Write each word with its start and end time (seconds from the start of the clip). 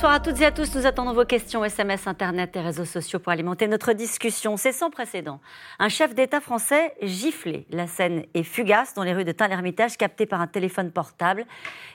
Bonsoir 0.00 0.14
à 0.14 0.20
toutes 0.20 0.40
et 0.40 0.46
à 0.46 0.50
tous. 0.50 0.74
Nous 0.74 0.86
attendons 0.86 1.12
vos 1.12 1.26
questions 1.26 1.62
SMS, 1.62 2.06
Internet 2.06 2.56
et 2.56 2.60
réseaux 2.62 2.86
sociaux 2.86 3.18
pour 3.18 3.32
alimenter 3.32 3.68
notre 3.68 3.92
discussion. 3.92 4.56
C'est 4.56 4.72
sans 4.72 4.88
précédent. 4.88 5.40
Un 5.78 5.90
chef 5.90 6.14
d'État 6.14 6.40
français 6.40 6.94
giflé. 7.02 7.66
La 7.68 7.86
scène 7.86 8.24
est 8.32 8.42
fugace 8.42 8.94
dans 8.94 9.02
les 9.02 9.12
rues 9.12 9.26
de 9.26 9.32
Tain-l'Hermitage, 9.32 9.98
captée 9.98 10.24
par 10.24 10.40
un 10.40 10.46
téléphone 10.46 10.90
portable. 10.90 11.44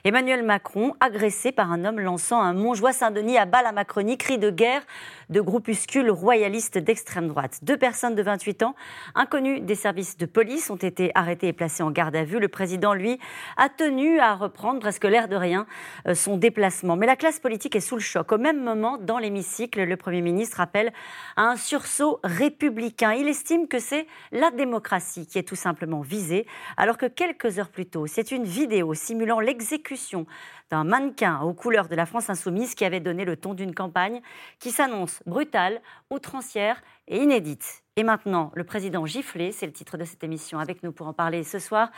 Emmanuel 0.04 0.44
Macron, 0.44 0.94
agressé 1.00 1.50
par 1.50 1.72
un 1.72 1.84
homme 1.84 1.98
lançant 1.98 2.40
un 2.40 2.54
Montjoie-Saint-Denis 2.54 3.38
à 3.38 3.44
balle 3.44 3.66
à 3.66 3.72
Macronie, 3.72 4.16
cri 4.16 4.38
de 4.38 4.50
guerre 4.50 4.82
de 5.30 5.40
groupuscules 5.40 6.10
royalistes 6.10 6.78
d'extrême 6.78 7.28
droite. 7.28 7.58
Deux 7.62 7.76
personnes 7.76 8.14
de 8.14 8.22
28 8.22 8.62
ans, 8.62 8.74
inconnues 9.14 9.60
des 9.60 9.74
services 9.74 10.16
de 10.16 10.26
police, 10.26 10.70
ont 10.70 10.76
été 10.76 11.10
arrêtées 11.14 11.48
et 11.48 11.52
placées 11.52 11.82
en 11.82 11.90
garde 11.90 12.16
à 12.16 12.24
vue. 12.24 12.38
Le 12.38 12.48
président, 12.48 12.94
lui, 12.94 13.18
a 13.56 13.68
tenu 13.68 14.20
à 14.20 14.34
reprendre 14.34 14.80
presque 14.80 15.04
l'air 15.04 15.28
de 15.28 15.36
rien 15.36 15.66
euh, 16.06 16.14
son 16.14 16.36
déplacement. 16.36 16.96
Mais 16.96 17.06
la 17.06 17.16
classe 17.16 17.40
politique 17.40 17.76
est 17.76 17.80
sous 17.80 17.96
le 17.96 18.00
choc. 18.00 18.32
Au 18.32 18.38
même 18.38 18.62
moment, 18.62 18.98
dans 18.98 19.18
l'hémicycle, 19.18 19.82
le 19.82 19.96
Premier 19.96 20.22
ministre 20.22 20.60
appelle 20.60 20.92
à 21.36 21.42
un 21.42 21.56
sursaut 21.56 22.20
républicain. 22.22 23.12
Il 23.12 23.28
estime 23.28 23.68
que 23.68 23.78
c'est 23.78 24.06
la 24.32 24.50
démocratie 24.50 25.26
qui 25.26 25.38
est 25.38 25.42
tout 25.42 25.56
simplement 25.56 26.00
visée, 26.00 26.46
alors 26.76 26.98
que 26.98 27.06
quelques 27.06 27.58
heures 27.58 27.68
plus 27.68 27.86
tôt, 27.86 28.06
c'est 28.06 28.30
une 28.30 28.44
vidéo 28.44 28.94
simulant 28.94 29.40
l'exécution 29.40 30.26
d'un 30.70 30.84
mannequin 30.84 31.40
aux 31.40 31.54
couleurs 31.54 31.88
de 31.88 31.94
la 31.94 32.06
France 32.06 32.30
insoumise 32.30 32.74
qui 32.74 32.84
avait 32.84 33.00
donné 33.00 33.24
le 33.24 33.36
ton 33.36 33.54
d'une 33.54 33.74
campagne 33.74 34.20
qui 34.58 34.70
s'annonce 34.70 35.22
brutale, 35.26 35.80
outrancière 36.10 36.82
et 37.08 37.22
inédite. 37.22 37.85
Et 37.98 38.04
maintenant, 38.04 38.52
le 38.54 38.62
président 38.62 39.06
giflé, 39.06 39.52
c'est 39.52 39.64
le 39.64 39.72
titre 39.72 39.96
de 39.96 40.04
cette 40.04 40.22
émission. 40.22 40.58
Avec 40.58 40.82
nous 40.82 40.92
pour 40.92 41.06
en 41.06 41.14
parler 41.14 41.44
ce 41.44 41.58
soir, 41.58 41.88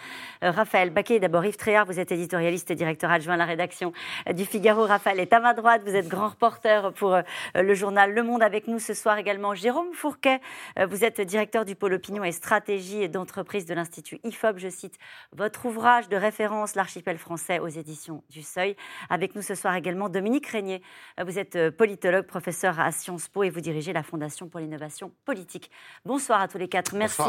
euh, 0.45 0.53
Raphaël 0.53 0.91
Baquet. 0.91 1.19
D'abord, 1.19 1.45
Yves 1.45 1.57
Tréhard, 1.57 1.87
vous 1.87 1.99
êtes 1.99 2.13
éditorialiste 2.13 2.71
et 2.71 2.77
directeur 2.77 3.11
adjoint 3.11 3.35
à 3.35 3.37
la 3.37 3.45
rédaction 3.45 3.93
du 4.33 4.45
Figaro. 4.45 4.87
Raphaël 4.87 5.19
est 5.19 5.33
à 5.33 5.41
ma 5.41 5.55
droite, 5.55 5.83
vous 5.85 5.97
êtes 5.97 6.07
grand 6.07 6.29
reporter 6.29 6.93
pour 6.93 7.17
euh, 7.17 7.23
le 7.57 7.75
journal 7.75 8.15
Le 8.15 8.23
Monde. 8.23 8.45
Avec 8.45 8.69
nous 8.69 8.79
ce 8.79 8.95
soir 8.95 9.19
également, 9.19 9.57
Jérôme 9.57 9.93
Fourquet. 9.93 10.41
Euh, 10.79 10.87
vous 10.87 11.03
êtes 11.03 11.21
directeur 11.21 11.65
du 11.65 11.75
pôle 11.75 11.95
opinion 11.95 12.23
et 12.23 12.31
stratégie 12.31 13.09
d'entreprise 13.09 13.67
de 13.67 13.75
l'Institut 13.75 14.21
IFOP. 14.23 14.59
Je 14.59 14.69
cite 14.69 14.99
votre 15.33 15.67
ouvrage 15.67 16.09
de 16.09 16.17
référence, 16.17 16.77
L'archipel 16.77 17.19
français 17.19 17.59
aux 17.59 17.67
éditions 17.67 18.23
du 18.31 18.43
Seuil. 18.43 18.77
Avec 19.11 19.35
nous 19.35 19.43
ce 19.43 19.57
soir 19.57 19.75
également, 19.75 20.09
Dominique 20.09 20.47
Régnier. 20.47 20.81
Vous 21.21 21.41
êtes 21.41 21.71
politologue, 21.71 22.27
professeur 22.27 22.79
à 22.79 22.93
Sciences 22.93 23.27
Po 23.27 23.43
et 23.43 23.51
vous 23.51 23.61
dirigez 23.61 23.93
la 23.93 24.05
Fondation 24.05 24.47
pour 24.47 24.61
l'innovation 24.61 25.11
politique. 25.25 25.73
Bonsoir 26.05 26.41
à 26.41 26.49
tous 26.49 26.59
les 26.59 26.69
quatre. 26.69 26.95
Merci 26.95 27.23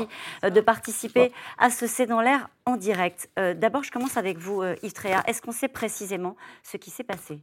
euh, 0.44 0.50
de 0.50 0.62
participer 0.62 1.32
à 1.58 1.70
ce 1.70 1.88
C'est 1.88 2.06
dans 2.06 2.22
l'air 2.22 2.50
en 2.66 2.78
direct. 2.78 3.30
Euh, 3.38 3.54
d'abord, 3.54 3.84
je 3.84 3.92
commence 3.92 4.18
avec 4.18 4.38
vous, 4.38 4.62
euh, 4.62 4.76
Yves 4.84 4.94
Tréa. 4.94 5.24
Est-ce 5.28 5.42
qu'on 5.42 5.52
sait 5.52 5.68
précisément 5.68 6.36
ce 6.64 6.78
qui 6.78 6.90
s'est 6.90 7.04
passé? 7.04 7.40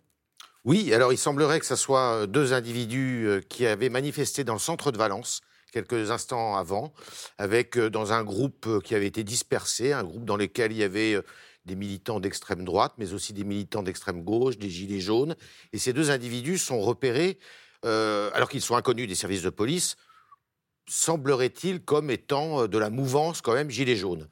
Oui, 0.64 0.92
alors 0.94 1.12
il 1.12 1.18
semblerait 1.18 1.60
que 1.60 1.66
ce 1.66 1.76
soit 1.76 2.26
deux 2.26 2.52
individus 2.52 3.42
qui 3.48 3.66
avaient 3.66 3.88
manifesté 3.88 4.44
dans 4.44 4.54
le 4.54 4.58
centre 4.58 4.90
de 4.90 4.98
Valence 4.98 5.42
quelques 5.72 6.10
instants 6.10 6.56
avant, 6.56 6.92
avec 7.38 7.78
dans 7.78 8.12
un 8.12 8.24
groupe 8.24 8.82
qui 8.82 8.94
avait 8.94 9.06
été 9.06 9.22
dispersé, 9.22 9.92
un 9.92 10.02
groupe 10.02 10.24
dans 10.24 10.36
lequel 10.36 10.72
il 10.72 10.78
y 10.78 10.82
avait 10.82 11.20
des 11.66 11.76
militants 11.76 12.18
d'extrême 12.18 12.64
droite, 12.64 12.94
mais 12.98 13.12
aussi 13.12 13.32
des 13.32 13.44
militants 13.44 13.82
d'extrême 13.82 14.22
gauche, 14.22 14.58
des 14.58 14.70
gilets 14.70 15.00
jaunes. 15.00 15.36
Et 15.72 15.78
ces 15.78 15.92
deux 15.92 16.10
individus 16.10 16.58
sont 16.58 16.80
repérés, 16.80 17.38
alors 17.84 18.48
qu'ils 18.48 18.62
sont 18.62 18.74
inconnus 18.74 19.06
des 19.06 19.14
services 19.14 19.42
de 19.42 19.50
police, 19.50 19.96
semblerait-il 20.88 21.80
comme 21.80 22.10
étant 22.10 22.62
euh, 22.62 22.68
de 22.68 22.78
la 22.78 22.90
mouvance 22.90 23.40
quand 23.40 23.54
même 23.54 23.70
gilet 23.70 23.96
jaune. 23.96 24.28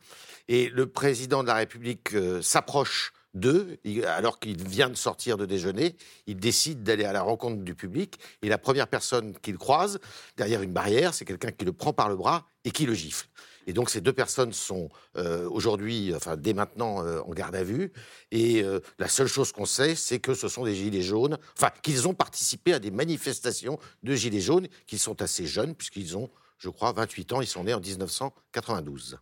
Et 0.49 0.69
le 0.69 0.87
président 0.87 1.43
de 1.43 1.49
la 1.49 1.55
République 1.55 2.15
euh, 2.15 2.43
s'approche 2.43 3.13
d'eux, 3.33 3.79
alors 4.07 4.39
qu'il 4.39 4.63
vient 4.63 4.89
de 4.89 4.95
sortir 4.95 5.37
de 5.37 5.45
déjeuner, 5.45 5.97
il 6.29 6.37
décide 6.37 6.85
d'aller 6.85 7.05
à 7.05 7.13
la 7.13 7.23
rencontre 7.23 7.63
du 7.63 7.75
public, 7.75 8.17
et 8.43 8.49
la 8.49 8.59
première 8.59 8.87
personne 8.87 9.37
qu'il 9.43 9.59
croise, 9.59 9.99
derrière 10.37 10.63
une 10.63 10.73
barrière, 10.73 11.13
c'est 11.15 11.25
quelqu'un 11.25 11.51
qui 11.51 11.65
le 11.65 11.73
prend 11.73 11.93
par 11.93 12.09
le 12.09 12.15
bras 12.15 12.47
et 12.65 12.71
qui 12.71 12.87
le 12.87 12.95
gifle. 12.95 13.27
Et 13.67 13.73
donc 13.73 13.91
ces 13.91 14.01
deux 14.01 14.13
personnes 14.13 14.53
sont 14.53 14.89
euh, 15.17 15.49
aujourd'hui, 15.51 16.13
enfin 16.15 16.37
dès 16.37 16.53
maintenant, 16.53 16.99
en 16.99 17.31
garde 17.31 17.57
à 17.57 17.65
vue. 17.65 17.93
Et 18.31 18.63
la 19.01 19.09
seule 19.09 19.27
chose 19.27 19.51
qu'on 19.51 19.67
sait, 19.67 19.97
c'est 19.97 20.21
que 20.21 20.35
ce 20.35 20.47
sont 20.47 20.65
des 20.65 20.77
gilets 20.77 21.03
jaunes, 21.03 21.37
enfin 21.57 21.71
qu'ils 21.83 22.07
ont 22.07 22.15
participé 22.15 22.73
à 22.73 22.79
des 22.79 22.93
manifestations 22.93 23.81
de 24.05 24.15
gilets 24.15 24.41
jaunes, 24.41 24.69
qui 24.87 24.99
sont 24.99 25.23
assez 25.23 25.45
jeunes 25.45 25.75
puisqu'ils 25.75 26.17
ont 26.17 26.31
je 26.65 26.71
crois, 26.71 26.93
28 26.93 27.33
ans. 27.35 27.41
Ils 27.43 27.47
sont 27.47 27.65
nés 27.65 27.75
en 27.75 27.81
1992. 27.81 29.19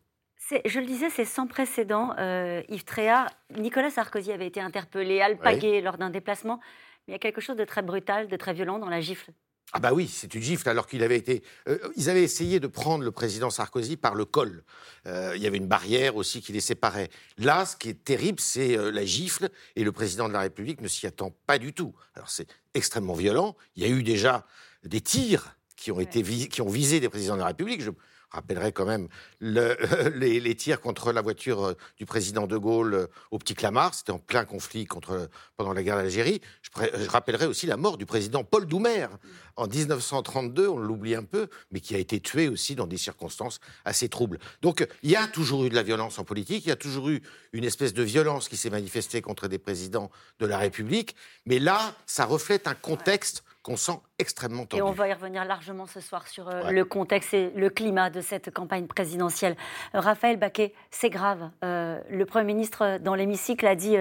Je 0.65 0.81
le 0.81 0.87
disais, 0.87 1.11
c'est 1.11 1.25
sans 1.25 1.47
précédent. 1.47 2.15
Euh, 2.19 2.63
Yves 2.69 2.85
Tréa, 2.85 3.27
Nicolas 3.57 3.91
Sarkozy 3.91 4.31
avait 4.33 4.47
été 4.47 4.61
interpellé, 4.61 5.21
alpagué 5.21 5.81
lors 5.81 5.99
d'un 5.99 6.11
déplacement. 6.11 6.61
Mais 7.07 7.13
il 7.13 7.13
y 7.13 7.17
a 7.17 7.19
quelque 7.19 7.41
chose 7.41 7.57
de 7.57 7.65
très 7.65 7.83
brutal, 7.83 8.29
de 8.29 8.37
très 8.37 8.53
violent 8.53 8.79
dans 8.79 8.89
la 8.89 9.01
gifle. 9.01 9.33
Ah 9.73 9.81
bah 9.81 9.93
oui, 9.95 10.07
c'est 10.07 10.35
une 10.35 10.43
gifle 10.43 10.69
alors 10.69 10.87
qu'il 10.87 11.03
avait 11.03 11.17
été... 11.17 11.43
Euh, 11.67 11.79
ils 11.97 12.11
avaient 12.11 12.23
essayé 12.23 12.61
de 12.61 12.67
prendre 12.67 13.03
le 13.03 13.11
président 13.11 13.49
Sarkozy 13.49 13.97
par 13.97 14.15
le 14.15 14.27
col. 14.27 14.63
Euh, 15.07 15.33
il 15.35 15.43
y 15.43 15.47
avait 15.47 15.57
une 15.57 15.67
barrière 15.67 16.15
aussi 16.17 16.43
qui 16.43 16.53
les 16.53 16.61
séparait. 16.61 17.09
Là, 17.39 17.65
ce 17.65 17.77
qui 17.77 17.89
est 17.89 18.05
terrible, 18.05 18.39
c'est 18.39 18.77
la 18.77 19.05
gifle 19.05 19.49
et 19.75 19.83
le 19.83 19.91
président 19.91 20.29
de 20.29 20.35
la 20.35 20.41
République 20.41 20.83
ne 20.83 20.89
s'y 20.89 21.07
attend 21.07 21.35
pas 21.47 21.59
du 21.59 21.73
tout. 21.73 21.95
Alors 22.15 22.29
c'est 22.29 22.47
extrêmement 22.75 23.15
violent. 23.15 23.57
Il 23.75 23.83
y 23.83 23.87
a 23.87 23.89
eu 23.89 24.03
déjà 24.03 24.47
des 24.85 25.01
tirs 25.01 25.57
qui 25.83 25.91
ont, 25.91 26.01
été 26.01 26.23
qui 26.23 26.63
ont 26.63 26.69
visé 26.69 27.01
des 27.01 27.09
présidents 27.09 27.35
de 27.35 27.41
la 27.41 27.47
République. 27.47 27.83
Je 27.83 27.91
rappellerai 28.31 28.73
quand 28.73 28.87
même 28.87 29.09
le, 29.41 29.77
les, 30.17 30.55
tirs 30.55 30.81
contre 30.81 31.13
la 31.13 31.21
voiture 31.21 31.65
euh, 31.65 31.77
du 31.99 32.07
président 32.07 32.47
de 32.47 32.57
Gaulle 32.57 32.95
euh, 32.95 33.07
au 33.31 33.39
Petit 33.39 33.55
Clamart. 33.55 33.95
C'était 33.95 34.13
en 34.13 34.19
plein 34.19 34.45
conflit 34.45 34.87
contre, 34.87 35.29
pendant 35.57 35.73
la 35.73 35.83
guerre 35.83 35.97
d'Algérie. 35.97 36.41
Je, 36.63 36.71
je, 37.05 37.09
rappellerai 37.11 37.47
aussi 37.47 37.67
la 37.67 37.77
mort 37.77 37.99
du 37.99 38.07
président 38.07 38.45
Paul 38.45 38.67
Doumer 38.67 39.09
en 39.57 39.67
1932, 39.67 40.69
on 40.69 40.79
l'oublie 40.79 41.15
un 41.15 41.25
peu, 41.25 41.49
mais 41.73 41.81
qui 41.81 41.95
a 41.95 41.99
été 41.99 42.21
tué 42.21 42.49
aussi 42.49 42.75
dans 42.75 42.87
des 42.87 42.97
circonstances 42.97 43.59
assez 43.85 44.09
troubles. 44.09 44.39
Donc 44.63 44.87
il 45.03 45.11
y 45.11 45.17
a 45.17 45.27
toujours 45.27 45.65
eu 45.65 45.69
de 45.69 45.75
la 45.75 45.83
violence 45.83 46.19
en 46.19 46.25
politique, 46.25 46.65
il 46.65 46.69
y 46.69 46.73
a 46.73 46.77
toujours 46.77 47.11
eu 47.11 47.21
une 47.53 47.65
espèce 47.65 47.93
de 47.93 48.03
violence 48.03 48.49
qui 48.49 48.57
s'est 48.57 48.71
manifestée 48.71 49.21
contre 49.21 49.49
des 49.49 49.59
présidents 49.59 50.11
de 50.39 50.47
la 50.47 50.57
République, 50.57 51.17
mais 51.45 51.59
là, 51.59 51.95
ça 52.07 52.25
reflète 52.25 52.67
un 52.67 52.75
contexte 52.75 53.45
qu'on 53.63 53.77
sent 53.77 54.01
extrêmement 54.19 54.67
tendu. 54.67 54.81
Et 54.81 54.83
on 54.83 54.91
va 54.91 55.09
y 55.09 55.13
revenir 55.13 55.45
largement 55.45 55.87
ce 55.87 56.01
soir 56.01 56.27
sur 56.27 56.49
euh, 56.49 56.71
le 56.71 56.85
contexte 56.85 57.33
et 57.35 57.51
le 57.51 57.71
climat 57.71 58.11
de 58.11 58.21
cette 58.21 58.53
campagne 58.53 58.87
présidentielle. 58.87 59.57
Euh, 59.95 60.01
Raphaël 60.01 60.37
Baquet, 60.37 60.75
c'est 60.91 61.11
grave. 61.11 61.51
Euh, 61.65 62.01
le 62.11 62.27
Premier 62.27 62.45
ministre, 62.45 62.99
dans 62.99 63.15
l'hémicycle, 63.15 63.67
a 63.67 63.77
dit 63.77 63.97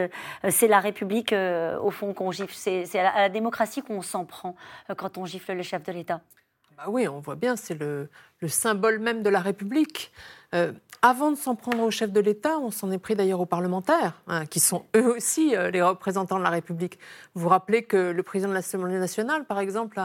c'est 0.50 0.68
la 0.68 0.80
République, 0.80 1.34
au 1.34 1.92
fond, 1.92 2.14
qu'on 2.14 2.32
gifle. 2.32 2.54
C'est 2.54 3.00
à, 3.00 3.22
la 3.22 3.30
démocratie 3.30 3.82
qu'on 3.82 4.02
s'en 4.02 4.26
prend 4.26 4.56
quand 4.98 5.18
on 5.18 5.26
gifle 5.26 5.54
le 5.54 5.64
chef 5.64 5.84
de 5.84 5.92
l'État. 5.92 6.22
Bah 6.84 6.90
oui, 6.90 7.08
on 7.08 7.20
voit 7.20 7.36
bien, 7.36 7.56
c'est 7.56 7.80
le, 7.80 8.10
le, 8.40 8.48
symbole 8.48 8.98
même 8.98 9.22
de 9.22 9.30
la 9.30 9.40
République. 9.40 10.12
Avant 11.04 11.32
de 11.32 11.36
s'en 11.36 11.56
prendre 11.56 11.82
au 11.82 11.90
chef 11.90 12.12
de 12.12 12.20
l'État, 12.20 12.60
on 12.60 12.70
s'en 12.70 12.92
est 12.92 13.00
pris 13.00 13.16
d'ailleurs 13.16 13.40
aux 13.40 13.48
parlementaires, 13.48 14.22
hein, 14.28 14.46
qui 14.46 14.60
sont 14.60 14.86
eux 14.96 15.16
aussi 15.16 15.56
euh, 15.56 15.72
les 15.72 15.82
représentants 15.82 16.38
de 16.38 16.44
la 16.44 16.52
République. 16.52 17.00
Vous 17.34 17.42
vous 17.42 17.50
rappelez 17.50 17.82
que 17.82 17.98
le 17.98 18.22
président 18.22 18.50
de 18.50 18.54
l'Assemblée 18.54 19.00
nationale, 19.00 19.46
par 19.46 19.60
exemple, 19.60 20.00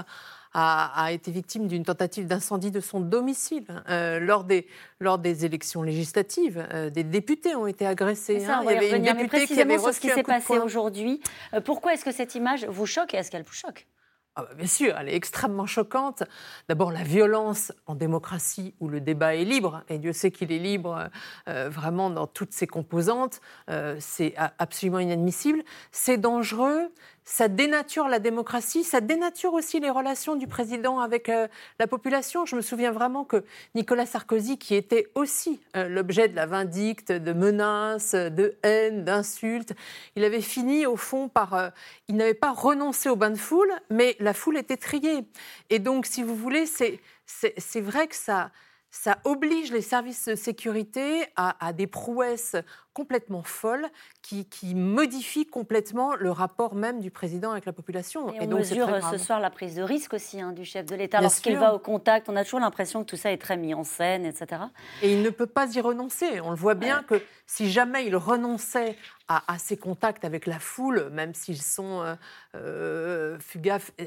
a, 0.55 1.13
été 1.13 1.31
victime 1.31 1.67
d'une 1.67 1.85
tentative 1.85 2.27
d'incendie 2.27 2.71
de 2.71 2.81
son 2.81 3.01
domicile 3.01 3.67
euh, 3.91 4.19
lors, 4.19 4.45
des, 4.45 4.67
lors 5.01 5.19
des 5.19 5.45
élections 5.45 5.83
législatives. 5.83 6.67
Euh, 6.73 6.89
des 6.89 7.05
députés 7.05 7.55
ont 7.55 7.67
été 7.67 7.87
agressés. 7.87 8.41
Ça, 8.41 8.61
hein. 8.61 8.63
Il 8.65 8.73
y 8.73 8.77
avait 8.77 8.97
une 8.97 9.03
députée 9.03 9.47
qui 9.47 9.61
avait 9.61 9.77
reçu 9.77 9.97
ce 9.97 10.01
qui 10.01 10.09
s'est 10.09 10.23
passé 10.23 10.59
aujourd'hui. 10.59 11.21
pourquoi 11.67 11.93
est-ce 11.93 12.07
que 12.07 12.13
cette 12.13 12.35
image 12.35 12.65
vous 12.65 12.87
choque 12.87 13.13
et 13.13 13.19
est-ce 13.19 13.31
qu'elle 13.31 13.43
vous 13.43 13.53
choque? 13.53 13.87
Ah 14.37 14.43
bah, 14.43 14.51
bien 14.55 14.67
sûr, 14.67 14.95
elle 14.99 15.09
est 15.09 15.15
extrêmement 15.15 15.65
choquante. 15.65 16.23
D'abord, 16.69 16.93
la 16.93 17.03
violence 17.03 17.73
en 17.87 17.95
démocratie 17.95 18.75
où 18.81 18.89
le 18.89 19.01
débat 19.01 19.35
est 19.35 19.45
libre, 19.45 19.83
et 19.89 19.99
Dieu 19.99 20.13
sait 20.13 20.31
qu'il 20.31 20.53
est 20.53 20.59
libre 20.59 21.09
euh, 21.49 21.71
vraiment 21.71 22.11
dans 22.11 22.27
toutes 22.27 22.53
ses 22.53 22.67
composantes, 22.67 23.41
euh, 23.71 23.97
c'est 23.99 24.35
absolument 24.59 24.99
inadmissible. 24.99 25.65
C'est 25.91 26.19
dangereux, 26.19 26.93
ça 27.29 27.49
dénature 27.49 28.07
la 28.07 28.21
démocratie, 28.21 28.85
ça 28.85 29.01
dénature 29.01 29.53
aussi 29.53 29.81
les 29.81 29.91
relations 29.91 30.37
du 30.37 30.47
président 30.47 31.01
avec 31.01 31.29
euh, 31.29 31.49
la 31.81 31.89
population. 31.89 32.47
Je 32.47 32.55
me 32.55 32.61
souviens 32.61 32.93
vraiment 32.93 33.25
que 33.25 33.45
Nicolas 33.75 34.07
Sarkozy, 34.07 34.59
qui 34.59 34.77
était 34.77 35.09
aussi 35.17 35.61
euh, 35.77 35.89
l'objet 35.89 36.29
de 36.29 36.37
la 36.37 36.47
vindicte, 36.47 37.11
de 37.11 37.33
menaces, 37.33 38.15
de 38.15 38.57
haine, 38.63 39.05
d'insultes, 39.05 39.75
il 40.15 40.23
avait 40.23 40.41
fini 40.41 40.87
au 40.87 40.97
fond 40.97 41.29
par... 41.29 41.55
Euh, 41.55 41.69
il 42.07 42.15
n'avait 42.15 42.33
pas 42.33 42.53
renoncé 42.53 43.09
au 43.09 43.17
bain 43.17 43.31
de 43.31 43.37
foule, 43.37 43.73
mais 43.91 44.15
la 44.21 44.33
foule 44.33 44.57
était 44.57 44.77
triée. 44.77 45.27
Et 45.69 45.81
donc, 45.81 46.07
si 46.07 46.23
vous 46.23 46.37
voulez, 46.37 46.65
c'est 46.67 47.81
vrai 47.81 48.07
que 48.07 48.15
ça 48.15 48.53
ça 48.91 49.19
oblige 49.25 49.73
les 49.73 49.83
services 49.83 50.27
de 50.29 50.35
sécurité 50.35 51.27
à, 51.37 51.73
des 51.73 51.87
prouesses 51.87 52.57
complètement 52.97 53.43
folle 53.43 53.87
qui, 54.23 54.47
qui, 54.47 54.75
modifie 54.75 55.45
complètement 55.45 56.15
le 56.15 56.31
rapport 56.31 56.75
même 56.75 56.99
du 56.99 57.11
président 57.11 57.51
avec 57.51 57.67
la 57.67 57.75
population. 57.75 58.33
Et, 58.33 58.41
on 58.41 58.47
mesure 58.47 58.89
ce 59.11 59.19
soir 59.19 59.39
la 59.39 59.51
prise 59.51 59.75
de 59.75 59.83
risque 59.83 60.15
aussi 60.15 60.41
hein, 60.41 60.53
du 60.53 60.65
chef 60.65 60.87
de 60.87 60.97
l'État. 60.97 61.21
Lorsqu'il 61.21 61.59
va 61.59 61.75
au 61.75 61.79
contact, 61.79 62.31
on 62.31 62.37
a 62.37 62.43
toujours 62.43 62.61
l'impression 62.61 63.05
que 63.05 63.11
tout 63.11 63.19
ça 63.19 63.31
est 63.31 63.37
très 63.37 63.59
mis 63.59 63.75
en 63.75 63.85
scène, 63.85 64.25
etc. 64.25 64.63
Et 65.03 65.13
il 65.13 65.21
ne 65.21 65.29
peut 65.29 65.47
pas 65.47 65.71
y 65.75 65.81
renoncer. 65.83 66.41
On 66.41 66.49
le 66.49 66.57
voit 66.57 66.75
bien 66.75 67.03
que 67.03 67.21
si 67.47 67.71
jamais 67.71 68.07
il 68.07 68.17
renonçait 68.17 68.97
à, 69.29 69.59
ses 69.59 69.77
contacts 69.77 70.25
avec 70.25 70.47
la 70.47 70.61
foule, 70.61 71.11
même 71.11 71.35
s'ils 71.35 71.61
sont 71.61 72.01
euh, 72.03 72.15
euh 72.55 73.39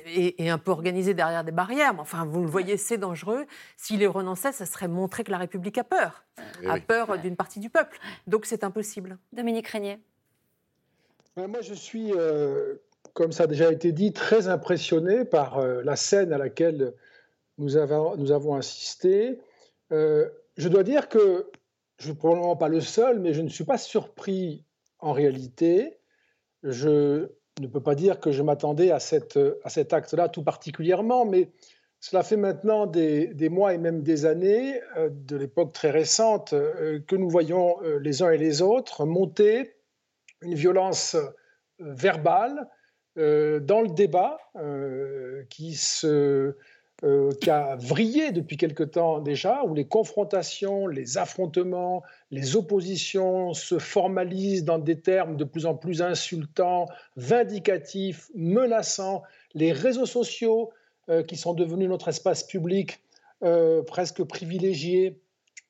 et, 0.06 0.50
un 0.50 0.58
peu 0.58 0.72
organisés 0.72 1.14
derrière 1.14 1.44
des 1.44 1.52
barrières. 1.52 1.94
Mais 1.94 2.00
enfin, 2.00 2.26
vous 2.26 2.42
le 2.42 2.48
voyez, 2.48 2.78
c'est 2.78 2.98
dangereux. 2.98 3.46
S'il 3.76 4.02
y 4.02 4.08
renonçait, 4.08 4.54
ça 4.54 4.66
serait 4.66 4.88
montrer 4.88 5.24
que 5.24 5.32
la 5.32 5.38
République 5.38 5.78
a 5.78 5.84
peur, 5.84 6.24
a 6.68 6.80
peur 6.80 7.18
d'une 7.18 7.36
partie 7.36 7.60
du 7.60 7.70
peuple. 7.70 8.00
Donc 8.28 8.46
c'est 8.46 8.64
Dominique 9.34 9.68
Régnier. 9.68 10.00
Moi, 11.38 11.62
je 11.62 11.74
suis, 11.74 12.12
euh, 12.14 12.76
comme 13.14 13.32
ça 13.32 13.44
a 13.44 13.48
déjà 13.48 13.72
été 13.72 13.92
dit, 13.92 14.12
très 14.12 14.48
impressionné 14.48 15.24
par 15.26 15.60
euh, 15.60 15.82
la 15.84 15.96
scène 15.96 16.34
à 16.34 16.38
laquelle 16.38 16.94
nous 17.58 17.78
avons, 17.78 18.16
nous 18.18 18.32
avons 18.32 18.56
assisté. 18.56 19.40
je 19.92 20.68
dois 20.68 20.84
dire 20.84 21.10
que 21.10 21.50
je 21.98 22.08
ne 22.08 22.12
suis 22.12 22.18
probablement 22.18 22.56
pas 22.56 22.70
le 22.70 22.82
seul, 22.82 23.20
mais 23.20 23.34
je 23.34 23.42
ne 23.42 23.50
suis 23.50 23.66
pas 23.66 23.78
surpris 23.78 24.64
en 25.00 25.12
réalité, 25.12 26.00
je 26.64 27.28
ne 27.60 27.68
peux 27.68 27.82
pas 27.82 27.96
dire 27.96 28.20
que 28.20 28.32
je 28.32 28.42
m'attendais 28.42 28.92
à, 28.92 29.00
cette, 29.00 29.40
à 29.64 29.70
cet 29.70 29.92
acte-là 29.92 30.30
tout 30.30 30.44
particulièrement, 30.44 31.26
mais 31.26 31.52
cela 32.02 32.24
fait 32.24 32.38
maintenant 32.38 32.86
des, 32.86 33.50
mois 33.50 33.74
et 33.74 33.78
même 33.78 34.04
des 34.04 34.26
années, 34.26 34.80
euh, 34.98 35.10
de 35.12 35.36
l'époque 35.36 35.74
très 35.74 35.92
récente, 35.92 36.54
euh, 36.54 37.00
que 37.08 37.16
nous 37.16 37.30
voyons 37.30 37.76
euh, 37.84 38.00
les 38.00 38.24
uns 38.24 38.32
et 38.32 38.38
les 38.38 38.62
autres 38.62 39.06
monter 39.06 39.76
une 40.42 40.56
violence 40.56 41.18
verbale 41.80 42.68
dans 43.18 43.82
le 43.82 43.90
débat 43.90 44.38
qui 45.50 45.76
se 45.76 46.56
qui 47.42 47.50
a 47.50 47.76
vrillé 47.76 48.32
depuis 48.32 48.56
quelque 48.56 48.84
temps 48.84 49.20
déjà, 49.20 49.64
où 49.66 49.74
les 49.74 49.86
confrontations, 49.86 50.88
les 50.88 51.18
affrontements, 51.18 52.02
les 52.32 52.56
oppositions 52.56 53.54
se 53.54 53.78
formalisent 53.78 54.64
dans 54.64 54.80
des 54.80 55.02
termes 55.02 55.36
de 55.36 55.44
plus 55.44 55.66
en 55.66 55.76
plus 55.76 56.02
insultants, 56.02 56.86
vindicatifs, 57.18 58.30
menaçants. 58.36 59.24
Les 59.54 59.74
réseaux 59.74 60.06
sociaux, 60.06 60.72
qui 61.28 61.38
sont 61.38 61.54
devenus 61.54 61.90
notre 61.90 62.08
espace 62.08 62.44
public 62.44 63.02
euh, 63.44 63.82
presque 63.84 64.24
privilégié, 64.24 65.22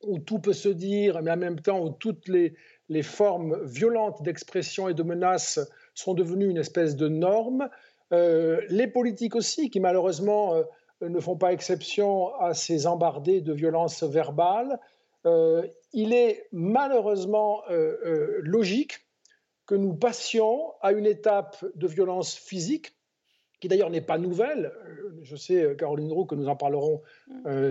où 0.03 0.19
tout 0.19 0.39
peut 0.39 0.53
se 0.53 0.69
dire, 0.69 1.21
mais 1.21 1.31
en 1.31 1.37
même 1.37 1.59
temps 1.59 1.79
où 1.79 1.89
toutes 1.89 2.27
les, 2.27 2.55
formes 3.03 3.63
violentes 3.65 4.23
d'expression 4.23 4.89
et 4.89 4.93
de 4.93 5.03
menace 5.03 5.59
sont 5.93 6.13
devenues 6.13 6.49
une 6.49 6.57
espèce 6.57 6.95
de 6.95 7.07
norme. 7.07 7.69
les 8.11 8.87
politiques 8.87 9.35
aussi, 9.35 9.69
qui 9.69 9.79
malheureusement 9.79 10.55
ne 11.01 11.19
font 11.19 11.37
pas 11.37 11.53
exception 11.53 12.33
à 12.35 12.53
ces 12.53 12.87
embardées 12.87 13.41
de 13.41 13.53
violence 13.53 14.03
verbale. 14.03 14.79
Euh, 15.25 15.67
il 15.93 16.13
est 16.13 16.47
malheureusement 16.51 17.63
euh, 17.69 17.97
euh, 18.05 18.39
logique 18.41 19.05
que 19.65 19.75
nous 19.75 19.93
passions 19.93 20.73
à 20.81 20.91
une 20.91 21.05
étape 21.05 21.63
de 21.75 21.87
violence 21.87 22.35
physique, 22.35 22.93
qui 23.59 23.67
d'ailleurs 23.67 23.89
n'est 23.89 24.01
pas 24.01 24.17
nouvelle. 24.17 24.71
Je 25.21 25.35
sais, 25.35 25.75
Caroline 25.77 26.11
Roux, 26.11 26.25
que 26.25 26.35
nous 26.35 26.47
en 26.47 26.55
parlerons 26.55 27.01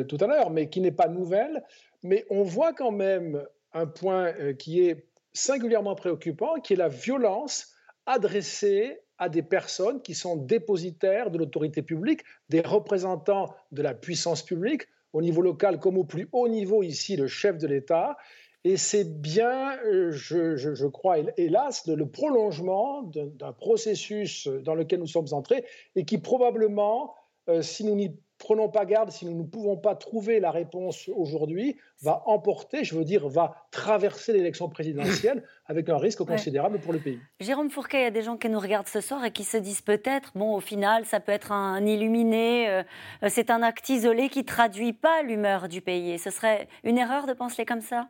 tout 0.09 0.19
à 0.21 0.27
l'heure, 0.27 0.51
mais 0.51 0.69
qui 0.69 0.81
n'est 0.81 0.93
pas 0.93 1.09
nouvelle. 1.09 1.63
Mais 2.03 2.27
on 2.31 2.43
voit 2.43 2.73
quand 2.73 2.93
même 2.93 3.45
un 3.73 3.87
point 3.87 4.33
qui 4.59 4.81
est 4.81 5.07
singulièrement 5.33 5.95
préoccupant, 5.95 6.61
qui 6.61 6.75
est 6.75 6.77
la 6.77 6.89
violence 6.89 7.75
adressée 8.07 9.01
à 9.19 9.29
des 9.29 9.43
personnes 9.43 10.01
qui 10.01 10.15
sont 10.15 10.37
dépositaires 10.37 11.31
de 11.31 11.39
l'autorité 11.39 11.83
publique, 11.83 12.23
des 12.49 12.61
représentants 12.61 13.55
de 13.73 13.83
la 13.83 13.95
puissance 13.95 14.43
publique, 14.43 14.87
au 15.13 15.23
niveau 15.23 15.43
local 15.43 15.79
comme 15.81 15.99
au 15.99 16.05
plus 16.05 16.29
haut 16.33 16.49
niveau 16.49 16.83
ici, 16.83 17.17
le 17.17 17.27
chef 17.27 17.59
de 17.59 17.67
l'État. 17.67 18.17
Et 18.65 18.77
c'est 18.77 19.05
bien, 19.21 19.77
euh, 19.85 20.11
je, 20.11 20.87
crois, 20.87 21.19
hélas, 21.37 21.87
le 21.87 22.07
prolongement 22.07 23.03
d'un 23.03 23.53
processus 23.53 24.49
dans 24.49 24.75
lequel 24.75 25.01
nous 25.01 25.07
sommes 25.07 25.33
entrés 25.33 25.65
et 25.95 26.05
qui 26.05 26.19
probablement, 26.19 27.15
euh, 27.49 27.63
si 27.63 27.85
nous 27.85 27.95
n'y 27.95 28.17
prenons 28.39 28.69
pas 28.69 28.85
garde, 28.85 29.11
si 29.11 29.27
nous 29.27 29.37
ne 29.37 29.43
pouvons 29.43 29.77
pas 29.77 29.95
trouver 29.97 30.41
la 30.41 30.51
réponse 30.51 31.09
aujourd'hui, 31.09 31.77
va 32.03 32.23
emporter, 32.27 32.85
je 32.85 32.95
veux 32.95 33.05
dire, 33.05 33.29
va 33.29 33.67
traverser 33.71 34.33
l'élection 34.33 34.69
présidentielle 34.69 35.43
avec 35.67 35.89
un 35.89 35.99
risque 35.99 36.25
considérable 36.25 36.79
pour 36.79 36.93
le 36.93 37.01
pays. 37.01 37.19
Jérôme 37.41 37.71
Fourquet, 37.71 38.01
il 38.01 38.05
y 38.05 38.07
a 38.07 38.11
des 38.11 38.23
gens 38.23 38.37
qui 38.37 38.49
nous 38.49 38.61
regardent 38.61 38.87
ce 38.87 39.01
soir 39.01 39.25
et 39.25 39.33
qui 39.33 39.45
se 39.45 39.57
disent 39.57 39.83
peut-être, 39.83 40.33
bon, 40.35 40.55
au 40.55 40.61
final, 40.61 41.05
ça 41.05 41.21
peut 41.21 41.33
être 41.33 41.53
un 41.53 41.85
illuminé, 41.85 42.69
euh, 42.71 42.83
c'est 43.29 43.51
un 43.51 43.63
acte 43.63 43.89
isolé 43.89 44.29
qui 44.29 44.45
traduit 44.45 44.93
pas 44.93 45.23
l'humeur 45.23 45.69
du 45.69 45.81
pays. 45.81 46.13
Et 46.13 46.19
ce 46.19 46.31
serait 46.31 46.69
une 46.85 46.99
erreur 46.99 47.27
de 47.27 47.33
penser 47.33 47.65
comme 47.65 47.81
ça? 47.81 48.09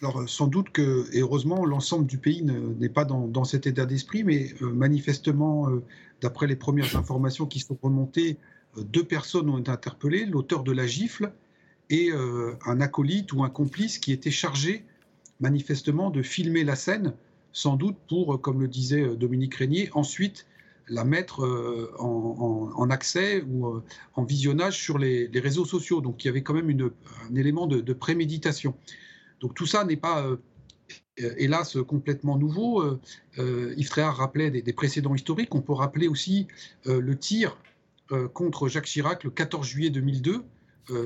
Alors 0.00 0.20
euh, 0.20 0.26
sans 0.26 0.46
doute 0.46 0.70
que, 0.70 1.06
et 1.12 1.20
heureusement, 1.20 1.64
l'ensemble 1.64 2.06
du 2.06 2.18
pays 2.18 2.42
n'est 2.42 2.88
pas 2.88 3.04
dans, 3.04 3.44
cet 3.44 3.66
état 3.66 3.86
d'esprit, 3.86 4.24
mais 4.24 4.54
euh, 4.62 4.72
manifestement, 4.72 5.68
D'après 6.20 6.46
les 6.46 6.56
premières 6.56 6.96
informations 6.96 7.46
qui 7.46 7.60
sont 7.60 7.78
remontées, 7.80 8.36
euh, 8.76 8.82
deux 8.82 9.04
personnes 9.04 9.48
ont 9.48 9.58
été 9.58 9.70
interpellées, 9.70 10.26
l'auteur 10.26 10.62
de 10.62 10.72
la 10.72 10.86
gifle 10.86 11.32
et 11.88 12.10
euh, 12.12 12.52
un 12.66 12.80
acolyte 12.80 13.32
ou 13.32 13.42
un 13.42 13.50
complice 13.50 13.98
qui 13.98 14.12
était 14.12 14.30
chargé 14.30 14.84
manifestement 15.40 16.10
de 16.10 16.22
filmer 16.22 16.64
la 16.64 16.76
scène, 16.76 17.14
sans 17.52 17.76
doute 17.76 17.96
pour, 18.08 18.34
euh, 18.34 18.38
comme 18.38 18.60
le 18.60 18.68
disait 18.68 19.16
Dominique 19.16 19.54
Régnier, 19.54 19.88
ensuite 19.92 20.46
la 20.88 21.04
mettre 21.04 21.46
en, 22.00 22.90
accès 22.90 23.44
ou 23.48 23.80
en 24.14 24.24
visionnage 24.24 24.76
sur 24.76 24.98
les, 24.98 25.30
réseaux 25.36 25.64
sociaux. 25.64 26.00
Donc 26.00 26.24
il 26.24 26.26
y 26.26 26.30
avait 26.30 26.42
quand 26.42 26.52
même 26.52 26.68
un 27.30 27.34
élément 27.36 27.68
de 27.68 27.92
préméditation. 27.92 28.74
Donc 29.40 29.54
tout 29.54 29.66
ça 29.66 29.84
n'est 29.84 29.96
pas 29.96 30.24
euh, 31.22 31.34
hélas 31.36 31.76
complètement 31.86 32.36
nouveau. 32.36 32.82
Euh, 32.82 33.00
euh, 33.38 33.74
Yves 33.76 33.88
Tréhard 33.88 34.16
rappelait 34.16 34.50
des, 34.50 34.72
précédents 34.72 35.14
historiques. 35.14 35.54
On 35.54 35.60
peut 35.60 35.72
rappeler 35.72 36.08
aussi 36.08 36.46
le 36.86 37.16
tir 37.16 37.56
contre 38.34 38.66
Jacques 38.66 38.86
Chirac 38.86 39.22
le 39.22 39.30
14 39.30 39.64
juillet 39.64 39.90
2002 39.90 40.42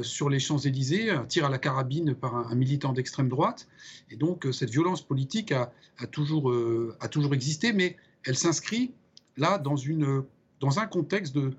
sur 0.00 0.31
les 0.31 0.38
Champs-Élysées, 0.38 1.10
un 1.10 1.26
tir 1.26 1.44
à 1.44 1.50
la 1.50 1.58
carabine 1.58 2.14
par 2.14 2.34
un, 2.34 2.54
militant 2.54 2.94
d'extrême 2.94 3.28
droite. 3.28 3.69
Et 4.10 4.16
donc 4.16 4.46
cette 4.52 4.70
violence 4.70 5.02
politique 5.02 5.52
a, 5.52 5.70
toujours, 6.10 6.50
existé, 7.34 7.75
mais 7.75 7.96
elle 8.25 8.36
s'inscrit 8.36 8.92
là 9.36 9.58
dans, 9.58 9.76
un 10.78 10.86
contexte 10.86 11.34
de, 11.36 11.52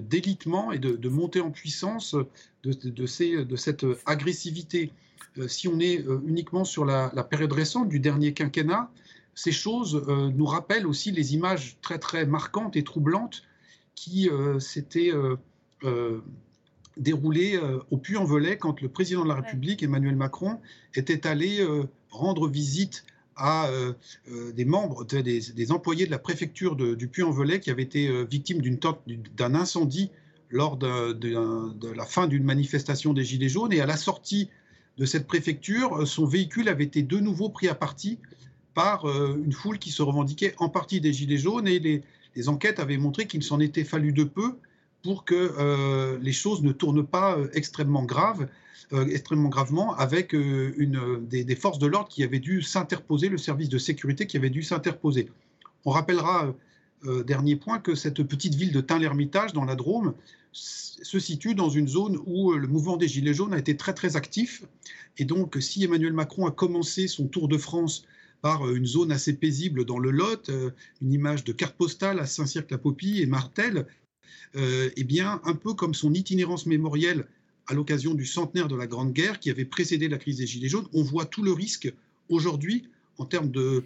délitement 0.00 0.72
et 0.72 0.78
de, 0.78 1.08
montée 1.10 1.42
en 1.42 1.50
puissance 1.50 2.16
de 2.64 3.56
cette 3.56 3.84
agressivité. 4.06 4.92
Euh, 5.38 5.48
si 5.48 5.68
on 5.68 5.78
est 5.80 6.06
euh, 6.06 6.20
uniquement 6.26 6.64
sur 6.64 6.84
la, 6.84 7.10
période 7.24 7.52
récente 7.52 7.88
du 7.88 8.00
dernier 8.00 8.32
quinquennat, 8.32 8.90
ces 9.34 9.52
choses 9.52 10.04
euh, 10.08 10.30
nous 10.30 10.44
rappellent 10.44 10.86
aussi 10.86 11.10
les 11.10 11.34
images 11.34 11.76
très 11.80 11.98
très 11.98 12.26
marquantes 12.26 12.76
et 12.76 12.84
troublantes 12.84 13.42
qui 13.94 14.28
s'étaient 14.58 15.12
déroulées 16.96 17.60
au 17.90 17.98
Puy-en-Velay 17.98 18.56
quand 18.56 18.80
le 18.80 18.88
président 18.88 19.22
de 19.22 19.28
la 19.28 19.34
République, 19.36 19.82
Emmanuel 19.82 20.16
Macron, 20.16 20.58
était 20.94 21.26
allé 21.26 21.64
rendre 22.10 22.48
visite 22.48 23.04
à 23.36 23.70
des 24.26 24.64
membres, 24.64 25.04
des, 25.04 25.72
employés 25.72 26.06
de 26.06 26.10
la 26.10 26.18
préfecture 26.18 26.74
du 26.74 27.06
Puy-en-Velay 27.06 27.60
qui 27.60 27.70
avaient 27.70 27.82
été 27.82 28.24
victimes 28.24 28.60
d'un 29.36 29.54
incendie 29.54 30.10
lors 30.48 30.78
de 30.78 31.92
la 31.92 32.06
fin 32.06 32.26
d'une 32.26 32.44
manifestation 32.44 33.12
des 33.12 33.24
Gilets 33.24 33.50
jaunes. 33.50 33.74
Et 33.74 33.82
à 33.82 33.86
la 33.86 33.98
sortie 33.98 34.48
de 34.98 35.04
cette 35.04 35.26
préfecture, 35.26 36.02
euh, 36.02 36.06
son 36.06 36.26
véhicule 36.26 36.68
avait 36.68 36.84
été 36.84 37.02
de 37.02 37.18
nouveau 37.18 37.48
pris 37.48 37.68
à 37.68 37.74
partie 37.74 38.18
par 38.74 39.06
euh, 39.06 39.40
une 39.44 39.52
foule 39.52 39.78
qui 39.78 39.90
se 39.90 40.02
revendiquait 40.02 40.54
en 40.58 40.68
partie 40.68 41.00
des 41.00 41.12
Gilets 41.12 41.38
jaunes 41.38 41.68
et 41.68 41.78
les, 41.78 42.48
enquêtes 42.48 42.80
avaient 42.80 42.96
montré 42.96 43.26
qu'il 43.26 43.42
s'en 43.42 43.60
était 43.60 43.84
fallu 43.84 44.12
de 44.12 44.24
peu 44.24 44.56
pour 45.02 45.24
que 45.24 45.54
euh, 45.58 46.18
les 46.22 46.32
choses 46.32 46.62
ne 46.62 46.72
tournent 46.72 47.06
pas 47.06 47.36
extrêmement 47.52 48.04
graves, 48.04 48.48
extrêmement 49.10 49.48
gravement, 49.48 49.94
avec 49.96 50.32
une, 50.34 51.26
des, 51.26 51.56
forces 51.56 51.78
de 51.78 51.86
l'ordre 51.86 52.08
qui 52.08 52.22
avaient 52.24 52.40
dû 52.40 52.60
s'interposer, 52.62 53.30
le 53.30 53.38
service 53.38 53.70
de 53.70 53.78
sécurité 53.78 54.26
qui 54.26 54.36
avait 54.36 54.50
dû 54.50 54.62
s'interposer. 54.62 55.30
On 55.86 55.90
rappellera, 55.90 56.54
dernier 57.26 57.56
point, 57.56 57.78
que 57.78 57.94
cette 57.94 58.22
petite 58.22 58.54
ville 58.54 58.70
de 58.70 58.82
Tain-l'Hermitage, 58.82 59.54
dans 59.54 59.64
la 59.64 59.76
Drôme, 59.76 60.12
se 60.52 61.18
situe 61.18 61.54
dans 61.54 61.70
une 61.70 61.88
zone 61.88 62.18
où 62.26 62.52
euh, 62.52 62.58
le 62.58 62.68
mouvement 62.68 62.96
des 62.96 63.08
Gilets 63.08 63.34
jaunes 63.34 63.54
a 63.54 63.58
été 63.58 63.76
très 63.76 63.94
très 63.94 64.16
actif. 64.16 64.62
Et 65.18 65.24
donc, 65.24 65.56
si 65.60 65.84
Emmanuel 65.84 66.12
Macron 66.12 66.46
a 66.46 66.50
commencé 66.50 67.08
son 67.08 67.26
tour 67.26 67.48
de 67.48 67.58
France 67.58 68.04
par 68.40 68.66
euh, 68.66 68.74
une 68.74 68.86
zone 68.86 69.12
assez 69.12 69.32
paisible 69.32 69.84
dans 69.84 69.98
le 69.98 70.10
Lot, 70.10 70.48
euh, 70.50 70.70
une 71.00 71.12
image 71.12 71.44
de 71.44 71.52
carte 71.52 71.76
postale 71.76 72.20
à 72.20 72.26
Saint-Cirque-la-Popie 72.26 73.20
et 73.20 73.26
Martel, 73.26 73.86
eh 74.54 75.04
bien, 75.04 75.40
un 75.44 75.54
peu 75.54 75.72
comme 75.72 75.94
son 75.94 76.12
itinérance 76.12 76.66
mémorielle 76.66 77.26
à 77.68 77.72
l'occasion 77.72 78.12
du 78.12 78.26
centenaire 78.26 78.68
de 78.68 78.76
la 78.76 78.86
Grande 78.86 79.14
Guerre 79.14 79.40
qui 79.40 79.48
avait 79.48 79.64
précédé 79.64 80.08
la 80.08 80.18
crise 80.18 80.36
des 80.36 80.46
Gilets 80.46 80.68
jaunes. 80.68 80.86
On 80.92 81.02
voit 81.02 81.24
tout 81.24 81.42
le 81.42 81.52
risque 81.52 81.90
aujourd'hui 82.28 82.84
en 83.16 83.24
termes 83.24 83.50
de 83.50 83.84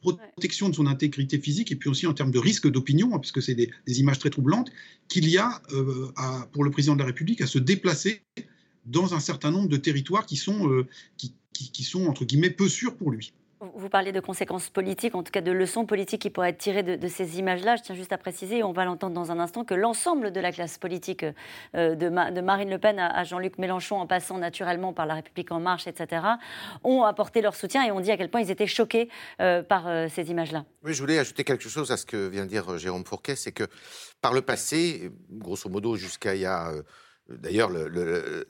protection 0.00 0.68
de 0.68 0.74
son 0.74 0.86
intégrité 0.86 1.38
physique 1.38 1.72
et 1.72 1.76
puis 1.76 1.88
aussi 1.88 2.06
en 2.06 2.14
termes 2.14 2.30
de 2.30 2.38
risque 2.38 2.70
d'opinion, 2.70 3.14
hein, 3.14 3.18
puisque 3.18 3.42
c'est 3.42 3.54
des, 3.54 3.70
images 3.86 4.18
très 4.18 4.30
troublantes, 4.30 4.70
qu'il 5.08 5.28
y 5.28 5.38
a 5.38 5.62
euh, 5.72 6.08
pour 6.52 6.64
le 6.64 6.70
président 6.70 6.94
de 6.94 7.00
la 7.00 7.06
République 7.06 7.40
à 7.40 7.46
se 7.46 7.58
déplacer 7.58 8.22
dans 8.84 9.14
un 9.14 9.20
certain 9.20 9.50
nombre 9.50 9.68
de 9.68 9.76
territoires 9.76 10.26
qui 10.26 10.36
sont, 10.36 10.84
qui 11.16 11.82
sont 11.82 12.06
entre 12.06 12.24
guillemets, 12.24 12.50
peu 12.50 12.68
sûrs 12.68 12.96
pour 12.96 13.10
lui. 13.10 13.32
Vous 13.60 13.88
parlez 13.88 14.12
de 14.12 14.20
conséquences 14.20 14.68
politiques, 14.68 15.14
en 15.14 15.22
tout 15.22 15.32
cas 15.32 15.40
de 15.40 15.50
leçons 15.50 15.86
politiques 15.86 16.20
qui 16.20 16.28
pourraient 16.30 16.50
être 16.50 16.58
tirées 16.58 16.82
de, 16.82 17.08
ces 17.08 17.38
images-là. 17.38 17.76
Je 17.76 17.82
tiens 17.82 17.94
juste 17.94 18.12
à 18.12 18.18
préciser, 18.18 18.58
et 18.58 18.62
on 18.62 18.72
va 18.72 18.84
l'entendre 18.84 19.14
dans 19.14 19.30
un 19.30 19.38
instant, 19.38 19.64
que 19.64 19.72
l'ensemble 19.72 20.30
de 20.30 20.40
la 20.40 20.52
classe 20.52 20.76
politique, 20.76 21.24
euh, 21.74 21.94
de, 21.94 22.08
Marine 22.40 22.68
Le 22.68 22.78
Pen 22.78 22.98
à, 22.98 23.24
Jean-Luc 23.24 23.56
Mélenchon, 23.56 23.96
en 23.96 24.06
passant 24.06 24.36
naturellement 24.36 24.92
par 24.92 25.06
La 25.06 25.14
République 25.14 25.50
En 25.52 25.60
Marche, 25.60 25.86
etc., 25.86 26.22
ont 26.84 27.04
apporté 27.04 27.40
leur 27.40 27.54
soutien 27.54 27.82
et 27.86 27.90
ont 27.92 28.00
dit 28.00 28.10
à 28.10 28.18
quel 28.18 28.30
point 28.30 28.42
ils 28.42 28.50
étaient 28.50 28.66
choqués 28.66 29.08
euh, 29.40 29.62
par 29.62 29.88
euh, 29.88 30.08
ces 30.10 30.30
images-là. 30.30 30.66
Oui, 30.84 30.92
je 30.92 31.00
voulais 31.00 31.18
ajouter 31.18 31.42
quelque 31.42 31.70
chose 31.70 31.90
à 31.90 31.96
ce 31.96 32.04
que 32.04 32.28
vient 32.28 32.44
de 32.44 32.50
dire 32.50 32.76
Jérôme 32.76 33.06
Fourquet, 33.06 33.36
c'est 33.36 33.52
que 33.52 33.64
par 34.20 34.34
le 34.34 34.42
passé, 34.42 35.10
grosso 35.30 35.70
modo 35.70 35.96
jusqu'à 35.96 36.34
il 36.34 36.42
y 36.42 36.46
a... 36.46 36.72
D'ailleurs, 37.28 37.70
le, 37.70 38.46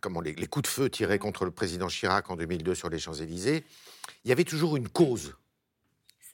comment 0.00 0.20
les, 0.20 0.34
coups 0.48 0.64
de 0.64 0.68
feu 0.68 0.90
tirés 0.90 1.20
contre 1.20 1.44
le 1.44 1.52
président 1.52 1.86
Chirac 1.86 2.28
en 2.30 2.36
2002 2.36 2.74
sur 2.74 2.88
les 2.88 2.98
Champs-Élysées, 2.98 3.64
il 4.24 4.28
y 4.28 4.32
avait 4.32 4.44
toujours 4.44 4.76
une 4.76 4.88
cause, 4.88 5.34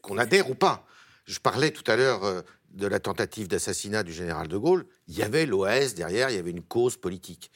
qu'on 0.02 0.18
adhère 0.18 0.50
ou 0.50 0.54
pas. 0.54 0.86
Je 1.26 1.38
parlais 1.38 1.70
tout 1.70 1.88
à 1.90 1.96
l'heure 1.96 2.24
euh, 2.24 2.42
de 2.70 2.86
la 2.86 3.00
tentative 3.00 3.48
d'assassinat 3.48 4.02
du 4.02 4.12
général 4.12 4.48
de 4.48 4.56
Gaulle. 4.56 4.86
Il 5.06 5.16
y 5.16 5.22
avait 5.22 5.46
l'OAS 5.46 5.94
derrière, 5.94 6.30
il 6.30 6.36
y 6.36 6.38
avait 6.38 6.50
une 6.50 6.62
cause 6.62 6.96
politique. 6.96 7.50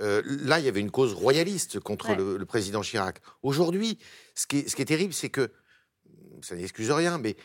Euh, 0.00 0.22
là, 0.24 0.58
il 0.60 0.64
y 0.64 0.68
avait 0.68 0.80
une 0.80 0.90
cause 0.90 1.12
royaliste 1.12 1.80
contre 1.80 2.14
le, 2.14 2.44
président 2.44 2.82
Chirac. 2.82 3.20
Aujourd'hui, 3.42 3.98
ce, 4.34 4.46
qui 4.46 4.58
est 4.58 4.84
terrible, 4.84 5.12
c'est 5.12 5.30
que 5.30 5.50
ça 6.42 6.54
n'excuse 6.54 6.90
rien, 6.90 7.18
mais 7.18 7.36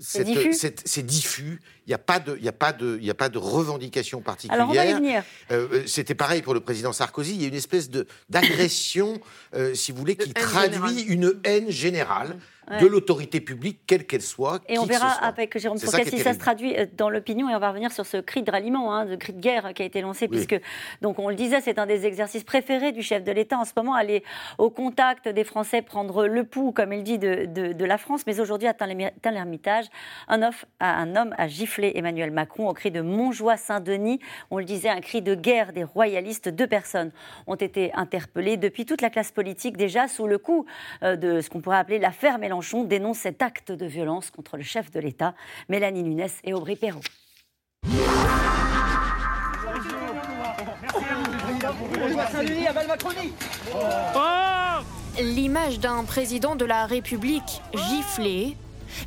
c'est 0.00 1.06
diffus? 1.06 1.60
Il 1.86 1.90
n'y 1.90 1.94
a 1.94 1.98
pas 1.98 2.20
de, 2.20 2.36
il 2.40 2.48
a 2.48 2.52
pas 2.52 2.72
de, 2.72 2.98
il 3.00 3.10
a 3.10 3.14
pas 3.14 3.28
de 3.28 3.38
revendication 3.38 4.20
particulière. 4.20 4.60
Alors 4.60 4.70
on 4.70 4.74
va 4.74 4.86
y 4.86 4.94
venir. 4.94 5.24
Euh, 5.50 5.84
c'était 5.86 6.14
pareil 6.14 6.42
pour 6.42 6.54
le 6.54 6.60
président 6.60 6.92
Sarkozy. 6.92 7.34
Il 7.34 7.42
y 7.42 7.44
a 7.44 7.48
une 7.48 7.54
espèce 7.54 7.90
de 7.90 8.06
d'agression, 8.28 9.20
euh, 9.54 9.74
si 9.74 9.92
vous 9.92 9.98
voulez, 9.98 10.16
qui 10.16 10.32
traduit 10.32 11.02
une 11.02 11.40
haine 11.44 11.70
générale 11.70 12.36
de 12.78 12.86
l'autorité 12.86 13.40
publique, 13.40 13.80
quelle 13.86 14.06
qu'elle 14.06 14.22
soit. 14.22 14.60
Et 14.68 14.78
on 14.78 14.84
verra 14.84 15.10
avec 15.24 15.58
Jérôme 15.58 15.78
Fouquet 15.78 16.04
si 16.04 16.18
ça 16.18 16.32
se 16.32 16.38
traduit 16.38 16.76
euh, 16.76 16.86
dans 16.96 17.10
l'opinion, 17.10 17.48
et 17.48 17.54
on 17.54 17.58
va 17.58 17.70
revenir 17.70 17.90
sur 17.90 18.06
ce 18.06 18.18
cri 18.18 18.42
de 18.42 18.50
ralliement, 18.50 18.94
hein, 18.94 19.06
de 19.06 19.16
cri 19.16 19.32
de 19.32 19.40
guerre 19.40 19.72
qui 19.74 19.82
a 19.82 19.84
été 19.84 20.00
lancé, 20.00 20.28
puisque, 20.28 20.60
donc 21.00 21.18
on 21.18 21.28
le 21.28 21.34
disait, 21.34 21.60
c'est 21.60 21.78
un 21.78 21.86
des 21.86 22.06
exercices 22.06 22.44
préférés 22.44 22.92
du 22.92 23.02
chef 23.02 23.24
de 23.24 23.32
l'État 23.32 23.58
en 23.58 23.64
ce 23.64 23.72
moment, 23.76 23.94
aller 23.94 24.22
au 24.58 24.70
contact 24.70 25.28
des 25.28 25.44
Français, 25.44 25.82
prendre 25.82 26.26
le 26.26 26.44
pouls, 26.44 26.72
comme 26.72 26.92
il 26.92 27.02
dit, 27.02 27.18
de, 27.18 27.46
de, 27.46 27.84
la 27.84 27.98
France. 27.98 28.22
Mais 28.26 28.40
aujourd'hui, 28.40 28.68
à 28.68 28.74
Tain-l'Hermitage, 28.74 29.86
un, 30.28 30.50
un 30.80 31.16
homme 31.16 31.34
a 31.36 31.48
giflé 31.48 31.92
Emmanuel 31.96 32.30
Macron 32.30 32.68
au 32.68 32.74
cri 32.74 32.90
de 32.90 33.00
Montjoie-Saint-Denis. 33.00 34.20
On 34.50 34.58
le 34.58 34.64
disait, 34.64 34.90
un 34.90 35.00
cri 35.00 35.22
de 35.22 35.34
guerre 35.34 35.72
des 35.72 35.84
royalistes. 35.84 36.48
Deux 36.48 36.66
personnes 36.66 37.10
ont 37.46 37.56
été 37.56 37.92
interpellées 37.94 38.56
depuis 38.56 38.86
toute 38.86 39.02
la 39.02 39.10
classe 39.10 39.32
politique, 39.32 39.76
déjà 39.76 40.06
sous 40.06 40.26
le 40.26 40.38
coup 40.38 40.66
euh, 41.02 41.16
de 41.16 41.40
ce 41.40 41.50
qu'on 41.50 41.60
pourrait 41.60 41.78
appeler 41.78 41.98
l'affaire 41.98 42.38
Mélenchon 42.38 42.59
dénonce 42.84 43.18
cet 43.18 43.42
acte 43.42 43.72
de 43.72 43.86
violence 43.86 44.30
contre 44.30 44.56
le 44.56 44.62
chef 44.62 44.90
de 44.90 45.00
l'État, 45.00 45.34
Mélanie 45.68 46.02
Nunes 46.02 46.26
et 46.44 46.52
Aubry 46.52 46.76
Perrault. 46.76 47.00
L'image 55.20 55.80
d'un 55.80 56.04
président 56.04 56.56
de 56.56 56.64
la 56.64 56.86
République 56.86 57.60
giflé. 57.74 58.56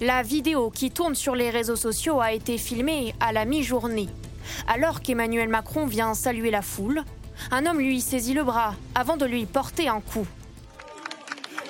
La 0.02 0.24
vidéo 0.24 0.70
qui 0.70 0.92
tourne 0.92 1.16
sur 1.16 1.36
les 1.36 1.50
réseaux 1.50 1.76
sociaux 1.76 2.22
a 2.22 2.32
été 2.34 2.58
filmée 2.58 3.14
à 3.20 3.32
la 3.34 3.46
mi-journée. 3.46 4.10
Alors 4.68 5.02
qu'Emmanuel 5.02 5.50
Macron 5.50 5.86
vient 5.86 6.14
saluer 6.14 6.52
la 6.52 6.62
foule, 6.62 7.04
un 7.52 7.66
homme 7.66 7.80
lui 7.80 8.02
saisit 8.02 8.34
le 8.34 8.44
bras 8.44 8.76
avant 8.96 9.18
de 9.18 9.26
lui 9.26 9.46
porter 9.46 9.88
un 9.88 10.02
coup. 10.02 10.28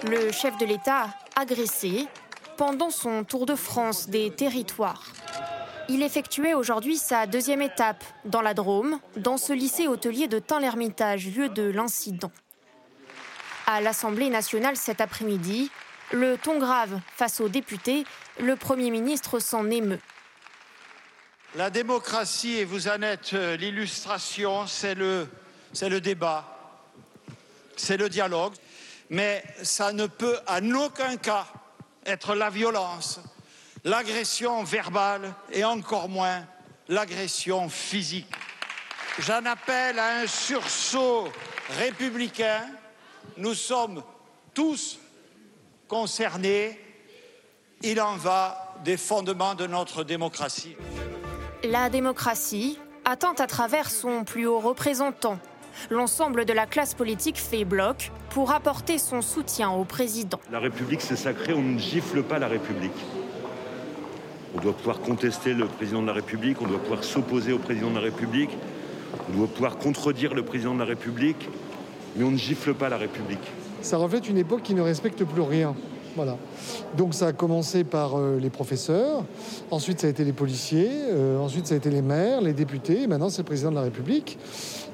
Le 0.06 0.32
chef 0.32 0.58
de 0.58 0.66
l'État 0.66 1.08
agressé 1.36 2.08
pendant 2.58 2.90
son 2.90 3.24
tour 3.24 3.46
de 3.46 3.56
France 3.56 4.10
des 4.10 4.32
territoires. 4.32 5.04
Il 5.90 6.02
effectuait 6.02 6.54
aujourd'hui 6.54 6.98
sa 6.98 7.28
deuxième 7.28 7.62
étape 7.62 8.04
dans 8.26 8.42
la 8.42 8.54
Drôme, 8.54 9.00
dans 9.18 9.38
ce 9.38 9.52
lycée 9.52 9.88
hôtelier 9.88 10.28
de 10.28 10.40
Tain-l'Hermitage, 10.40 11.28
lieu 11.28 11.50
de 11.50 11.64
l'incident. 11.64 12.32
À 13.68 13.82
l'Assemblée 13.82 14.30
nationale 14.30 14.78
cet 14.78 15.02
après-midi, 15.02 15.70
le 16.12 16.38
ton 16.38 16.58
grave 16.58 17.00
face 17.16 17.42
aux 17.42 17.50
députés, 17.50 18.06
le 18.40 18.56
Premier 18.56 18.92
ministre 18.92 19.40
s'en 19.40 19.70
émeut. 19.70 20.00
La 21.56 21.70
démocratie, 21.70 22.58
et 22.58 22.66
vous 22.66 22.88
en 22.88 23.02
êtes 23.02 23.34
euh, 23.34 23.56
l'illustration, 23.58 24.66
c'est 24.66 24.96
le, 24.96 25.28
c'est 25.72 25.90
le 25.90 26.02
débat, 26.02 26.46
c'est 27.76 27.98
le 27.98 28.10
dialogue 28.10 28.54
mais 29.14 29.44
ça 29.62 29.94
ne 29.94 30.08
peut 30.08 30.40
en 30.48 30.72
aucun 30.72 31.18
cas 31.18 31.46
être 32.04 32.34
la 32.34 32.50
violence, 32.50 33.20
l'agression 33.84 34.64
verbale 34.64 35.36
et 35.52 35.64
encore 35.64 36.10
moins 36.10 36.44
l'agression 36.88 37.70
physique. 37.70 38.34
J'en 39.20 39.46
appelle 39.46 40.00
à 40.00 40.22
un 40.22 40.28
sursaut 40.28 41.28
républicain. 41.78 42.62
Nous 43.38 43.54
sommes 43.54 44.02
tous 44.52 44.98
concernés. 45.88 46.80
Il 47.84 48.02
en 48.02 48.16
va 48.16 48.74
des 48.84 48.98
fondements 48.98 49.54
de 49.54 49.68
notre 49.68 50.04
démocratie. 50.04 50.76
La 51.64 51.92
démocratie 51.92 52.80
attend 53.06 53.34
à 53.34 53.46
travers 53.46 53.92
son 53.92 54.24
plus 54.24 54.48
haut 54.48 54.60
représentant, 54.60 55.38
L'ensemble 55.90 56.46
de 56.46 56.54
la 56.54 56.66
classe 56.66 56.94
politique 56.94 57.38
fait 57.38 57.66
bloc 57.66 58.12
pour 58.30 58.52
apporter 58.52 58.98
son 58.98 59.22
soutien 59.22 59.72
au 59.72 59.84
président. 59.84 60.40
La 60.52 60.60
République, 60.60 61.02
c'est 61.02 61.16
sacré, 61.16 61.54
on 61.54 61.62
ne 61.62 61.78
gifle 61.78 62.24
pas 62.24 62.40
la 62.40 62.48
République. 62.48 62.92
On 64.56 64.62
doit 64.62 64.74
pouvoir 64.74 65.00
contester 65.00 65.54
le 65.54 65.66
président 65.66 66.02
de 66.02 66.08
la 66.08 66.14
République, 66.14 66.62
on 66.62 66.68
doit 66.68 66.80
pouvoir 66.80 67.04
s'opposer 67.04 67.54
au 67.54 67.58
président 67.58 67.90
de 67.90 67.96
la 67.96 68.02
République, 68.02 68.52
on 69.30 69.38
doit 69.38 69.48
pouvoir 69.48 69.78
contredire 69.78 70.34
le 70.34 70.44
président 70.44 70.74
de 70.74 70.80
la 70.80 70.86
République, 70.86 71.50
mais 72.16 72.24
on 72.24 72.32
ne 72.32 72.38
gifle 72.38 72.74
pas 72.74 72.90
la 72.90 72.98
République. 72.98 73.52
Ça 73.82 73.98
reflète 73.98 74.30
une 74.30 74.38
époque 74.38 74.62
qui 74.62 74.76
ne 74.76 74.82
respecte 74.82 75.24
plus 75.24 75.42
rien. 75.42 75.76
Voilà. 76.16 76.38
Donc 76.96 77.16
ça 77.16 77.28
a 77.28 77.34
commencé 77.34 77.84
par 77.84 78.20
euh, 78.20 78.38
les 78.40 78.52
professeurs, 78.52 79.24
ensuite 79.72 80.00
ça 80.00 80.08
a 80.08 80.10
été 80.12 80.24
les 80.24 80.34
policiers, 80.34 80.92
euh, 80.92 81.40
ensuite 81.40 81.66
ça 81.66 81.74
a 81.74 81.78
été 81.78 81.90
les 81.90 82.04
maires, 82.04 82.40
les 82.42 82.54
députés, 82.54 83.08
maintenant 83.08 83.30
c'est 83.30 83.40
le 83.40 83.46
président 83.46 83.72
de 83.72 83.76
la 83.76 83.82
République. 83.82 84.38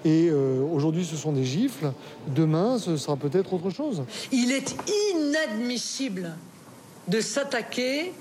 Et 0.06 0.29
euh, 0.29 0.62
aujourd'hui, 0.62 1.06
ce 1.06 1.15
sont 1.15 1.32
des 1.32 1.46
gifles. 1.46 1.91
Demain, 2.27 2.77
ce 2.79 2.98
sera 2.98 3.18
peut-être 3.18 3.53
autre 3.53 3.70
chose. 3.70 4.03
Il 4.32 4.51
est 4.51 4.75
inadmissible 5.13 6.36
de 7.08 7.22
s'attaquer 7.22 8.13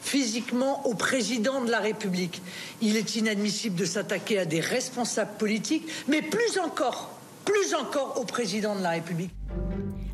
physiquement 0.00 0.86
au 0.86 0.94
président 0.94 1.62
de 1.64 1.70
la 1.70 1.80
République. 1.80 2.40
Il 2.80 2.96
est 2.96 3.16
inadmissible 3.16 3.76
de 3.76 3.84
s'attaquer 3.84 4.38
à 4.38 4.44
des 4.44 4.60
responsables 4.60 5.36
politiques, 5.38 5.86
mais 6.06 6.22
plus 6.22 6.58
encore, 6.58 7.10
plus 7.44 7.74
encore 7.74 8.18
au 8.20 8.24
président 8.24 8.76
de 8.76 8.82
la 8.82 8.90
République. 8.90 9.32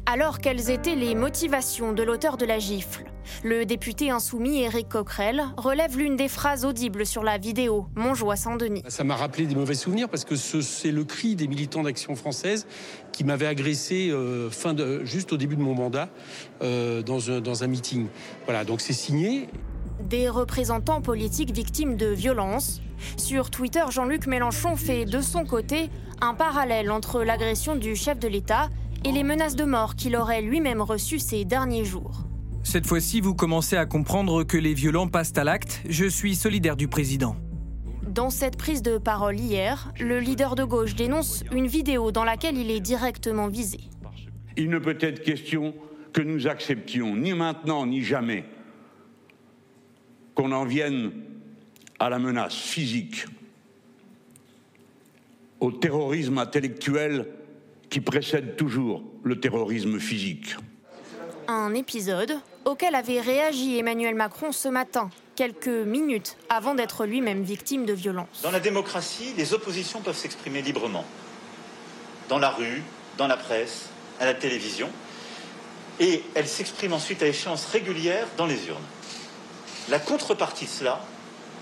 Alors 0.07 0.39
quelles 0.39 0.69
étaient 0.69 0.97
les 0.97 1.15
motivations 1.15 1.95
de 1.95 2.03
l'auteur 2.03 2.37
de 2.37 2.45
la 2.45 2.59
gifle 2.59 3.05
Le 3.43 3.65
député 3.65 4.11
insoumis 4.11 4.61
Éric 4.61 4.91
Coquerel 4.91 5.43
relève 5.57 5.97
l'une 5.97 6.15
des 6.15 6.29
phrases 6.29 6.67
audibles 6.67 7.07
sur 7.07 7.23
la 7.23 7.39
vidéo 7.39 7.87
Montjoie-Saint-Denis. 7.97 8.83
Ça 8.89 9.03
m'a 9.03 9.17
rappelé 9.17 9.47
des 9.47 9.55
mauvais 9.55 9.75
souvenirs 9.75 10.11
parce 10.11 10.27
que 10.27 10.37
c'est 10.37 10.91
le 10.91 11.05
cri 11.05 11.37
des 11.37 11.49
militants 11.49 11.83
d'Action 11.83 12.17
française 12.17 12.67
qui 13.13 13.25
m'avaient 13.25 13.47
agressé 13.47 14.11
euh, 14.11 14.51
fin 14.51 14.75
de, 14.75 15.07
juste 15.07 15.33
au 15.33 15.39
début 15.39 15.57
de 15.57 15.63
mon 15.63 15.75
mandat 15.75 16.11
euh, 16.61 17.01
dans, 17.01 17.31
un, 17.31 17.41
dans 17.41 17.65
un 17.65 17.67
meeting. 17.67 18.09
Voilà, 18.45 18.65
donc 18.65 18.83
c'est 18.83 18.93
signé. 18.93 19.49
Des 20.01 20.29
représentants 20.29 21.01
politiques 21.01 21.53
victimes 21.53 21.97
de 21.97 22.09
violences. 22.09 22.83
Sur 23.17 23.51
Twitter, 23.51 23.85
Jean-Luc 23.89 24.27
Mélenchon 24.27 24.77
fait 24.77 25.07
de 25.07 25.23
son 25.23 25.47
côté 25.47 25.89
un 26.21 26.35
parallèle 26.35 26.91
entre 26.91 27.23
l'agression 27.23 27.75
du 27.75 27.97
chef 27.97 28.19
de 28.19 28.29
l'État 28.29 28.69
et 29.05 29.13
les 29.13 29.23
menaces 29.23 29.57
de 29.57 29.65
mort 29.65 29.97
qu'il 29.97 30.17
aurait 30.17 30.43
lui-même 30.43 30.81
reçues 30.81 31.19
ces 31.19 31.45
derniers 31.45 31.85
jours. 31.85 32.25
Cette 32.63 32.87
fois-ci, 32.87 33.21
vous 33.21 33.35
commencez 33.35 33.77
à 33.77 33.87
comprendre 33.87 34.43
que 34.43 34.57
les 34.57 34.75
violents 34.75 35.09
passent 35.09 35.37
à 35.37 35.45
l'acte. 35.45 35.83
Je 35.89 36.07
suis 36.07 36.35
solidaire 36.35 36.77
du 36.77 36.89
président. 36.89 37.37
Dans 38.09 38.31
cette 38.31 38.57
prise 38.57 38.81
de 38.81 38.97
parole 38.97 39.39
hier, 39.39 39.93
le 40.01 40.19
leader 40.19 40.55
de 40.55 40.65
gauche 40.65 40.95
dénonce 40.95 41.45
une 41.53 41.67
vidéo 41.67 42.13
dans 42.13 42.25
laquelle 42.25 42.57
il 42.57 42.71
est 42.71 42.81
directement 42.81 43.49
visé. 43.49 43.81
Il 44.57 44.71
ne 44.71 44.79
peut 44.79 44.97
être 45.01 45.23
question 45.23 45.75
que 46.13 46.23
nous 46.23 46.47
acceptions, 46.47 47.17
ni 47.17 47.33
maintenant 47.35 47.87
ni 47.87 48.03
jamais, 48.03 48.45
qu'on 50.35 50.53
en 50.53 50.65
vienne 50.65 51.13
à 51.99 52.09
la 52.09 52.19
menace 52.19 52.55
physique 52.55 53.27
au 55.61 55.73
terrorisme 55.73 56.39
intellectuel 56.39 57.27
qui 57.95 58.01
précède 58.01 58.57
toujours 58.57 59.05
le 59.23 59.39
terrorisme 59.39 60.01
physique. 60.01 60.57
Un 61.47 61.75
épisode 61.75 62.41
auquel 62.65 62.97
avait 62.97 63.21
réagi 63.21 63.79
Emmanuel 63.79 64.17
Macron 64.17 64.51
ce 64.51 64.67
matin, 64.67 65.11
quelques 65.37 65.69
minutes 65.69 66.37
avant 66.49 66.75
d'être 66.75 67.07
lui-même 67.07 67.45
victime 67.45 67.87
de 67.87 67.93
violence. 67.93 68.41
Dans 68.43 68.51
la 68.51 68.59
démocratie, 68.59 69.33
les 69.37 69.55
oppositions 69.55 70.01
peuvent 70.01 70.17
s'exprimer 70.17 70.61
librement. 70.61 71.05
Dans 72.29 72.41
la 72.41 72.51
rue, 72.51 72.83
dans 73.17 73.29
la 73.29 73.37
presse, 73.37 73.91
à 74.19 74.25
la 74.25 74.35
télévision. 74.35 74.91
Et 76.01 76.25
elles 76.35 76.49
s'expriment 76.49 76.95
ensuite 76.95 77.23
à 77.23 77.29
échéances 77.29 77.67
régulières 77.67 78.27
dans 78.37 78.47
les 78.47 78.67
urnes. 78.67 78.89
La 79.89 80.01
contrepartie 80.01 80.65
de 80.65 80.71
cela, 80.71 81.01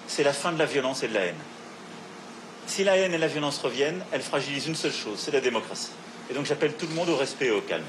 c'est 0.06 0.24
la 0.24 0.32
fin 0.32 0.50
de 0.50 0.58
la 0.58 0.64
violence 0.64 1.02
et 1.02 1.08
de 1.08 1.14
la 1.14 1.26
haine. 1.26 1.44
Si 2.66 2.84
la 2.84 2.96
haine 2.96 3.12
et 3.12 3.18
la 3.18 3.28
violence 3.28 3.58
reviennent, 3.58 4.02
elles 4.12 4.22
fragilisent 4.22 4.68
une 4.68 4.76
seule 4.76 4.94
chose, 4.94 5.18
c'est 5.18 5.32
la 5.32 5.42
démocratie. 5.42 5.90
Et 6.30 6.34
donc 6.34 6.46
j'appelle 6.46 6.74
tout 6.74 6.86
le 6.86 6.94
monde 6.94 7.08
au 7.08 7.16
respect 7.16 7.46
et 7.46 7.50
au 7.50 7.60
calme. 7.60 7.84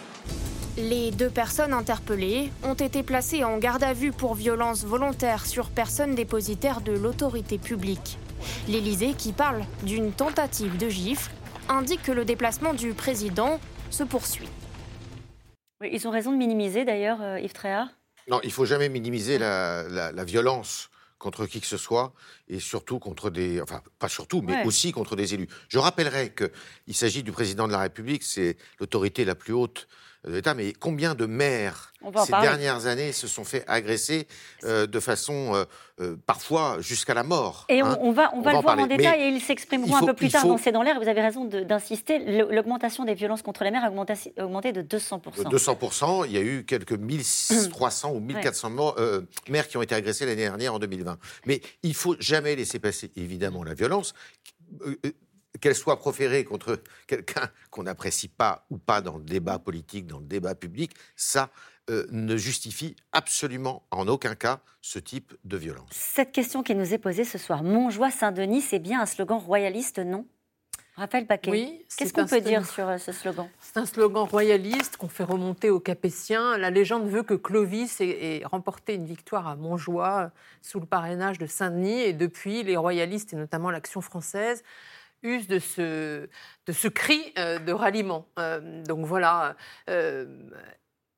Les 0.77 1.11
deux 1.11 1.29
personnes 1.29 1.71
interpellées 1.73 2.51
ont 2.63 2.73
été 2.73 3.03
placées 3.03 3.43
en 3.43 3.57
garde 3.59 3.83
à 3.83 3.93
vue 3.93 4.11
pour 4.11 4.33
violence 4.33 4.83
volontaire 4.85 5.45
sur 5.45 5.69
personne 5.69 6.15
dépositaire 6.15 6.81
de 6.81 6.91
l'autorité 6.93 7.57
publique. 7.59 8.17
L'Élysée, 8.67 9.13
qui 9.13 9.33
parle 9.33 9.63
d'une 9.83 10.11
tentative 10.11 10.75
de 10.77 10.89
gifle, 10.89 11.31
indique 11.69 12.01
que 12.01 12.11
le 12.11 12.25
déplacement 12.25 12.73
du 12.73 12.93
président 12.93 13.59
se 13.91 14.03
poursuit. 14.03 14.49
Ils 15.89 16.07
ont 16.07 16.11
raison 16.11 16.31
de 16.31 16.37
minimiser 16.37 16.85
d'ailleurs, 16.85 17.21
euh, 17.21 17.39
Yves 17.39 17.53
Tréhard? 17.53 17.87
Non, 18.29 18.39
il 18.43 18.51
faut 18.51 18.65
jamais 18.65 18.89
minimiser 18.89 19.37
la, 19.37 19.83
la- 19.89 20.11
la 20.11 20.23
violence 20.23 20.89
contre 21.23 21.45
qui 21.45 21.61
que 21.61 21.67
ce 21.67 21.77
soit, 21.77 22.13
et 22.49 22.59
surtout 22.59 22.99
contre 22.99 23.29
des... 23.29 23.61
Enfin, 23.61 23.81
pas 23.97 24.09
surtout, 24.09 24.41
mais 24.41 24.53
Ouais. 24.57 24.65
aussi 24.65 24.91
contre 24.91 25.15
des 25.15 25.33
élus. 25.33 25.47
Je 25.69 25.79
rappellerai 25.79 26.33
qu'il 26.35 26.95
s'agit 26.95 27.23
du 27.23 27.31
président 27.31 27.65
de 27.65 27.71
la 27.71 27.79
République, 27.79 28.23
c'est 28.23 28.57
l'autorité 28.79 29.23
la 29.23 29.33
plus 29.33 29.53
haute 29.53 29.87
de 30.25 30.31
l'État, 30.31 30.53
mais 30.53 30.73
combien 30.73 31.15
de 31.15 31.25
maires 31.25 31.93
ces 32.25 32.31
parler. 32.31 32.47
dernières 32.47 32.85
années 32.85 33.11
se 33.11 33.27
sont 33.27 33.43
fait 33.43 33.63
agresser 33.67 34.27
euh, 34.63 34.87
de 34.87 34.99
façon 34.99 35.53
euh, 35.55 35.65
euh, 36.01 36.15
parfois 36.25 36.77
jusqu'à 36.79 37.13
la 37.13 37.23
mort 37.23 37.65
Et 37.69 37.81
on, 37.83 37.85
hein. 37.87 37.97
on 38.01 38.11
va, 38.11 38.31
on 38.33 38.41
va 38.41 38.53
le 38.53 38.59
voir 38.59 38.77
en 38.77 38.87
détail 38.87 39.19
Mais 39.19 39.25
et 39.25 39.27
ils 39.29 39.41
s'exprimeront 39.41 39.97
il 39.97 40.03
un 40.03 40.07
peu 40.07 40.13
plus 40.13 40.29
tard 40.29 40.41
faut- 40.41 40.47
dans 40.49 40.57
C'est 40.57 40.71
dans 40.71 40.81
l'air. 40.81 40.99
Vous 40.99 41.07
avez 41.07 41.21
raison 41.21 41.45
d'insister. 41.45 42.19
L'augmentation 42.49 43.05
des 43.05 43.13
violences 43.13 43.41
contre 43.41 43.63
les 43.63 43.71
mères 43.71 43.83
a 43.83 43.89
augmenté, 43.89 44.13
augmenté 44.39 44.71
de 44.71 44.81
200%. 44.81 45.43
De 45.49 45.57
200%, 45.57 46.25
il 46.25 46.31
y 46.31 46.37
a 46.37 46.41
eu 46.41 46.65
quelques 46.65 46.93
1300 46.93 48.11
ou 48.13 48.19
1400 48.19 48.69
morts, 48.69 48.95
euh, 48.99 49.21
mères 49.49 49.67
qui 49.67 49.77
ont 49.77 49.81
été 49.81 49.95
agressées 49.95 50.25
l'année 50.25 50.43
dernière 50.43 50.73
en 50.73 50.79
2020. 50.79 51.17
Mais 51.45 51.61
il 51.83 51.93
faut 51.95 52.15
jamais 52.19 52.55
laisser 52.55 52.79
passer, 52.79 53.11
évidemment, 53.15 53.63
la 53.63 53.73
violence, 53.73 54.13
euh, 54.85 54.95
euh, 55.05 55.11
qu'elle 55.61 55.75
soit 55.75 55.97
proférée 55.99 56.43
contre 56.43 56.81
quelqu'un 57.07 57.49
qu'on 57.69 57.83
n'apprécie 57.83 58.27
pas 58.27 58.65
ou 58.69 58.77
pas 58.77 59.01
dans 59.01 59.17
le 59.17 59.23
débat 59.23 59.59
politique, 59.59 60.07
dans 60.07 60.19
le 60.19 60.25
débat 60.25 60.55
public, 60.55 60.93
ça 61.15 61.49
euh, 61.89 62.05
ne 62.11 62.37
justifie 62.37 62.95
absolument 63.11 63.83
en 63.91 64.07
aucun 64.07 64.35
cas 64.35 64.61
ce 64.81 64.99
type 64.99 65.33
de 65.43 65.57
violence. 65.57 65.89
Cette 65.91 66.31
question 66.31 66.63
qui 66.63 66.75
nous 66.75 66.93
est 66.93 66.97
posée 66.97 67.25
ce 67.25 67.37
soir, 67.37 67.63
Montjoie-Saint-Denis, 67.63 68.61
c'est 68.61 68.79
bien 68.79 69.01
un 69.01 69.05
slogan 69.05 69.37
royaliste, 69.37 69.99
non? 69.99 70.25
Raphaël 70.95 71.25
Paquet, 71.25 71.49
Oui, 71.49 71.85
qu'est-ce 71.97 72.09
c'est 72.09 72.13
qu'on 72.13 72.21
un 72.21 72.25
peut 72.25 72.39
slogan. 72.39 72.61
dire 72.61 72.69
sur 72.71 72.87
euh, 72.87 72.97
ce 72.99 73.11
slogan? 73.11 73.49
C'est 73.61 73.77
un 73.77 73.85
slogan 73.87 74.23
royaliste 74.27 74.95
qu'on 74.97 75.07
fait 75.07 75.23
remonter 75.23 75.71
aux 75.71 75.79
Capétiens. 75.79 76.55
La 76.59 76.69
légende 76.69 77.07
veut 77.09 77.23
que 77.23 77.33
Clovis 77.33 77.99
ait, 77.99 78.37
ait 78.41 78.45
remporté 78.45 78.93
une 78.93 79.05
victoire 79.05 79.47
à 79.47 79.55
Montjoie 79.55 80.25
euh, 80.25 80.27
sous 80.61 80.79
le 80.79 80.85
parrainage 80.85 81.39
de 81.39 81.47
Saint-Denis. 81.47 82.01
Et 82.01 82.13
depuis, 82.13 82.61
les 82.61 82.77
royalistes, 82.77 83.33
et 83.33 83.35
notamment 83.35 83.71
l'Action 83.71 84.01
française, 84.01 84.63
usent 85.23 85.47
de 85.47 85.59
ce, 85.59 86.27
de 86.67 86.71
ce 86.71 86.87
cri 86.87 87.33
euh, 87.37 87.59
de 87.59 87.71
ralliement. 87.71 88.27
Euh, 88.39 88.83
donc 88.83 89.05
voilà. 89.05 89.55
euh, 89.89 90.25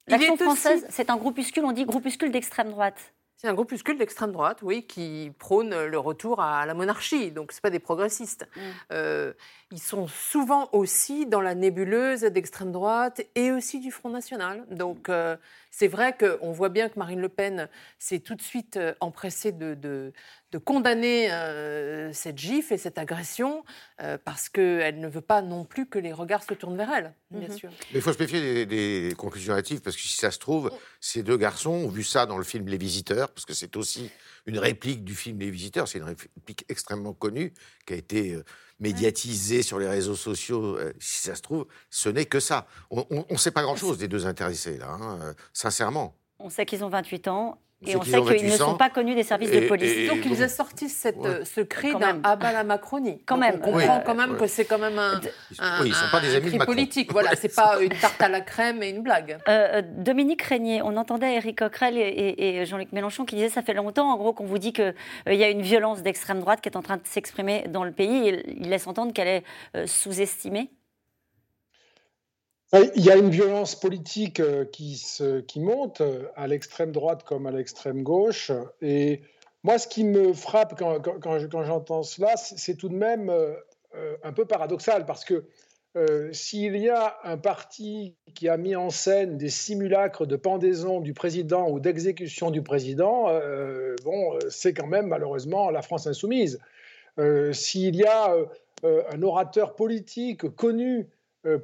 L'Action 0.07 0.33
aussi- 0.35 0.43
française, 0.43 0.85
c'est 0.89 1.09
un 1.09 1.17
groupuscule, 1.17 1.65
on 1.65 1.71
dit 1.71 1.85
groupuscule 1.85 2.31
d'extrême 2.31 2.69
droite. 2.69 3.13
C'est 3.37 3.47
un 3.49 3.53
groupuscule 3.53 3.97
d'extrême 3.97 4.31
droite, 4.31 4.59
oui, 4.61 4.87
qui 4.87 5.31
prône 5.39 5.75
le 5.85 5.99
retour 5.99 6.39
à 6.41 6.65
la 6.65 6.73
monarchie. 6.73 7.31
Donc, 7.31 7.51
ce 7.51 7.59
pas 7.59 7.69
des 7.69 7.79
progressistes. 7.79 8.47
Mm. 8.55 8.59
Euh, 8.93 9.33
ils 9.71 9.81
sont 9.81 10.07
souvent 10.07 10.69
aussi 10.73 11.25
dans 11.25 11.41
la 11.41 11.55
nébuleuse 11.55 12.21
d'extrême 12.21 12.71
droite 12.71 13.21
et 13.33 13.51
aussi 13.51 13.79
du 13.79 13.91
Front 13.91 14.09
National. 14.09 14.63
Donc, 14.69 15.09
euh, 15.09 15.37
c'est 15.71 15.87
vrai 15.87 16.15
qu'on 16.17 16.51
voit 16.51 16.69
bien 16.69 16.87
que 16.87 16.97
Marine 16.99 17.19
Le 17.19 17.29
Pen 17.29 17.67
s'est 17.97 18.19
tout 18.19 18.35
de 18.35 18.41
suite 18.41 18.77
euh, 18.77 18.93
empressée 18.99 19.51
de, 19.51 19.73
de- 19.73 20.13
de 20.51 20.57
condamner 20.59 21.31
euh, 21.33 22.13
cette 22.13 22.37
gifle 22.37 22.73
et 22.75 22.77
cette 22.77 22.97
agression 22.97 23.65
euh, 24.01 24.17
parce 24.23 24.47
qu'elle 24.47 24.99
ne 25.01 25.07
veut 25.09 25.19
pas 25.19 25.41
non 25.41 25.65
plus 25.65 25.85
que 25.87 25.99
les 25.99 26.13
regards 26.13 26.43
se 26.43 26.53
tournent 26.53 26.77
vers 26.77 26.91
elle, 26.93 27.13
bien 27.31 27.49
Mhm. 27.49 27.57
sûr. 27.57 27.69
Mais 27.91 27.99
il 27.99 28.01
faut 28.01 28.13
se 28.13 28.19
méfier 28.19 28.39
des, 28.39 28.65
des 28.65 29.15
conclusions 29.15 29.53
hâtives, 29.55 29.81
parce 29.81 29.95
que 29.97 30.01
si 30.03 30.15
ça 30.15 30.31
se 30.31 30.39
trouve, 30.39 30.71
ces 31.01 31.23
deux 31.23 31.35
garçons 31.37 31.71
ont 31.71 31.89
vu 31.89 32.03
ça 32.03 32.25
dans 32.25 32.37
le 32.37 32.43
film 32.45 32.67
Les 32.67 32.77
Visiteurs, 32.77 33.31
parce 33.31 33.45
que 33.45 33.53
c'est 33.53 33.75
aussi 33.75 34.09
une 34.45 34.59
réplique 34.59 35.03
du 35.03 35.15
film 35.15 35.39
Les 35.39 35.49
Visiteurs, 35.49 35.87
c'est 35.89 35.97
une 35.97 36.05
réplique 36.05 36.63
extrêmement 36.69 37.13
connue, 37.13 37.53
qui 37.85 37.93
a 37.93 37.97
été 37.97 38.37
médiatisée 38.79 39.61
sur 39.61 39.79
les 39.79 39.87
réseaux 39.87 40.15
sociaux. 40.15 40.77
Euh, 40.77 40.93
Si 40.99 41.19
ça 41.23 41.35
se 41.35 41.41
trouve, 41.41 41.67
ce 41.89 42.09
n'est 42.09 42.25
que 42.25 42.39
ça. 42.39 42.67
On 42.91 43.25
ne 43.29 43.37
sait 43.37 43.51
pas 43.51 43.61
grand-chose 43.63 43.97
des 43.97 44.07
deux 44.07 44.25
intéressés, 44.27 44.77
là, 44.77 44.91
hein, 44.91 45.19
euh, 45.21 45.33
sincèrement. 45.53 46.15
On 46.39 46.49
sait 46.49 46.65
qu'ils 46.65 46.83
ont 46.83 46.89
28 46.89 47.27
ans 47.27 47.61
et 47.87 47.95
on 47.95 48.01
sait 48.01 48.11
qu'ils 48.11 48.19
ne 48.19 48.49
28 48.51 48.51
sont 48.57 48.75
pas 48.75 48.89
connus 48.89 49.15
des 49.15 49.23
services 49.23 49.49
Et- 49.51 49.61
de 49.61 49.67
police. 49.67 49.91
et- 49.91 50.07
Donc, 50.07 50.19
ils 50.25 50.43
assortissent 50.43 50.97
cette, 50.97 51.17
Ouais. 51.17 51.43
ce 51.45 51.61
cri 51.61 51.91
Quand 51.91 51.99
d'un 51.99 52.13
même. 52.13 52.21
abat 52.23 52.51
la 52.51 52.63
Macronie. 52.63 53.21
Quand 53.25 53.35
Donc, 53.35 53.43
même. 53.45 53.55
On 53.61 53.71
comprend 53.71 53.97
Oui. 53.97 54.03
quand 54.05 54.15
même 54.15 54.31
Ouais. 54.33 54.37
que 54.39 54.47
c'est 54.47 54.65
quand 54.65 54.77
même 54.79 54.97
un, 54.99 55.21
un- 55.59 55.81
Oui, 55.81 55.87
ils 55.89 55.93
sont 55.93 56.05
pas 56.11 56.19
des 56.21 56.35
amis 56.35 56.45
de 56.45 56.49
cri 56.49 56.57
Macron. 56.57 56.73
politique. 56.73 57.11
Voilà, 57.11 57.35
c'est 57.35 57.53
pas 57.55 57.77
une 57.81 57.89
tarte 57.89 58.21
à 58.21 58.29
la 58.29 58.41
crème 58.41 58.81
et 58.83 58.89
une 58.89 59.01
blague. 59.01 59.37
Euh, 59.47 59.67
euh, 59.77 59.81
Dominique 59.97 60.41
Régnier, 60.41 60.81
on 60.83 60.95
entendait 60.97 61.35
Éric 61.35 61.59
Coquerel 61.59 61.97
et, 61.97 62.01
et- 62.01 62.57
et 62.61 62.65
Jean-Luc 62.65 62.91
Mélenchon 62.91 63.25
qui 63.25 63.35
disaient 63.35 63.49
ça 63.49 63.61
fait 63.61 63.73
longtemps 63.73 64.11
en 64.11 64.17
gros 64.17 64.33
qu'on 64.33 64.45
vous 64.45 64.57
dit 64.59 64.73
qu'il 64.73 64.93
y 65.27 65.43
a 65.43 65.49
une 65.49 65.61
violence 65.61 66.01
d'extrême 66.01 66.39
droite 66.39 66.61
qui 66.61 66.69
est 66.69 66.77
en 66.77 66.81
train 66.81 66.97
de 66.97 67.01
s'exprimer 67.05 67.65
dans 67.69 67.83
le 67.83 67.91
pays 67.91 68.29
et 68.29 68.43
il 68.59 68.69
laisse 68.69 68.87
entendre 68.87 69.13
qu'elle 69.13 69.27
est 69.27 69.43
euh, 69.75 69.85
sous-estimée. 69.87 70.69
Il 72.73 73.03
y 73.05 73.11
a 73.11 73.15
une 73.15 73.29
violence 73.29 73.79
politique 73.79 74.39
euh, 74.39 74.65
qui, 74.65 74.97
se, 74.97 75.39
qui 75.41 75.59
monte 75.59 76.01
euh, 76.01 76.23
à 76.35 76.47
l'extrême 76.47 76.91
droite 76.91 77.23
comme 77.23 77.45
à 77.45 77.51
l'extrême 77.51 78.03
gauche. 78.03 78.51
Et 78.81 79.21
moi, 79.63 79.77
ce 79.77 79.87
qui 79.87 80.03
me 80.03 80.33
frappe 80.33 80.77
quand, 80.77 80.99
quand- 80.99 81.19
quand 81.19 81.39
je- 81.39 81.47
quand 81.47 81.63
j'entends 81.63 82.03
cela, 82.03 82.35
c'est 82.37 82.75
tout 82.75 82.89
de 82.89 82.95
même 82.95 83.29
euh, 83.29 83.53
un 84.23 84.33
peu 84.33 84.45
paradoxal 84.45 85.05
parce 85.05 85.23
que 85.25 85.45
s'il 86.33 86.75
y 86.75 86.89
a 86.89 87.15
un 87.23 87.37
parti 87.37 88.15
qui 88.33 88.49
a 88.49 88.57
mis 88.57 88.75
en 88.75 88.89
scène 88.89 89.37
des 89.37 89.47
simulacres 89.47 90.25
de 90.25 90.35
pendaison 90.35 90.99
du 90.99 91.13
président 91.13 91.69
ou 91.69 91.79
d'exécution 91.79 92.51
du 92.51 92.61
président, 92.61 93.27
bon, 94.03 94.37
c'est 94.49 94.73
quand 94.73 94.87
même 94.87 95.07
malheureusement 95.07 95.69
la 95.69 95.81
France 95.81 96.05
insoumise. 96.05 96.59
S'il 97.53 97.95
y 97.95 98.03
a 98.03 98.35
un 98.83 99.21
orateur 99.23 99.73
politique 99.75 100.49
connu 100.57 101.07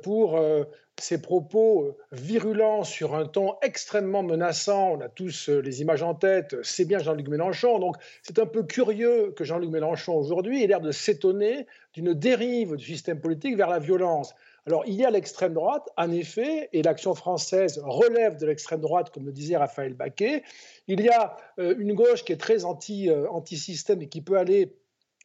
pour 0.01 0.37
euh, 0.37 0.63
ses 1.01 1.21
propos 1.21 1.83
euh, 1.83 1.97
virulents 2.11 2.83
sur 2.83 3.15
un 3.15 3.25
ton 3.25 3.55
extrêmement 3.61 4.23
menaçant, 4.23 4.91
on 4.91 5.01
a 5.01 5.09
tous 5.09 5.49
euh, 5.49 5.59
les 5.59 5.81
images 5.81 6.03
en 6.03 6.13
tête, 6.13 6.55
c'est 6.63 6.85
bien 6.85 6.99
Jean-Luc 6.99 7.27
Mélenchon. 7.27 7.79
Donc 7.79 7.97
c'est 8.21 8.39
un 8.39 8.45
peu 8.45 8.63
curieux 8.63 9.31
que 9.35 9.43
Jean-Luc 9.43 9.71
Mélenchon 9.71 10.15
aujourd'hui 10.15 10.63
ait 10.63 10.67
l'air 10.67 10.81
de 10.81 10.91
s'étonner 10.91 11.65
d'une 11.93 12.13
dérive 12.13 12.75
du 12.75 12.85
système 12.85 13.19
politique 13.19 13.57
vers 13.57 13.69
la 13.69 13.79
violence. 13.79 14.33
Alors 14.67 14.83
il 14.85 14.93
y 14.93 15.03
a 15.03 15.09
l'extrême 15.09 15.53
droite, 15.53 15.89
en 15.97 16.11
effet, 16.11 16.69
et 16.71 16.83
l'action 16.83 17.15
française 17.15 17.81
relève 17.83 18.37
de 18.37 18.45
l'extrême 18.45 18.81
droite, 18.81 19.09
comme 19.09 19.25
le 19.25 19.31
disait 19.31 19.57
Raphaël 19.57 19.93
Baquet. 19.93 20.43
Il 20.87 21.01
y 21.01 21.09
a 21.09 21.35
euh, 21.59 21.75
une 21.79 21.93
gauche 21.93 22.23
qui 22.23 22.31
est 22.31 22.39
très 22.39 22.63
anti, 22.63 23.09
euh, 23.09 23.27
anti-système 23.29 24.01
et 24.01 24.07
qui 24.07 24.21
peut 24.21 24.37
aller 24.37 24.75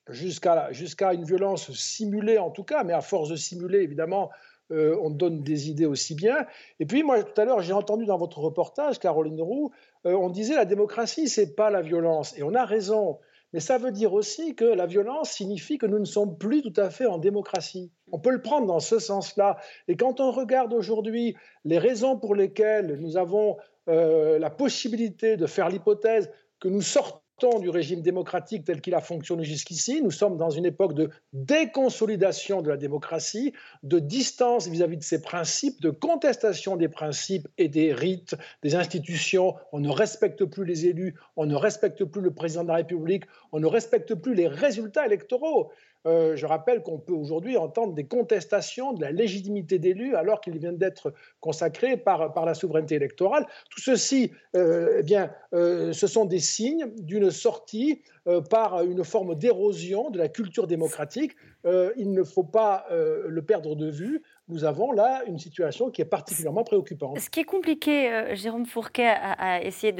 jusqu'à 0.08 0.72
jusqu'à 0.72 1.12
une 1.12 1.24
violence 1.24 1.72
simulée 1.72 2.38
en 2.38 2.50
tout 2.50 2.64
cas, 2.64 2.84
mais 2.84 2.92
à 2.92 3.00
force 3.00 3.28
de 3.28 3.36
simuler, 3.36 3.80
évidemment, 3.80 4.30
euh, 4.72 4.98
on 5.00 5.10
donne 5.10 5.42
des 5.42 5.70
idées 5.70 5.86
aussi 5.86 6.14
bien. 6.14 6.46
Et 6.80 6.86
puis 6.86 7.02
moi, 7.02 7.22
tout 7.22 7.40
à 7.40 7.44
l'heure, 7.44 7.60
j'ai 7.60 7.72
entendu 7.72 8.04
dans 8.04 8.18
votre 8.18 8.38
reportage, 8.38 8.98
Caroline 8.98 9.40
Roux, 9.40 9.70
euh, 10.06 10.14
on 10.14 10.28
disait 10.28 10.56
la 10.56 10.64
démocratie, 10.64 11.28
c'est 11.28 11.54
pas 11.54 11.70
la 11.70 11.82
violence. 11.82 12.36
Et 12.36 12.42
on 12.42 12.54
a 12.54 12.64
raison. 12.64 13.18
Mais 13.52 13.60
ça 13.60 13.78
veut 13.78 13.92
dire 13.92 14.12
aussi 14.12 14.56
que 14.56 14.64
la 14.64 14.86
violence 14.86 15.30
signifie 15.30 15.78
que 15.78 15.86
nous 15.86 16.00
ne 16.00 16.04
sommes 16.04 16.36
plus 16.36 16.62
tout 16.62 16.72
à 16.76 16.90
fait 16.90 17.06
en 17.06 17.18
démocratie. 17.18 17.92
On 18.10 18.18
peut 18.18 18.32
le 18.32 18.42
prendre 18.42 18.66
dans 18.66 18.80
ce 18.80 18.98
sens-là. 18.98 19.56
Et 19.86 19.96
quand 19.96 20.20
on 20.20 20.32
regarde 20.32 20.72
aujourd'hui 20.72 21.36
les 21.64 21.78
raisons 21.78 22.18
pour 22.18 22.34
lesquelles 22.34 22.98
nous 23.00 23.16
avons 23.16 23.56
euh, 23.88 24.38
la 24.40 24.50
possibilité 24.50 25.36
de 25.36 25.46
faire 25.46 25.68
l'hypothèse 25.68 26.28
que 26.58 26.68
nous 26.68 26.82
sortons 26.82 27.20
du 27.60 27.68
régime 27.68 28.00
démocratique 28.00 28.64
tel 28.64 28.80
qu'il 28.80 28.94
a 28.94 29.02
fonctionné 29.02 29.44
jusqu'ici. 29.44 30.00
Nous 30.02 30.10
sommes 30.10 30.38
dans 30.38 30.48
une 30.48 30.64
époque 30.64 30.94
de 30.94 31.10
déconsolidation 31.34 32.62
de 32.62 32.70
la 32.70 32.78
démocratie, 32.78 33.52
de 33.82 33.98
distance 33.98 34.68
vis-à-vis 34.68 34.96
de 34.96 35.02
ses 35.02 35.20
principes, 35.20 35.82
de 35.82 35.90
contestation 35.90 36.76
des 36.76 36.88
principes 36.88 37.46
et 37.58 37.68
des 37.68 37.92
rites, 37.92 38.36
des 38.62 38.74
institutions. 38.74 39.54
On 39.72 39.80
ne 39.80 39.90
respecte 39.90 40.46
plus 40.46 40.64
les 40.64 40.86
élus, 40.86 41.14
on 41.36 41.44
ne 41.44 41.54
respecte 41.54 42.04
plus 42.04 42.22
le 42.22 42.32
président 42.32 42.62
de 42.62 42.68
la 42.68 42.76
République, 42.76 43.24
on 43.52 43.60
ne 43.60 43.66
respecte 43.66 44.14
plus 44.14 44.34
les 44.34 44.48
résultats 44.48 45.04
électoraux. 45.04 45.70
Euh, 46.06 46.36
je 46.36 46.46
rappelle 46.46 46.82
qu'on 46.82 46.98
peut 46.98 47.12
aujourd'hui 47.12 47.56
entendre 47.56 47.92
des 47.92 48.06
contestations 48.06 48.92
de 48.92 49.00
la 49.00 49.10
légitimité 49.10 49.78
d'élus 49.78 50.14
alors 50.14 50.40
qu'ils 50.40 50.58
viennent 50.58 50.78
d'être 50.78 51.12
consacrés 51.40 51.96
par, 51.96 52.44
la 52.44 52.54
souveraineté 52.54 52.94
électorale. 52.94 53.44
Tout 53.70 53.80
ceci, 53.80 54.30
euh, 54.54 54.98
eh 55.00 55.02
bien, 55.02 55.30
euh, 55.52 55.92
ce 55.92 56.06
sont 56.06 56.24
des 56.24 56.38
signes 56.38 56.92
d'une 56.98 57.30
sortie 57.30 58.02
par 58.50 58.82
une 58.82 59.04
forme 59.04 59.36
d'érosion 59.36 60.10
de 60.10 60.18
la 60.18 60.28
culture 60.28 60.66
démocratique. 60.66 61.36
il 61.64 62.12
ne 62.12 62.24
faut 62.24 62.42
pas 62.42 62.84
le 62.90 63.40
perdre 63.40 63.76
de 63.76 63.88
vue 63.88 64.20
nous 64.48 64.62
avons 64.62 64.92
là 64.92 65.22
une 65.26 65.38
situation 65.38 65.90
qui 65.90 66.00
est 66.02 66.06
particulièrement 66.06 66.62
préoccupante. 66.62 67.18
Ce 67.18 67.28
qui 67.28 67.40
est 67.40 67.44
compliqué, 67.44 68.12
euh, 68.12 68.36
Jérôme 68.36 68.64
Fourquet 68.64 69.08
a, 69.08 69.60
essayé 69.60 69.92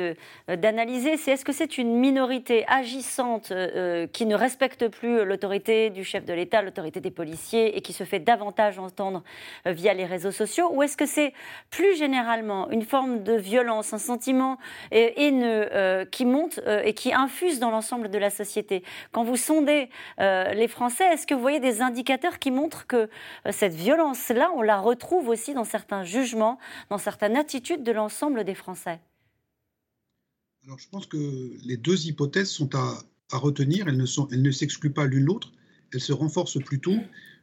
euh, 0.49 0.57
d'analyser, 0.57 1.17
c'est 1.17 1.33
est-ce 1.33 1.45
que 1.45 1.53
c'est 1.53 1.79
une 1.79 1.97
minorité 1.97 2.65
agissante 2.69 3.51
euh, 3.51 4.07
qui 4.07 4.25
ne 4.25 4.37
respecte 4.37 4.87
plus 4.87 5.25
l'autorité 5.25 5.91
du 5.91 6.05
chef 6.05 6.25
de 6.25 6.33
l'État, 6.33 6.63
l'autorité 6.63 7.01
des 7.01 7.11
policiers 7.11 7.77
et 7.77 7.81
qui 7.81 7.93
se 7.93 8.05
fait 8.05 8.21
davantage 8.21 8.79
entendre 8.79 9.25
via 9.65 9.95
les 9.95 10.05
réseaux 10.05 10.31
sociaux, 10.31 10.71
ou 10.73 10.83
est-ce 10.83 10.97
que 10.97 11.07
c'est 11.07 11.33
plus 11.71 11.97
généralement 11.97 12.71
une 12.71 12.83
forme 12.83 13.25
de 13.25 13.33
violence, 13.33 13.93
un 13.93 13.99
sentiment 13.99 14.59
haineux 14.93 16.05
qui 16.11 16.25
monte 16.25 16.61
et 16.85 16.95
qui 16.95 17.13
infuse 17.13 17.59
dans 17.59 17.71
l'ensemble 17.71 18.11
de 18.11 18.19
la 18.19 18.31
société? 18.31 18.83
Quand 19.13 19.25
vous 19.25 19.37
sondez 19.37 19.89
les 20.19 20.69
Français, 20.69 21.05
est-ce 21.13 21.27
que 21.27 21.35
vous 21.35 21.41
voyez 21.41 21.61
des 21.61 21.83
indicateurs 21.83 22.39
qui 22.39 22.51
montrent 22.51 22.87
que 22.87 23.09
cette 23.51 23.75
violence 23.75 24.31
là, 24.37 24.51
on 24.55 24.63
la 24.63 24.81
retrouve 24.81 25.29
aussi 25.29 25.55
dans 25.55 25.65
certains 25.65 26.05
jugements, 26.05 26.59
dans 26.91 26.99
certaines 26.99 27.37
attitudes 27.37 27.83
de 27.83 27.93
l'ensemble 27.93 28.45
des 28.45 28.55
Français. 28.55 29.01
Alors 30.65 30.79
je 30.79 30.89
pense 30.89 31.07
que 31.07 31.53
les 31.65 31.77
deux 31.77 32.07
hypothèses 32.07 32.51
sont 32.51 32.75
à, 32.75 33.05
retenir, 33.33 33.89
elles 33.89 33.97
ne, 33.97 34.51
s'excluent 34.51 34.93
pas 34.93 35.07
l'une 35.07 35.25
l'autre, 35.25 35.53
elles 35.93 36.01
se 36.01 36.13
renforcent 36.13 36.63
plutôt. 36.63 36.97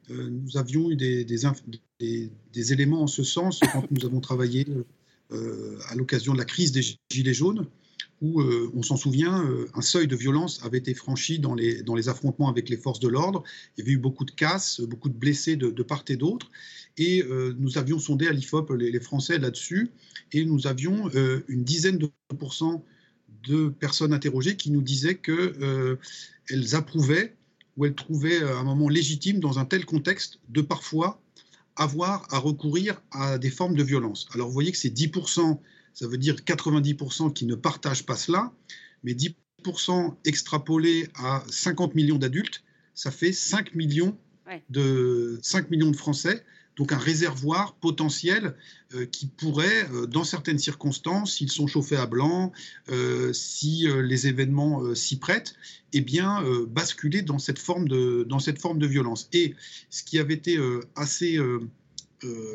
Euh, 0.09 0.29
nous 0.29 0.57
avions 0.57 0.91
eu 0.91 0.95
des, 0.95 1.25
des, 1.25 2.73
éléments 2.73 3.03
en 3.03 3.07
ce 3.07 3.23
sens 3.23 3.59
quand 3.71 3.89
nous 3.91 4.05
avons 4.05 4.19
travaillé 4.19 4.65
euh, 5.31 5.79
à 5.89 5.95
l'occasion 5.95 6.33
de 6.33 6.37
la 6.37 6.45
crise 6.45 6.71
des 6.71 6.81
Gilets 7.09 7.33
jaunes 7.33 7.67
où, 8.23 8.39
euh, 8.39 8.71
on 8.73 8.81
s'en 8.83 8.95
souvient, 8.95 9.45
euh, 9.45 9.67
un 9.75 9.81
seuil 9.81 10.07
de 10.07 10.15
violence 10.15 10.63
avait 10.63 10.77
été 10.77 10.93
franchi 10.93 11.39
dans 11.39 11.53
les, 11.53 12.09
affrontements 12.09 12.47
avec 12.47 12.69
les 12.69 12.77
forces 12.77 13.01
de 13.01 13.09
l'ordre. 13.09 13.43
Il 13.77 13.81
y 13.81 13.83
avait 13.83 13.91
eu 13.91 13.97
beaucoup 13.97 14.23
de 14.23 14.31
casses, 14.31 14.79
beaucoup 14.79 15.09
de 15.09 15.17
blessés 15.17 15.57
de, 15.57 15.83
part 15.83 16.05
et 16.07 16.15
d'autre. 16.15 16.49
Et 16.97 17.21
euh, 17.23 17.53
nous 17.59 17.77
avions 17.77 17.99
sondé 17.99 18.27
à 18.27 18.31
l'IFOP 18.31 18.71
les, 18.71 18.99
Français 19.01 19.39
là-dessus, 19.39 19.91
et 20.31 20.45
nous 20.45 20.67
avions 20.67 21.09
une 21.49 21.63
dizaine 21.63 21.97
de 21.97 22.09
pourcents 22.37 22.85
de 23.47 23.67
personnes 23.67 24.13
interrogées 24.13 24.55
qui 24.55 24.71
nous 24.71 24.81
disaient 24.81 25.15
qu'elles 25.15 26.75
approuvaient 26.75 27.35
ou 27.75 27.85
elles 27.85 27.95
trouvaient 27.95 28.41
un 28.41 28.63
moment 28.63 28.87
légitime 28.87 29.39
dans 29.39 29.59
un 29.59 29.65
tel 29.65 29.85
contexte 29.85 30.39
de 30.49 30.61
parfois 30.61 31.21
avoir 31.75 32.25
à 32.31 32.37
recourir 32.37 33.01
à 33.11 33.37
des 33.37 33.49
formes 33.49 33.75
de 33.75 33.83
violence. 33.83 34.27
Alors 34.33 34.47
vous 34.47 34.53
voyez 34.53 34.71
que 34.71 34.77
c'est 34.77 34.95
10% 34.95 35.59
ça 35.93 36.07
veut 36.07 36.17
dire 36.17 36.35
90% 36.35 37.33
qui 37.33 37.45
ne 37.45 37.55
partagent 37.55 38.05
pas 38.05 38.15
cela, 38.15 38.51
mais 39.03 39.13
10% 39.13 40.15
extrapolés 40.25 41.07
à 41.15 41.43
50 41.49 41.95
millions 41.95 42.17
d'adultes, 42.17 42.63
ça 42.93 43.11
fait 43.11 43.31
5 43.31 43.75
millions, 43.75 44.17
de, 44.69 45.39
5 45.41 45.71
millions 45.71 45.91
de 45.91 45.95
Français, 45.95 46.43
donc 46.75 46.91
un 46.91 46.97
réservoir 46.97 47.75
potentiel 47.75 48.55
euh, 48.95 49.05
qui 49.05 49.27
pourrait, 49.27 49.87
euh, 49.91 50.07
dans 50.07 50.23
certaines 50.23 50.57
circonstances, 50.57 51.35
s'ils 51.35 51.51
sont 51.51 51.67
chauffés 51.67 51.97
à 51.97 52.07
blanc, 52.07 52.51
euh, 52.89 53.31
si 53.33 53.87
les 53.87 54.27
événements 54.27 54.95
s'y 54.95 55.17
prêtent, 55.17 55.55
eh 55.93 56.01
bien, 56.01 56.43
basculer 56.67 57.21
dans 57.21 57.37
cette, 57.37 57.59
forme 57.59 57.87
de, 57.87 58.25
dans 58.27 58.39
cette 58.39 58.59
forme 58.59 58.79
de 58.79 58.87
violence. 58.87 59.29
Et 59.33 59.53
ce 59.91 60.03
qui 60.03 60.17
avait 60.17 60.33
été 60.33 60.57
assez 60.95 61.39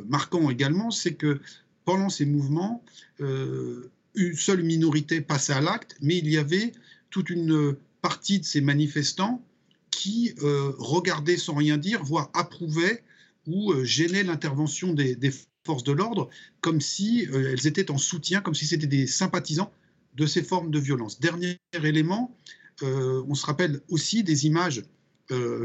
marquant 0.09 0.51
également, 0.51 0.91
c'est 0.91 1.15
que 1.15 1.41
pendant 1.89 2.11
ces 2.11 2.27
mouvements, 2.27 2.85
euh, 3.23 3.91
une 4.15 4.35
seule 4.35 4.63
minorité 4.63 5.23
passait 5.23 5.55
à 5.55 5.63
l'acte, 5.63 5.97
mais 6.03 6.19
il 6.19 6.29
y 6.29 6.37
avait 6.37 6.73
toute 7.09 7.31
une 7.31 7.77
partie 8.03 8.39
de 8.39 8.45
ces 8.45 8.61
manifestants 8.61 9.43
qui 9.91 10.35
euh, 10.43 10.75
regardaient 10.77 11.39
sans 11.39 11.55
rien 11.55 11.79
dire, 11.79 12.05
voire 12.05 12.29
approuvaient 12.35 13.03
ou 13.47 13.73
euh, 13.73 13.85
gênaient 13.85 14.23
l'intervention 14.23 14.93
des, 14.93 15.17
forces 15.65 15.83
de 15.83 15.93
l'ordre, 15.93 16.29
comme 16.61 16.83
si 16.83 17.27
elles 17.33 17.67
étaient 17.67 17.91
en 17.91 17.97
soutien, 17.97 18.43
comme 18.43 18.55
si 18.55 18.67
c'était 18.67 18.87
des 18.87 19.07
sympathisants 19.07 19.73
de 20.15 20.27
ces 20.27 20.43
formes 20.43 20.71
de 20.71 20.79
violence. 20.79 21.21
Dernier 21.21 21.57
élément, 21.73 22.37
on 22.83 23.35
se 23.35 23.47
rappelle 23.47 23.81
aussi 23.89 24.23
des 24.23 24.45
images 24.45 24.83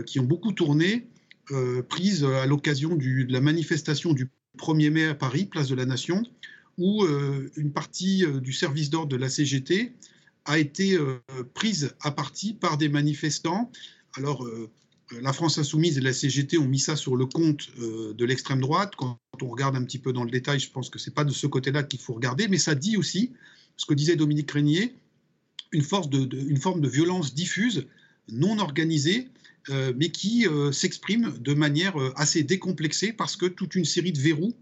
qui 0.05 0.19
ont 0.21 0.25
beaucoup 0.25 0.51
tourné, 0.51 1.07
prises 1.88 2.25
à 2.25 2.45
l'occasion 2.45 2.95
de 2.95 3.31
la 3.31 3.39
manifestation 3.39 4.12
du 4.13 4.29
1er 4.57 4.89
mai 4.89 5.05
à 5.05 5.15
Paris, 5.15 5.45
place 5.45 5.67
de 5.67 5.75
la 5.75 5.85
Nation, 5.85 6.23
où 6.77 7.03
euh, 7.03 7.51
une 7.55 7.71
partie 7.71 8.25
euh, 8.25 8.39
du 8.39 8.53
service 8.53 8.89
d'ordre 8.89 9.09
de 9.09 9.17
la 9.17 9.29
CGT 9.29 9.93
a 10.45 10.59
été 10.59 10.95
euh, 10.95 11.19
prise 11.53 11.95
à 12.01 12.11
partie 12.11 12.53
par 12.53 12.77
des 12.77 12.89
manifestants. 12.89 13.71
Alors, 14.15 14.47
la 15.21 15.33
France 15.33 15.57
insoumise 15.57 15.97
et 15.97 16.01
la 16.01 16.13
CGT 16.13 16.57
ont 16.57 16.67
mis 16.67 16.79
ça 16.79 16.95
sur 16.95 17.15
le 17.15 17.25
compte 17.25 17.69
de 17.77 18.25
l'extrême 18.25 18.61
droite. 18.61 18.93
Quand 18.95 19.17
on 19.41 19.47
regarde 19.47 19.75
un 19.75 19.83
petit 19.83 19.97
peu 19.97 20.13
dans 20.13 20.23
le 20.23 20.29
détail, 20.29 20.59
je 20.59 20.69
pense 20.69 20.91
que 20.91 20.99
ce 20.99 21.09
n'est 21.09 21.13
pas 21.15 21.23
de 21.23 21.31
ce 21.31 21.47
côté-là 21.47 21.81
qu'il 21.81 21.99
faut 21.99 22.13
regarder, 22.13 22.47
mais 22.47 22.59
ça 22.59 22.75
dit 22.75 22.95
aussi, 22.95 23.31
ce 23.75 23.87
que 23.87 23.95
disait 23.95 24.15
Dominique 24.15 24.51
Régnier, 24.51 24.95
une, 25.71 25.81
force 25.81 26.09
forme 26.61 26.81
de 26.81 26.87
violence 26.87 27.33
diffuse, 27.33 27.87
non 28.29 28.59
organisée, 28.59 29.29
mais 29.69 30.10
qui 30.10 30.47
euh, 30.47 30.71
s'exprime 30.71 31.34
de 31.39 31.54
manière 31.54 31.99
euh, 31.99 32.13
assez 32.15 32.43
décomplexée 32.43 33.13
parce 33.13 33.36
que 33.36 33.45
toute 33.45 33.76
une 33.76 33.86
série 33.86 34.12
de 34.12 34.19
verrous 34.19 34.54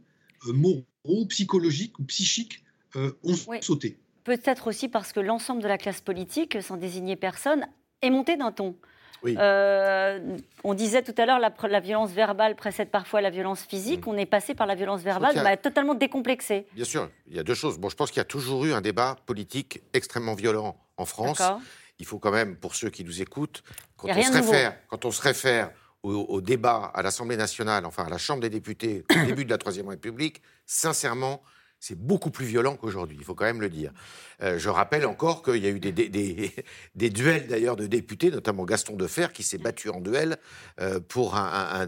moraux, 0.45 1.25
psychologiques 1.29 1.99
ou 1.99 2.03
psychiques 2.03 2.63
ont 2.95 3.35
sauté. 3.61 3.97
Peut-être 4.23 4.67
aussi 4.67 4.87
parce 4.87 5.13
que 5.13 5.19
l'ensemble 5.19 5.61
de 5.61 5.67
la 5.67 5.77
classe 5.77 6.01
politique, 6.01 6.61
sans 6.61 6.77
désigner 6.77 7.15
personne, 7.15 7.67
est 8.01 8.09
monté 8.09 8.37
d'un 8.37 8.51
ton. 8.51 8.75
on 9.23 10.73
disait 10.73 11.03
tout 11.03 11.13
à 11.17 11.25
l'heure, 11.27 11.37
la, 11.39 11.53
la, 11.69 11.79
violence 11.79 12.09
verbale 12.09 12.55
précède 12.55 12.89
parfois 12.89 13.21
la 13.21 13.29
violence 13.29 13.61
physique. 13.61 14.07
Mm. 14.07 14.09
On 14.09 14.17
est 14.17 14.25
passé 14.25 14.55
par 14.55 14.65
la 14.65 14.73
violence 14.73 15.01
verbale, 15.01 15.39
mais 15.43 15.57
totalement 15.57 15.93
décomplexée. 15.93 16.65
Bien 16.73 16.85
sûr, 16.85 17.07
il 17.27 17.35
y 17.35 17.39
a 17.39 17.43
deux 17.43 17.53
choses. 17.53 17.77
Bon, 17.77 17.89
je 17.89 17.95
pense 17.95 18.09
qu'il 18.09 18.19
y 18.19 18.21
a 18.21 18.25
toujours 18.25 18.65
eu 18.65 18.73
un 18.73 18.81
débat 18.81 19.17
politique 19.27 19.81
extrêmement 19.93 20.33
violent 20.33 20.75
en 20.97 21.05
France 21.05 21.41
il 22.01 22.05
faut 22.05 22.17
quand 22.17 22.31
même, 22.31 22.55
pour 22.57 22.73
ceux 22.73 22.89
qui 22.89 23.03
nous 23.03 23.21
écoutent, 23.21 23.63
quand, 23.95 24.09
on 24.09 24.23
se, 24.23 24.31
réfère, 24.31 24.75
quand 24.87 25.05
on 25.05 25.11
se 25.11 25.21
réfère 25.21 25.71
au, 26.01 26.41
débat 26.41 26.91
à 26.95 27.03
l'Assemblée 27.03 27.37
nationale, 27.37 27.85
enfin 27.85 28.05
à 28.05 28.09
la 28.09 28.17
Chambre 28.17 28.41
des 28.41 28.49
députés, 28.49 29.05
au 29.11 29.25
début 29.25 29.45
de 29.45 29.51
la 29.51 29.59
Troisième 29.59 29.87
République, 29.87 30.41
sincèrement, 30.65 31.43
c'est 31.79 31.97
beaucoup 31.97 32.31
plus 32.31 32.45
violent 32.45 32.75
qu'aujourd'hui, 32.75 33.17
il 33.19 33.23
faut 33.23 33.35
quand 33.35 33.45
même 33.45 33.61
le 33.61 33.69
dire. 33.69 33.91
Euh, 34.41 34.57
je 34.57 34.69
rappelle 34.69 35.05
encore 35.05 35.43
qu'il 35.43 35.57
y 35.57 35.67
a 35.67 35.69
eu 35.69 35.79
des, 35.79 35.91
des, 35.91 37.09
duels 37.09 37.47
d'ailleurs 37.47 37.75
de 37.75 37.85
députés, 37.85 38.31
notamment 38.31 38.65
Gaston 38.65 38.95
Defer, 38.95 39.27
qui 39.33 39.43
s'est 39.43 39.59
battu 39.59 39.89
en 39.89 39.99
duel 39.99 40.37
euh, 40.79 40.99
pour 40.99 41.35
un, 41.35 41.87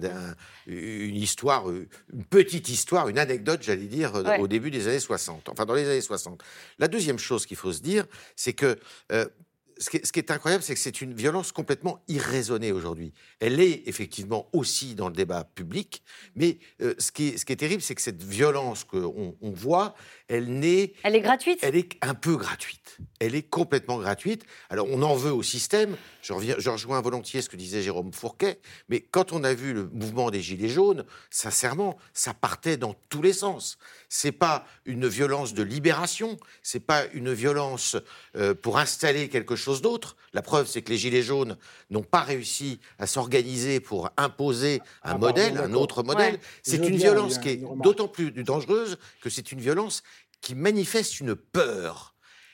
une 0.68 1.16
histoire, 1.16 1.70
une 1.70 2.26
petite 2.30 2.70
histoire, 2.70 3.08
une 3.08 3.20
anecdote, 3.20 3.62
j'allais 3.64 3.88
dire, 3.88 4.14
au 4.40 4.48
début 4.48 4.70
des 4.70 4.88
années 4.88 5.00
60, 5.00 5.50
enfin 5.50 5.66
dans 5.66 5.76
les 5.76 5.88
années 5.88 6.02
60. 6.02 6.44
La 6.78 6.88
deuxième 6.88 7.20
chose 7.20 7.48
qu'il 7.48 7.58
faut 7.58 7.72
se 7.72 7.82
dire, 7.82 8.06
c'est 8.36 8.54
que 8.54 8.78
euh, 9.12 9.28
ce 9.78 9.90
qui, 9.90 10.20
est, 10.20 10.32
incroyable, 10.32 10.64
c'est 10.64 10.74
que 10.74 10.80
c'est 10.80 11.02
une 11.02 11.14
violence 11.14 11.52
complètement 11.52 12.04
irraisonnée 12.08 12.72
aujourd'hui. 12.72 13.14
Elle 13.40 13.60
est 13.60 13.84
effectivement 13.88 14.50
aussi 14.54 14.96
dans 14.96 15.08
le 15.08 15.14
débat 15.14 15.44
public, 15.44 16.04
mais 16.36 16.60
euh, 16.82 16.94
ce, 16.98 17.12
qui 17.12 17.30
est, 17.30 17.56
terrible, 17.56 17.82
c'est 17.82 17.96
que 17.96 18.02
cette 18.02 18.24
violence 18.24 18.84
qu'on 18.84 19.36
on 19.40 19.52
voit, 19.52 19.96
elle 20.28 20.60
n'est... 20.60 20.94
Elle 21.04 21.16
est 21.16 21.22
gratuite? 21.22 21.60
Elle 21.62 21.76
est 21.76 21.98
un 22.02 22.14
peu 22.14 22.36
gratuite. 22.36 22.98
Elle 23.20 23.36
est 23.36 23.50
complètement 23.50 23.98
gratuite. 23.98 24.44
Alors 24.70 24.88
on 24.90 25.02
en 25.02 25.16
veut 25.16 25.34
au 25.34 25.44
système. 25.44 25.96
Je, 26.24 26.32
reviens, 26.32 26.56
je 26.58 26.70
rejoins 26.70 27.02
volontiers 27.02 27.42
ce 27.42 27.50
que 27.50 27.58
disait 27.58 27.82
Jérôme 27.82 28.14
Fourquet, 28.14 28.60
mais 28.88 29.02
quand 29.02 29.34
on 29.34 29.44
a 29.44 29.54
vu 29.54 29.74
le 29.74 29.90
mouvement 29.90 30.32
des 30.32 30.42
Gilets 30.42 30.70
jaunes, 30.70 31.04
sincèrement, 31.30 31.98
ça 32.14 32.34
partait 32.34 32.78
dans 32.78 32.96
tous 33.10 33.22
les 33.22 33.34
sens. 33.34 33.78
C'est 34.08 34.32
pas 34.32 34.66
une 34.86 35.06
violence 35.06 35.54
de 35.54 35.64
libération, 35.64 36.38
c'est 36.62 36.80
pas 36.80 37.06
une 37.14 37.34
violence 37.34 37.98
euh, 38.38 38.56
pour 38.56 38.78
installer 38.78 39.28
quelque 39.28 39.58
chose 39.58 39.82
d'autre. 39.82 40.16
La 40.32 40.42
preuve, 40.42 40.66
c'est 40.66 40.82
que 40.82 40.92
les 40.92 40.98
Gilets 40.98 41.24
jaunes 41.24 41.58
n'ont 41.90 42.04
pas 42.04 42.22
réussi 42.22 42.80
à 43.00 43.06
s'organiser 43.06 43.82
pour 43.82 44.10
imposer 44.16 44.80
un 45.04 45.16
ah, 45.16 45.18
modèle, 45.18 45.58
un 45.58 45.74
autre 45.74 46.04
modèle. 46.04 46.40
C'est 46.62 46.88
une 46.88 46.96
violence 46.96 47.38
qui 47.38 47.50
est 47.50 47.64
d'autant 47.84 48.08
plus 48.08 48.32
dangereuse 48.32 48.98
que 49.22 49.30
c'est 49.30 49.52
une 49.52 49.60
violence 49.60 50.04
qui 50.40 50.56
manifeste 50.56 51.20
une 51.20 51.36
peur 51.36 52.13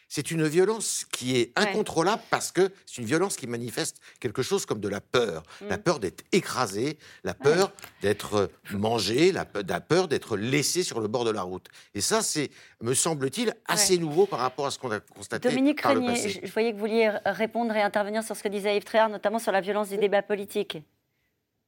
c'est 0.09 0.31
une 0.31 0.45
violence 0.47 1.05
qui 1.11 1.37
est 1.37 1.57
incontrôlable 1.57 2.21
parce 2.31 2.51
que 2.51 2.71
c'est 2.85 2.97
une 2.97 3.07
violence 3.07 3.37
qui 3.37 3.47
manifeste 3.47 3.97
quelque 4.19 4.41
chose 4.41 4.65
comme 4.65 4.79
de 4.79 4.89
la 4.89 5.01
peur. 5.01 5.43
La 5.61 5.77
mm. 5.77 5.81
peur 5.81 5.99
d'être 5.99 6.23
écrasé, 6.31 6.97
la 7.23 7.35
peur 7.35 7.71
d'être 8.01 8.49
mangé, 8.71 9.31
la, 9.31 9.45
peur 9.45 10.07
d'être 10.07 10.35
laissé 10.35 10.83
sur 10.83 10.99
le 10.99 11.07
bord 11.07 11.25
de 11.25 11.31
la 11.31 11.43
route. 11.43 11.67
Et 11.93 12.01
ça, 12.01 12.21
c'est, 12.23 12.49
me 12.81 12.93
semble-t-il, 12.93 13.53
assez 13.67 13.97
nouveau 13.99 14.25
par 14.25 14.39
rapport 14.39 14.65
à 14.65 14.71
ce 14.71 14.79
qu'on 14.79 14.91
a 14.91 14.99
constaté 14.99 15.47
Dominique 15.47 15.83
par 15.83 15.93
Je, 15.93 16.51
voyais 16.51 16.71
que 16.71 16.75
vous 16.75 16.81
vouliez 16.81 17.11
répondre 17.25 17.75
et 17.75 17.81
intervenir 17.81 18.23
sur 18.23 18.35
ce 18.35 18.41
que 18.41 18.49
disait 18.49 18.75
Yves 18.75 18.83
Tréhard, 18.83 19.09
notamment 19.09 19.39
sur 19.39 19.51
la 19.51 19.61
violence 19.61 19.89
du 19.89 19.97
débat 19.97 20.23
politique. 20.23 20.79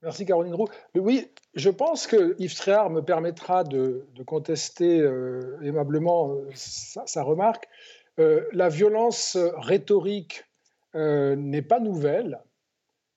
Merci 0.01 0.25
Caroline 0.25 0.55
Roux. 0.55 0.67
Oui, 0.95 1.29
je 1.53 1.69
pense 1.69 2.07
que 2.07 2.35
Yves 2.39 2.55
Tréhard 2.55 2.89
me 2.89 3.01
permettra 3.01 3.63
de, 3.63 4.07
contester 4.25 4.99
euh, 4.99 5.59
aimablement 5.63 6.31
euh, 6.31 6.49
sa, 6.55 7.21
remarque. 7.21 7.67
Euh, 8.21 8.45
la 8.53 8.69
violence 8.69 9.37
rhétorique 9.57 10.45
n'est 10.93 11.61
pas 11.61 11.79
nouvelle. 11.79 12.41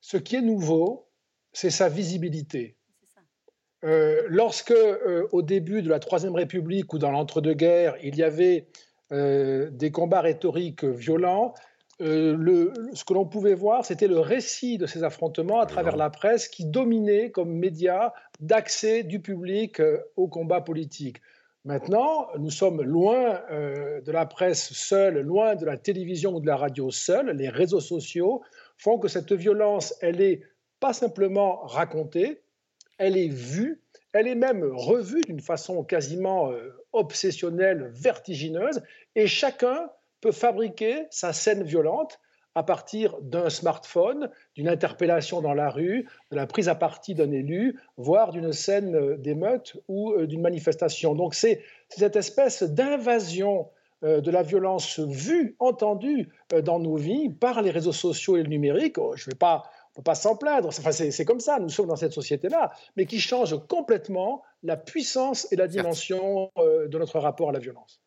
Ce 0.01 0.17
qui 0.17 0.37
est 0.37 0.43
nouveau, 0.43 1.09
c'est 1.53 1.71
sa 1.71 1.89
visibilité. 1.89 2.77
lorsque, 3.83 4.75
au 5.33 5.43
début 5.43 5.83
de 5.83 5.91
la 5.91 5.99
Troisième 5.99 6.37
République 6.37 6.93
ou 6.93 6.99
dans 6.99 7.11
l'entre-deux-guerres, 7.11 7.97
il 8.03 8.15
y 8.17 8.23
avait 8.23 8.69
des 9.11 9.91
combats 9.93 10.21
rhétoriques 10.21 10.85
violents, 10.85 11.55
euh, 12.01 12.37
le, 12.37 12.73
ce 12.93 13.05
que 13.05 13.15
l'on 13.15 13.25
pouvait 13.25 13.55
voir, 13.55 13.85
c'était 13.85 14.09
le 14.09 14.19
récit 14.19 14.79
de 14.79 14.87
ces 14.87 15.05
affrontements 15.05 15.61
à 15.61 15.67
travers 15.67 15.97
la 15.97 16.11
presse 16.11 16.49
qui 16.49 16.65
dominait 16.65 17.31
comme 17.31 17.53
média 17.53 18.13
d'accès 18.41 19.05
du 19.05 19.21
public 19.21 19.81
euh, 19.81 19.99
au 20.17 20.27
combat 20.27 20.61
politique. 20.61 21.19
Maintenant, 21.65 22.29
nous 22.39 22.51
sommes 22.51 22.83
loin 22.83 23.41
euh, 23.51 24.03
de 24.03 24.13
la 24.13 24.27
presse 24.27 24.73
seule, 24.73 25.21
loin 25.21 25.55
de 25.55 25.65
la 25.65 25.79
télévision 25.79 26.35
ou 26.35 26.41
de 26.41 26.47
la 26.47 26.57
radio 26.57 26.91
seule. 26.91 27.31
Les 27.31 27.49
réseaux 27.49 27.81
sociaux 27.81 28.43
font 28.77 28.99
que 28.99 29.09
cette 29.09 29.33
violence, 29.33 29.95
elle 30.03 30.21
est 30.21 30.43
pas 30.79 30.93
simplement 30.93 31.63
racontée, 31.65 32.43
elle 32.99 33.17
est 33.17 33.29
vue, 33.29 33.83
elle 34.13 34.29
est 34.29 34.35
même 34.35 34.63
revue 34.75 35.23
d'une 35.23 35.41
façon 35.41 35.83
quasiment 35.85 36.53
obsessionnelle, 36.93 37.91
vertigineuse, 37.95 38.83
et 39.15 39.27
chacun 39.27 39.91
peut 40.21 40.33
fabriquer 40.33 41.07
sa 41.11 41.33
scène 41.33 41.63
violente 41.63 42.21
à 42.55 42.63
partir 42.63 43.17
d'un 43.21 43.51
smartphone, 43.51 44.31
d'une 44.55 44.69
interpellation 44.69 45.41
dans 45.41 45.55
la 45.55 45.71
rue, 45.71 46.09
de 46.31 46.37
la 46.37 46.47
prise 46.47 46.69
à 46.69 46.75
partie 46.75 47.15
d'un 47.15 47.33
élu, 47.33 47.81
voire 47.97 48.33
d'une 48.33 48.53
scène 48.53 49.17
d'émeute 49.17 49.77
ou 49.89 50.13
euh, 50.13 50.27
d'une 50.27 50.43
manifestation. 50.43 51.15
Donc 51.15 51.35
c'est 51.35 51.63
cette 51.89 52.17
espèce 52.17 52.63
d'invasion 52.63 53.69
euh, 54.05 54.21
de 54.21 54.31
la 54.31 54.43
violence 54.43 55.01
vue, 55.01 55.57
entendue 55.59 56.29
euh, 56.53 56.63
dans 56.63 56.79
nos 56.79 56.97
vies 56.97 57.31
par 57.31 57.63
les 57.63 57.71
réseaux 57.71 57.93
sociaux 57.93 58.37
et 58.37 58.43
le 58.43 58.49
numérique. 58.49 58.99
Oh, 58.99 59.15
je 59.17 59.27
vais 59.27 59.37
pas, 59.37 59.65
on 59.89 59.91
ne 59.91 59.97
peut 59.97 60.03
pas 60.03 60.15
s'en 60.15 60.37
plaindre, 60.37 60.69
enfin, 60.69 60.93
c'est 60.93 61.25
comme 61.25 61.41
ça, 61.41 61.59
nous 61.59 61.69
sommes 61.69 61.89
dans 61.89 61.97
cette 61.97 62.13
société-là, 62.13 62.73
mais 62.97 63.07
qui 63.07 63.19
change 63.19 63.57
complètement 63.67 64.43
la 64.63 64.77
puissance 64.77 65.51
et 65.53 65.57
la 65.57 65.69
dimension 65.69 66.51
de 66.57 66.99
notre 66.99 67.19
rapport 67.19 67.51
à 67.51 67.53
la 67.53 67.59
violence. 67.59 68.04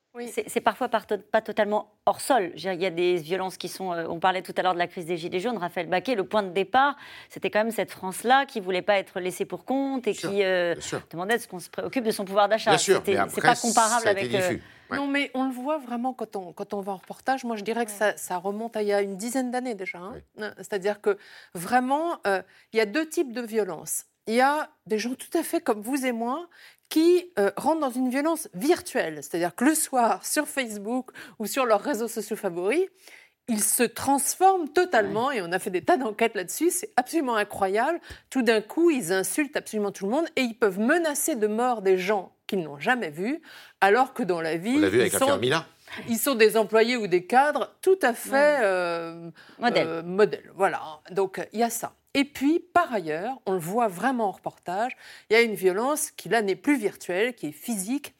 C'est 0.47 0.61
parfois 0.61 0.89
pas 0.89 1.41
totalement 1.41 1.91
hors 2.05 2.21
sol. 2.21 2.51
Il 2.55 2.81
y 2.81 2.85
a 2.85 2.89
des 2.89 3.15
violences 3.17 3.57
qui 3.57 3.67
sont. 3.67 3.93
Euh, 3.93 4.05
on 4.09 4.19
parlait 4.19 4.41
tout 4.41 4.53
à 4.57 4.61
l'heure 4.61 4.73
de 4.73 4.79
la 4.79 4.87
crise 4.87 5.05
des 5.05 5.17
Gilets 5.17 5.39
jaunes. 5.39 5.57
Raphaël 5.57 5.87
Baquet, 5.87 6.15
le 6.15 6.23
point 6.23 6.43
de 6.43 6.49
départ, 6.49 6.95
c'était 7.29 7.49
quand 7.49 7.59
même 7.59 7.71
cette 7.71 7.91
France-là 7.91 8.45
qui 8.45 8.59
voulait 8.59 8.81
pas 8.81 8.97
être 8.97 9.19
laissée 9.19 9.45
pour 9.45 9.65
compte 9.65 10.07
et 10.07 10.13
qui 10.13 10.43
euh, 10.43 10.75
demandait 11.11 11.39
ce 11.39 11.47
qu'on 11.47 11.59
se 11.59 11.69
préoccupe 11.69 12.03
de 12.03 12.11
son 12.11 12.25
pouvoir 12.25 12.49
d'achat. 12.49 12.77
C'est 12.77 13.15
pas 13.41 13.55
comparable 13.55 14.07
avec. 14.07 14.33
Euh, 14.33 14.57
non, 14.91 15.07
mais 15.07 15.31
on 15.33 15.45
le 15.45 15.51
voit 15.51 15.77
vraiment 15.79 16.13
quand 16.13 16.35
on, 16.37 16.53
quand 16.53 16.73
on 16.73 16.79
va 16.79 16.93
en 16.93 16.97
reportage. 16.97 17.43
Moi, 17.43 17.57
je 17.57 17.63
dirais 17.63 17.85
que 17.85 17.91
ça, 17.91 18.15
ça 18.15 18.37
remonte 18.37 18.77
à 18.77 18.81
il 18.81 18.87
y 18.87 18.93
a 18.93 19.01
une 19.01 19.17
dizaine 19.17 19.51
d'années 19.51 19.75
déjà. 19.75 19.99
Hein. 19.99 20.53
C'est-à-dire 20.57 21.01
que 21.01 21.17
vraiment, 21.53 22.19
il 22.25 22.77
y 22.77 22.79
a 22.79 22.85
deux 22.85 23.07
types 23.07 23.33
de 23.33 23.41
violences. 23.41 24.05
Il 24.27 24.35
y 24.35 24.41
a 24.41 24.69
des 24.85 24.99
gens 24.99 25.15
tout 25.15 25.37
à 25.37 25.43
fait 25.43 25.61
comme 25.61 25.81
vous 25.81 26.05
et 26.05 26.11
moi 26.11 26.47
qui 26.89 27.31
euh, 27.37 27.51
rentrent 27.57 27.81
dans 27.81 27.89
une 27.89 28.09
violence 28.09 28.47
virtuelle. 28.53 29.19
C'est-à-dire 29.21 29.55
que 29.55 29.65
le 29.65 29.75
soir, 29.75 30.25
sur 30.25 30.47
Facebook 30.47 31.11
ou 31.39 31.45
sur 31.45 31.65
leurs 31.65 31.81
réseaux 31.81 32.07
sociaux 32.07 32.35
favoris, 32.35 32.87
ils 33.49 33.63
se 33.63 33.83
transforment 33.83 34.67
totalement, 34.67 35.31
et 35.31 35.41
on 35.41 35.53
a 35.53 35.59
fait 35.59 35.69
des 35.69 35.81
tas 35.81 35.95
d'enquêtes 35.95 36.35
là-dessus, 36.35 36.69
c'est 36.69 36.91
absolument 36.97 37.37
incroyable. 37.37 37.99
Tout 38.29 38.41
d'un 38.41 38.59
coup, 38.59 38.89
ils 38.89 39.13
insultent 39.13 39.55
absolument 39.55 39.91
tout 39.91 40.05
le 40.05 40.11
monde 40.11 40.25
et 40.35 40.41
ils 40.41 40.57
peuvent 40.57 40.79
menacer 40.79 41.35
de 41.35 41.47
mort 41.47 41.81
des 41.81 41.97
gens 41.97 42.33
qu'ils 42.45 42.61
n'ont 42.61 42.79
jamais 42.79 43.09
vus, 43.09 43.41
alors 43.79 44.13
que 44.13 44.23
dans 44.23 44.41
la 44.41 44.57
vie... 44.57 44.75
On 44.75 44.79
l'a 44.79 44.89
vu 44.89 44.99
avec 44.99 45.13
sont... 45.13 45.39
Ils 46.07 46.17
sont 46.17 46.35
des 46.35 46.57
employés 46.57 46.97
ou 46.97 47.07
des 47.07 47.25
cadres 47.25 47.75
tout 47.81 47.99
à 48.01 48.13
fait 48.13 48.59
euh, 48.61 49.29
modèles. 49.59 49.87
Euh, 49.87 50.03
modèle. 50.03 50.51
Voilà. 50.55 50.81
Donc 51.11 51.45
il 51.53 51.59
y 51.59 51.63
a 51.63 51.69
ça. 51.69 51.93
Et 52.13 52.25
puis, 52.25 52.59
par 52.73 52.91
ailleurs, 52.91 53.35
on 53.45 53.53
le 53.53 53.59
voit 53.59 53.87
vraiment 53.87 54.29
en 54.29 54.31
reportage, 54.31 54.97
il 55.29 55.33
y 55.33 55.35
a 55.35 55.41
une 55.41 55.53
violence 55.53 56.09
qui, 56.09 56.29
là, 56.29 56.41
n'est 56.41 56.55
plus 56.55 56.75
virtuelle, 56.75 57.35
qui 57.35 57.49
est 57.49 57.51
physique, 57.51 58.15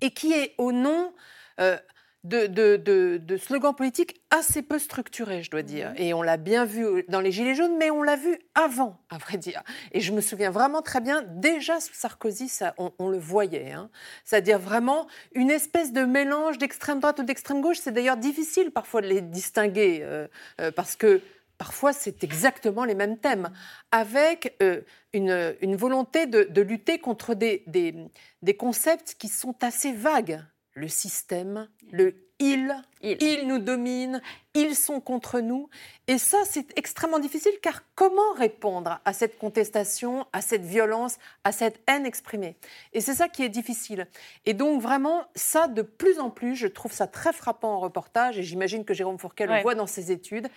et 0.00 0.10
qui 0.12 0.32
est 0.32 0.54
au 0.56 0.70
nom 0.70 1.12
euh, 1.60 1.76
de, 2.24 3.36
slogans 3.38 3.74
politiques 3.74 4.20
assez 4.30 4.62
peu 4.62 4.78
structurés, 4.78 5.42
je 5.42 5.50
dois 5.50 5.62
dire. 5.62 5.90
Mhm. 5.90 5.96
Et 5.98 6.14
on 6.14 6.22
l'a 6.22 6.36
bien 6.36 6.64
vu 6.64 7.04
dans 7.08 7.20
les 7.20 7.30
Gilets 7.30 7.54
jaunes, 7.54 7.76
mais 7.78 7.90
on 7.90 8.02
l'a 8.02 8.16
vu 8.16 8.38
avant, 8.54 8.98
à 9.10 9.18
vrai 9.18 9.36
dire. 9.36 9.62
Et 9.92 10.00
je 10.00 10.12
me 10.12 10.20
souviens 10.20 10.50
vraiment 10.50 10.82
très 10.82 11.00
bien, 11.00 11.22
déjà 11.22 11.80
sous 11.80 11.94
Sarkozy, 11.94 12.48
ça, 12.48 12.74
on, 12.78 13.08
le 13.08 13.18
voyait. 13.18 13.72
Hein. 13.72 13.90
C'est-à-dire 14.24 14.58
vraiment 14.58 15.06
une 15.34 15.50
espèce 15.50 15.92
de 15.92 16.04
mélange 16.04 16.58
d'extrême 16.58 17.00
droite 17.00 17.20
ou 17.20 17.22
d'extrême 17.22 17.60
gauche. 17.60 17.78
C'est 17.80 17.92
d'ailleurs 17.92 18.16
difficile 18.16 18.70
parfois 18.70 19.02
de 19.02 19.06
les 19.06 19.20
distinguer, 19.20 20.00
euh, 20.02 20.26
euh, 20.60 20.70
parce 20.70 20.96
que 20.96 21.20
parfois 21.58 21.92
c'est 21.92 22.24
exactement 22.24 22.84
les 22.84 22.94
mêmes 22.94 23.18
thèmes, 23.18 23.50
avec 23.90 24.56
euh, 24.62 24.82
une, 25.12 25.76
volonté 25.76 26.26
de, 26.26 26.60
lutter 26.60 26.98
contre 26.98 27.34
des, 27.34 27.64
des, 27.66 28.56
concepts 28.56 29.14
qui 29.18 29.28
sont 29.28 29.54
assez 29.62 29.92
vagues. 29.92 30.40
Le 30.74 30.88
système, 30.88 31.68
le 31.92 32.14
il, 32.40 32.74
ils 33.00 33.46
nous 33.46 33.58
dominent, 33.58 34.20
ils 34.54 34.74
sont 34.74 35.00
contre 35.00 35.40
nous. 35.40 35.68
Et 36.08 36.18
ça, 36.18 36.38
c'est 36.44 36.76
extrêmement 36.76 37.20
difficile 37.20 37.52
car 37.62 37.82
comment 37.94 38.32
répondre 38.36 39.00
à 39.04 39.12
cette 39.12 39.38
contestation, 39.38 40.26
à 40.32 40.40
cette 40.40 40.64
violence, 40.64 41.18
à 41.44 41.52
cette 41.52 41.80
haine 41.88 42.06
exprimée? 42.06 42.56
Et 42.92 43.00
c'est 43.00 43.14
ça 43.14 43.28
qui 43.28 43.44
est 43.44 43.48
difficile. 43.48 44.08
Et 44.46 44.52
donc 44.52 44.82
vraiment, 44.82 45.24
ça, 45.36 45.68
de 45.68 45.82
plus 45.82 46.18
en 46.18 46.30
plus, 46.30 46.56
je 46.56 46.66
trouve 46.66 46.92
ça 46.92 47.06
très 47.06 47.32
frappant 47.32 47.74
en 47.74 47.80
reportage, 47.80 48.38
et 48.38 48.42
j'imagine 48.42 48.84
que 48.84 48.94
Jérôme 48.94 49.18
Fourquet 49.18 49.46
le 49.46 49.62
voit 49.62 49.76
dans 49.76 49.86
ses 49.86 50.10
études, 50.10 50.48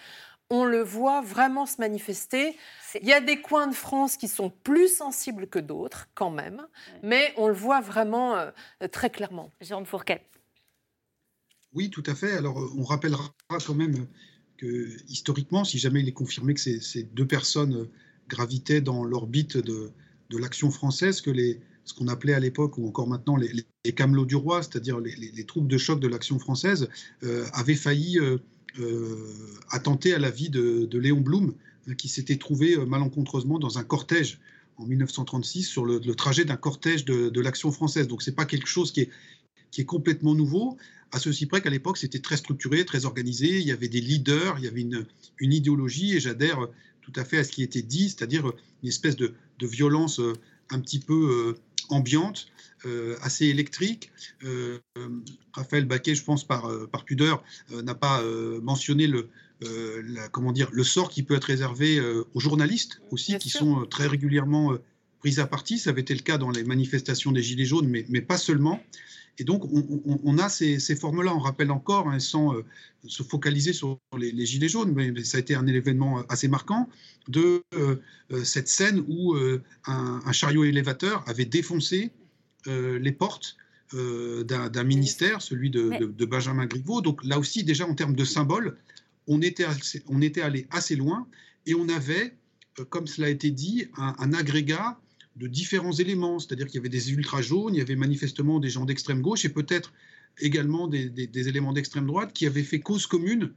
on 0.50 0.66
le 0.66 0.82
voit 0.82 1.22
vraiment 1.22 1.66
se 1.66 1.76
manifester. 1.80 2.56
Il 3.02 3.08
y 3.08 3.14
a 3.14 3.22
des 3.22 3.42
coins 3.42 3.68
de 3.68 3.76
France 3.76 4.18
qui 4.18 4.28
sont 4.28 4.50
plus 4.50 4.88
sensibles 4.88 5.48
que 5.48 5.60
d'autres, 5.60 6.08
quand 6.16 6.32
même, 6.32 6.66
mais 7.04 7.34
on 7.38 7.48
le 7.48 7.54
voit 7.54 7.82
vraiment 7.82 8.36
euh, 8.36 8.52
très 8.92 9.10
clairement. 9.10 9.52
Jérôme 9.62 9.86
Fourquet. 9.86 10.22
Oui, 11.74 11.90
tout 11.90 12.04
à 12.06 12.16
fait. 12.16 12.34
Alors, 12.34 12.58
on 12.78 12.84
rappellera 12.84 13.34
quand 13.50 13.76
même 13.76 14.08
que 14.58 14.88
historiquement, 15.10 15.64
si 15.64 15.78
jamais 15.78 16.02
il 16.02 16.08
est 16.08 16.14
confirmé 16.14 16.54
que 16.54 16.60
ces, 16.60 17.04
deux 17.04 17.28
personnes 17.28 17.88
gravitaient 18.28 18.82
dans 18.82 19.04
l'orbite 19.04 19.58
de, 19.58 19.92
l'action 20.32 20.72
française, 20.72 21.22
que 21.22 21.30
les, 21.30 21.60
ce 21.84 21.94
qu'on 21.94 22.08
appelait 22.08 22.34
à 22.34 22.40
l'époque, 22.40 22.78
ou 22.78 22.88
encore 22.88 23.08
maintenant, 23.08 23.36
les, 23.36 23.52
les 23.88 23.94
camelots 23.94 24.26
du 24.26 24.36
roi, 24.36 24.62
c'est-à-dire 24.64 25.00
les, 25.00 25.46
troupes 25.46 25.68
de 25.68 25.78
choc 25.78 26.00
de 26.02 26.08
l'action 26.08 26.40
française, 26.40 26.90
euh, 27.24 27.46
avaient 27.54 27.76
failli 27.76 28.20
euh, 28.20 28.36
euh, 28.36 28.38
attenté 29.70 30.13
à 30.13 30.20
la 30.20 30.30
vie 30.30 30.50
de, 30.50 30.98
Léon 30.98 31.22
Blum, 31.22 31.54
euh, 31.88 31.94
qui 31.94 32.08
s'était 32.08 32.38
trouvé 32.38 32.76
euh, 32.76 32.86
malencontreusement 32.86 33.60
dans 33.60 33.78
un 33.78 33.84
cortège 33.84 34.40
en 34.78 34.86
1936 34.86 35.63
sur 35.63 35.86
le, 35.86 36.00
trajet 36.16 36.46
d'un 36.46 36.56
cortège 36.56 37.06
de, 37.06 37.42
l'action 37.42 37.72
française. 37.72 38.08
Donc 38.08 38.22
ce 38.22 38.30
n'est 38.30 38.36
pas 38.36 38.46
quelque 38.46 38.68
chose 38.68 38.92
qui 38.92 39.02
est, 39.02 39.86
complètement 39.86 40.34
nouveau, 40.34 40.78
à 41.12 41.20
ceci 41.20 41.46
près 41.46 41.62
qu'à 41.62 41.70
l'époque 41.70 41.98
c'était 41.98 42.20
très 42.20 42.38
structuré, 42.38 42.84
très 42.86 43.06
organisé, 43.06 43.60
il 43.60 43.68
y 43.68 43.72
avait 43.72 43.88
des 43.88 44.02
leaders, 44.02 44.58
il 44.58 44.66
y 44.66 44.68
avait 44.68 44.82
une, 44.82 45.06
idéologie, 45.40 46.16
et 46.16 46.20
j'adhère 46.20 46.68
tout 47.02 47.13
à 47.16 47.24
fait 47.24 47.38
à 47.38 47.44
ce 47.44 47.52
qui 47.52 47.63
était 47.63 47.84
dit, 47.84 48.10
c'est-à-dire 48.10 48.52
une 48.82 48.90
espèce 48.90 49.16
de, 49.16 49.34
de, 49.60 49.68
violence 49.68 50.20
un 50.70 50.80
petit 50.80 51.00
peu 51.00 51.56
ambiante, 51.90 52.48
euh, 52.48 52.57
assez 53.22 53.46
électrique. 53.46 54.12
Euh, 54.44 54.80
Raphaël 55.54 55.86
Baquet, 55.86 56.16
je 56.16 56.24
pense 56.24 56.46
par, 56.46 56.66
euh, 56.66 56.88
par 56.88 57.06
pudeur, 57.06 57.44
n'a 57.72 57.96
pas 57.96 58.24
mentionné 58.62 59.08
le, 59.08 59.30
comment 60.32 60.52
dire, 60.52 60.70
le 60.72 60.84
sort 60.84 61.10
qui 61.10 61.24
peut 61.24 61.36
être 61.36 61.46
réservé 61.46 62.00
aux 62.34 62.40
journalistes 62.40 63.02
aussi, 63.12 63.38
qui 63.38 63.50
sont 63.50 63.86
très 63.86 64.08
régulièrement 64.08 64.74
pris 65.20 65.40
à 65.40 65.48
partie. 65.48 65.78
Ça 65.78 65.90
avait 65.90 66.02
été 66.02 66.13
le 66.13 66.22
cas 66.22 66.38
dans 66.38 66.52
les 66.52 66.63
manifestations 66.63 67.32
des 67.32 67.42
Gilets 67.42 67.66
jaunes, 67.66 67.88
mais, 67.88 68.06
mais 68.10 68.22
pas 68.22 68.38
seulement. 68.38 68.82
Et 69.40 69.44
donc, 69.44 69.63
on, 69.72 70.38
a 70.40 70.50
ces, 70.50 70.80
formes-là. 70.96 71.36
On 71.36 71.40
rappelle 71.40 71.70
encore, 71.70 72.10
hein, 72.10 72.20
sans 72.20 72.56
se 73.08 73.22
focaliser 73.22 73.72
sur 73.72 74.00
les, 74.18 74.46
Gilets 74.46 74.70
jaunes, 74.70 74.94
mais, 74.94 75.24
ça 75.24 75.38
a 75.38 75.40
été 75.42 75.56
un 75.56 75.68
événement 75.68 76.24
assez 76.30 76.48
marquant, 76.48 76.90
de 77.28 77.63
cette 78.44 78.68
scène 78.68 79.04
où 79.08 79.36
un, 79.36 80.22
un, 80.26 80.32
chariot 80.32 80.63
élévateur 80.63 81.24
avait 81.28 81.46
défoncé 81.46 82.12
euh, 82.12 82.27
les 82.65 83.12
portes 83.12 83.58
euh, 83.93 84.43
d'un 84.43 84.84
ministère, 84.84 85.41
celui 85.41 85.70
de, 85.70 86.26
Benjamin 86.26 86.65
Griveaux. 86.65 87.00
Donc 87.00 87.24
là 87.24 87.39
aussi, 87.39 87.63
déjà 87.63 87.88
en 87.88 87.96
termes 87.96 88.17
de 88.17 88.26
symbole, 88.26 88.76
on 89.28 89.41
était, 89.41 89.65
on 90.08 90.22
était 90.22 90.41
allé 90.41 90.67
assez 90.72 90.98
loin 90.98 91.26
et 91.65 91.74
on 91.74 91.88
avait, 91.88 92.34
euh, 92.80 92.86
comme 92.86 93.08
cela 93.08 93.28
a 93.28 93.30
été 93.30 93.50
dit, 93.50 93.88
un, 93.96 94.34
agrégat 94.34 95.00
de 95.38 95.48
différents 95.48 95.93
éléments. 95.93 96.38
C'est-à-dire 96.39 96.67
qu'il 96.67 96.76
y 96.76 96.80
avait 96.80 96.89
des 96.89 97.13
ultra 97.13 97.41
jaunes, 97.41 97.76
il 97.76 97.78
y 97.78 97.82
avait 97.82 97.96
manifestement 97.96 98.60
des 98.60 98.70
gens 98.70 98.84
d'extrême 98.84 99.22
gauche 99.22 99.46
et 99.46 99.50
peut-être 99.50 99.93
également 100.39 100.89
des, 100.89 101.30
éléments 101.48 101.72
d'extrême 101.72 102.08
droite 102.08 102.34
qui 102.34 102.46
avaient 102.46 102.63
fait 102.63 102.82
cause 102.82 103.08
commune, 103.08 103.54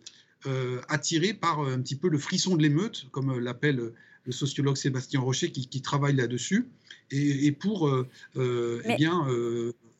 attirés 0.89 1.35
par 1.35 1.61
un 1.61 1.81
petit 1.81 1.97
peu 1.97 2.09
le 2.09 2.19
frisson 2.19 2.57
de 2.57 2.63
l'émeute, 2.63 3.09
comme 3.11 3.37
l'appelle 3.41 3.93
le 4.25 4.33
sociologue 4.33 4.77
Sébastien 4.77 5.21
Rocher 5.21 5.51
qui, 5.51 5.83
travaille 5.83 6.15
là-dessus, 6.15 6.69
et, 7.11 7.53
pour 7.53 7.91
eh 8.37 8.97
bien, 8.97 9.27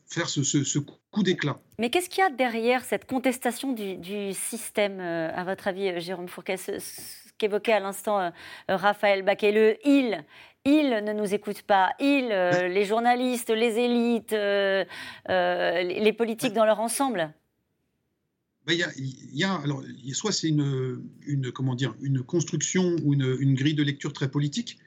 faire 0.07 0.29
ce, 0.29 0.79
coup 0.79 1.23
d'éclat. 1.23 1.59
Mais 1.79 1.89
qu'est-ce 1.89 2.09
qu'il 2.09 2.19
y 2.19 2.27
a 2.27 2.29
derrière 2.29 2.83
cette 2.83 3.05
contestation 3.05 3.73
du, 3.73 4.33
système, 4.33 4.99
à 4.99 5.43
votre 5.43 5.67
avis, 5.67 5.99
Jérôme 5.99 6.27
Fourquet 6.27 6.57
ce, 6.57 6.71
qu'évoquait 7.37 7.73
à 7.73 7.79
l'instant 7.79 8.31
Raphaël 8.67 9.23
Baquet, 9.23 9.51
le 9.51 9.75
«il» 9.85 10.23
ils 10.63 11.03
ne 11.03 11.11
nous 11.13 11.33
écoutent 11.33 11.63
pas. 11.63 11.93
Ils, 11.99 12.27
les 12.27 12.85
journalistes, 12.85 13.49
les 13.49 13.79
élites, 13.79 14.31
les 15.27 16.13
politiques 16.13 16.53
dans 16.53 16.65
leur 16.65 16.79
ensemble. 16.79 17.33
Ben, 18.67 18.77
il 18.95 19.35
y, 19.35 19.43
a, 19.43 19.55
alors, 19.55 19.83
soit 20.13 20.31
c'est 20.31 20.47
une, 20.47 21.01
une, 21.25 21.51
comment 21.51 21.73
dire, 21.73 21.95
une 22.01 22.21
construction 22.21 22.95
ou 23.03 23.13
une, 23.13 23.55
grille 23.55 23.73
de 23.73 23.81
lecture 23.81 24.13
très 24.13 24.29
politique, 24.29 24.77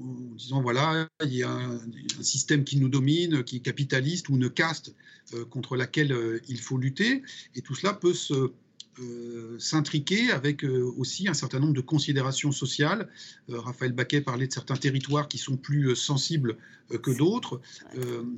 en 0.00 0.34
disant 0.34 0.60
voilà, 0.60 1.08
il 1.24 1.34
y 1.34 1.44
a 1.44 1.50
un, 1.50 1.80
système 2.20 2.64
qui 2.64 2.78
nous 2.78 2.88
domine, 2.88 3.44
qui 3.44 3.56
est 3.56 3.60
capitaliste, 3.60 4.28
ou 4.28 4.36
une 4.36 4.50
caste 4.50 4.96
euh, 5.34 5.44
contre 5.44 5.76
laquelle 5.76 6.12
euh, 6.12 6.40
il 6.48 6.58
faut 6.58 6.78
lutter, 6.78 7.22
et 7.54 7.62
tout 7.62 7.76
cela 7.76 7.92
peut 7.92 8.14
se, 8.14 8.50
euh, 8.98 9.56
s'intriquer 9.56 10.32
avec 10.32 10.64
aussi 10.64 11.28
un 11.28 11.34
certain 11.34 11.60
nombre 11.60 11.74
de 11.74 11.80
considérations 11.80 12.50
sociales. 12.50 13.08
Raphaël 13.48 13.92
Baquet 13.92 14.20
parlait 14.20 14.48
de 14.48 14.52
certains 14.52 14.76
territoires 14.76 15.28
qui 15.28 15.38
sont 15.38 15.56
plus 15.56 15.94
sensibles 15.94 16.56
que 17.02 17.16
d'autres. 17.16 17.60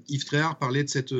Yves 0.09 0.25
Tréhard 0.25 0.59
parlait 0.59 0.85
de 0.85 0.89
cette 0.91 1.15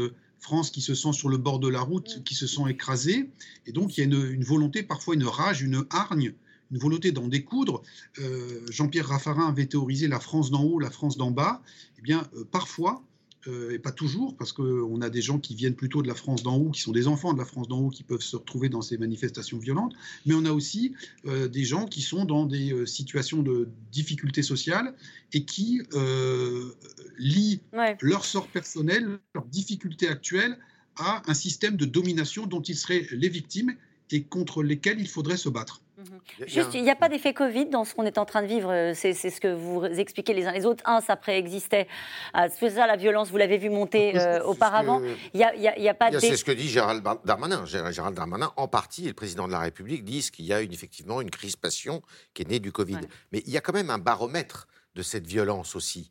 France 0.45 0.71
qui 0.71 0.83
se 0.83 0.95
sent 0.95 1.13
sur 1.13 1.31
le 1.31 1.39
bord 1.39 1.59
de 1.59 1.69
la 1.69 1.81
route, 1.81 2.23
qui 2.25 2.35
se 2.35 2.47
sent 2.47 2.63
écrasée. 2.69 3.31
Et 3.67 3.73
donc, 3.73 3.97
il 3.97 4.01
y 4.01 4.03
a 4.03 4.07
une, 4.07 4.45
volonté, 4.45 4.83
parfois 4.83 5.15
une 5.15 5.25
rage, 5.25 5.63
une 5.63 5.87
hargne, 5.91 6.35
une 6.71 6.79
volonté 6.79 7.13
d'en 7.13 7.29
découdre. 7.29 7.83
Euh, 8.19 8.61
Jean-Pierre 8.71 9.09
Raffarin 9.09 9.49
avait 9.49 9.67
théorisé 9.67 10.07
la 10.07 10.21
France 10.21 10.51
d'en 10.51 10.63
haut, 10.63 10.79
la 10.79 10.91
France 10.91 11.17
d'en 11.17 11.31
bas. 11.31 11.63
Eh 11.99 12.03
bien, 12.03 12.29
euh, 12.37 12.45
parfois, 12.45 13.03
et 13.71 13.79
pas 13.79 13.93
toujours, 13.93 14.37
parce 14.37 14.53
qu'on 14.53 15.01
a 15.01 15.11
des 15.11 15.23
gens 15.23 15.39
qui 15.39 15.55
viennent 15.55 15.75
plutôt 15.75 16.03
de 16.03 16.09
la 16.09 16.15
France 16.15 16.43
d'en 16.43 16.57
haut, 16.57 16.71
qui 16.71 16.81
sont 16.81 16.93
des 16.93 17.07
enfants 17.07 17.33
de 17.33 17.39
la 17.39 17.45
France 17.45 17.69
d'en 17.69 17.81
haut, 17.81 17.91
qui 17.91 18.03
peuvent 18.03 18.23
se 18.23 18.37
retrouver 18.37 18.69
dans 18.69 18.83
ces 18.83 18.97
manifestations 18.97 19.59
violentes, 19.59 19.95
mais 20.27 20.35
on 20.35 20.45
a 20.45 20.53
aussi 20.53 20.95
euh, 21.27 21.49
des 21.49 21.65
gens 21.65 21.87
qui 21.87 22.03
sont 22.03 22.25
dans 22.25 22.47
des 22.47 22.73
euh, 22.73 22.87
situations 22.87 23.43
de 23.43 23.69
difficultés 23.93 24.43
sociales 24.43 24.95
et 25.33 25.45
qui 25.45 25.83
lient 27.19 27.61
leur 28.01 28.25
sort 28.25 28.49
personnel, 28.49 29.19
leur 29.35 29.45
difficulté 29.47 30.09
actuelle 30.09 30.59
à 30.97 31.23
un 31.27 31.35
système 31.35 31.77
de 31.77 31.85
domination 31.85 32.47
dont 32.47 32.63
ils 32.63 32.77
seraient 32.77 33.07
les 33.13 33.29
victimes 33.29 33.75
et 34.15 34.23
contre 34.23 34.63
lesquels 34.63 35.01
il 35.01 35.09
faudrait 35.09 35.37
se 35.37 35.49
battre. 35.49 35.83
Mhm. 35.99 36.47
Juste, 36.47 36.75
il 36.75 36.85
n'y 36.85 36.91
a 36.91 36.95
pas 36.95 37.09
d'effet 37.09 37.35
Covid 37.35 37.67
dans 37.67 37.85
ce 37.85 37.95
qu'on 37.95 38.05
est 38.05 38.17
en 38.17 38.25
train 38.25 38.43
de 38.43 38.47
vivre. 38.47 38.71
Euh, 38.71 38.93
c'est 38.95 39.13
ce 39.13 39.41
que 39.41 39.53
vous 39.53 39.85
expliquez 39.85 40.33
les 40.35 40.47
uns 40.47 40.53
les 40.53 40.67
autres. 40.67 40.85
Un, 40.87 41.01
ça 41.01 41.17
préexistait. 41.17 41.89
Euh, 42.37 42.49
c'est 42.57 42.71
ça, 42.71 42.87
la 42.87 42.97
violence, 42.97 43.31
vous 43.31 43.37
l'avez 43.37 43.59
vu 43.59 43.71
monter 43.71 44.17
euh, 44.19 44.41
auparavant. 44.45 45.03
Il 45.35 45.39
n'y 45.39 45.45
a, 45.45 45.79
y 45.79 45.89
a, 45.89 45.95
pas 45.95 46.13
C'est 46.21 46.37
ce 46.37 46.45
que 46.45 46.53
dit 46.53 46.69
Gérald 46.69 47.03
Darmanin. 47.25 47.65
Gérald 47.67 48.15
Darmanin, 48.15 48.53
en 48.57 48.69
partie, 48.69 49.05
et 49.05 49.09
le 49.09 49.15
président 49.15 49.49
de 49.49 49.53
la 49.53 49.59
République 49.59 50.05
disent 50.05 50.31
qu'il 50.31 50.45
y 50.45 50.53
a 50.53 50.61
une, 50.61 50.73
effectivement 50.73 51.21
une 51.21 51.31
crispation 51.31 52.03
qui 52.35 52.43
est 52.43 52.49
née 52.49 52.61
du 52.61 52.71
Covid. 52.71 53.01
Mais 53.33 53.43
il 53.47 53.53
y 53.53 53.57
a 53.57 53.61
quand 53.61 53.75
même 53.75 53.91
un 53.91 53.99
baromètre 53.99 54.69
de 54.95 55.03
cette 55.03 55.27
violence 55.27 55.75
aussi. 55.75 56.09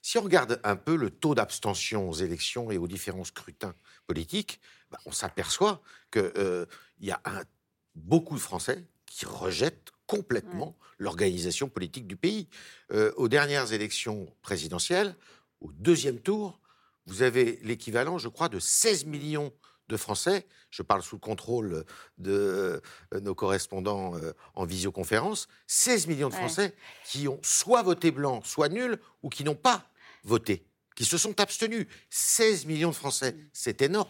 Si 0.00 0.18
on 0.18 0.22
regarde 0.22 0.58
un 0.64 0.74
peu 0.74 0.96
le 0.96 1.10
taux 1.10 1.34
d'abstention 1.34 2.08
aux 2.08 2.14
élections 2.14 2.70
et 2.70 2.78
aux 2.78 2.88
différents 2.88 3.24
scrutins 3.24 3.74
politiques, 4.06 4.58
bah, 4.90 4.98
on 5.06 5.12
s'aperçoit 5.12 5.80
qu'il 7.02 7.08
y 7.08 7.12
a 7.12 7.20
un, 7.24 7.42
beaucoup 7.96 8.36
de 8.36 8.40
Français 8.40 8.84
qui 9.06 9.26
rejettent 9.26 9.90
complètement 10.06 10.76
l'organisation 10.98 11.68
politique 11.68 12.06
du 12.06 12.16
pays. 12.16 12.48
Euh, 12.92 13.12
aux 13.16 13.28
dernières 13.28 13.72
élections 13.72 14.32
présidentielles, 14.40 15.16
au 15.60 15.72
deuxième 15.72 16.20
tour, 16.20 16.60
vous 17.06 17.22
avez 17.22 17.58
l'équivalent, 17.64 18.18
je 18.18 18.28
crois, 18.28 18.48
de 18.48 18.60
16 18.60 19.06
millions 19.06 19.52
de 19.88 19.96
Français, 19.96 20.46
je 20.70 20.82
parle 20.82 21.02
sous 21.02 21.16
le 21.16 21.20
contrôle 21.20 21.84
de 22.18 22.80
euh, 23.12 23.20
nos 23.20 23.34
correspondants 23.34 24.16
euh, 24.16 24.32
en 24.54 24.64
visioconférence, 24.64 25.48
16 25.66 26.06
millions 26.06 26.28
de 26.28 26.34
Français 26.34 26.72
qui 27.04 27.26
ont 27.26 27.40
soit 27.42 27.82
voté 27.82 28.12
blanc, 28.12 28.42
soit 28.44 28.68
nul, 28.68 29.00
ou 29.24 29.28
qui 29.28 29.42
n'ont 29.42 29.56
pas 29.56 29.90
voté, 30.22 30.64
qui 30.94 31.04
se 31.04 31.18
sont 31.18 31.40
abstenus. 31.40 31.88
16 32.10 32.66
millions 32.66 32.90
de 32.90 32.94
Français, 32.94 33.32
mm. 33.32 33.48
c'est 33.52 33.82
énorme. 33.82 34.08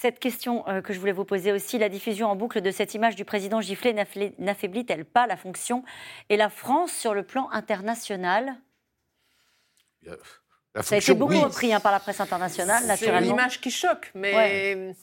Cette 0.00 0.20
question 0.20 0.62
euh, 0.68 0.80
que 0.80 0.92
je 0.92 1.00
voulais 1.00 1.10
vous 1.10 1.24
poser 1.24 1.50
aussi, 1.50 1.76
la 1.76 1.88
diffusion 1.88 2.28
en 2.28 2.36
boucle 2.36 2.60
de 2.60 2.70
cette 2.70 2.94
image 2.94 3.16
du 3.16 3.24
président 3.24 3.60
giflé 3.60 3.92
n'affaiblit-elle 4.38 5.04
pas 5.04 5.26
la 5.26 5.36
fonction 5.36 5.82
et 6.28 6.36
la 6.36 6.50
France 6.50 6.92
sur 6.92 7.14
le 7.14 7.24
plan 7.24 7.50
international? 7.50 8.54
Ça 10.80 10.94
a 10.94 10.98
été 10.98 11.14
beaucoup 11.14 11.40
repris 11.40 11.74
hein, 11.74 11.80
par 11.80 11.90
la 11.90 11.98
presse 11.98 12.20
internationale, 12.20 12.86
naturellement. 12.86 13.18
C'est 13.18 13.26
une 13.26 13.32
image 13.32 13.60
qui 13.60 13.72
choque, 13.72 14.12
mais 14.14 14.94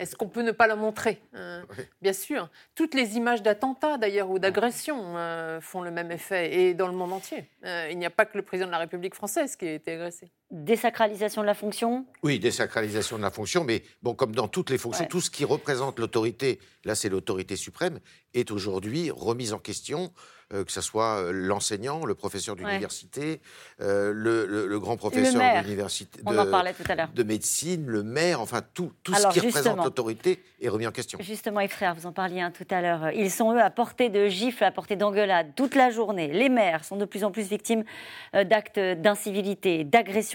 est-ce 0.00 0.16
qu'on 0.16 0.28
peut 0.28 0.42
ne 0.42 0.50
pas 0.50 0.66
la 0.66 0.74
montrer 0.74 1.22
euh, 1.36 1.62
Bien 2.02 2.12
sûr. 2.12 2.50
Toutes 2.74 2.94
les 2.94 3.16
images 3.16 3.42
d'attentats, 3.42 3.98
d'ailleurs, 3.98 4.30
ou 4.30 4.40
d'agressions 4.40 5.16
euh, 5.16 5.60
font 5.60 5.82
le 5.82 5.92
même 5.92 6.10
effet, 6.10 6.52
et 6.52 6.74
dans 6.74 6.88
le 6.88 6.94
monde 6.94 7.12
entier. 7.12 7.48
Euh, 7.64 7.86
il 7.88 7.98
n'y 7.98 8.06
a 8.06 8.10
pas 8.10 8.24
que 8.24 8.36
le 8.36 8.42
président 8.42 8.66
de 8.66 8.72
la 8.72 8.78
République 8.78 9.14
française 9.14 9.54
qui 9.54 9.68
a 9.68 9.74
été 9.74 9.92
agressé. 9.92 10.32
Désacralisation 10.50 11.42
de 11.42 11.46
la 11.46 11.54
fonction? 11.54 12.06
Oui, 12.22 12.38
désacralisation 12.38 13.16
de 13.16 13.22
la 13.22 13.30
fonction, 13.30 13.62
mais 13.62 13.82
bon, 14.02 14.14
comme 14.14 14.34
dans 14.34 14.48
toutes 14.48 14.70
les 14.70 14.78
fonctions, 14.78 15.06
tout 15.06 15.20
ce 15.20 15.30
qui 15.30 15.44
représente 15.44 15.98
l'autorité, 15.98 16.58
là 16.84 16.94
c'est 16.94 17.08
l'autorité 17.08 17.54
suprême, 17.54 18.00
est 18.34 18.50
aujourd'hui 18.50 19.10
remise 19.10 19.52
en 19.52 19.58
question. 19.58 20.12
Euh, 20.52 20.64
que 20.64 20.72
ce 20.72 20.80
soit 20.80 21.20
euh, 21.20 21.30
l'enseignant, 21.32 22.04
le 22.04 22.16
professeur 22.16 22.56
d'université, 22.56 23.40
euh, 23.80 24.12
le, 24.12 24.80
grand 24.80 24.96
professeur 24.96 25.62
d'université 25.62 26.20
de, 26.22 27.14
de, 27.14 27.22
médecine, 27.22 27.86
le 27.86 28.02
maire, 28.02 28.40
enfin 28.40 28.60
tout, 28.74 28.92
tout 29.04 29.14
ce 29.14 29.28
qui 29.28 29.38
représente 29.38 29.76
l'autorité 29.76 30.42
est 30.60 30.68
remis 30.68 30.88
en 30.88 30.90
question. 30.90 31.20
Justement, 31.22 31.60
et 31.60 31.68
frères, 31.68 31.94
vous 31.94 32.06
en 32.06 32.12
parliez 32.12 32.44
tout 32.52 32.66
à 32.68 32.80
l'heure, 32.80 33.12
ils 33.12 33.30
sont 33.30 33.52
eux 33.52 33.60
à 33.60 33.70
portée 33.70 34.08
de 34.08 34.26
gifles, 34.26 34.64
à 34.64 34.72
portée 34.72 34.96
d'engueulades 34.96 35.54
toute 35.54 35.76
la 35.76 35.90
journée. 35.90 36.26
Les 36.32 36.48
maires 36.48 36.84
sont 36.84 36.96
de 36.96 37.04
plus 37.04 37.22
en 37.22 37.30
plus 37.30 37.48
victimes 37.48 37.84
d'actes 38.32 38.80
d'incivilité, 38.80 39.84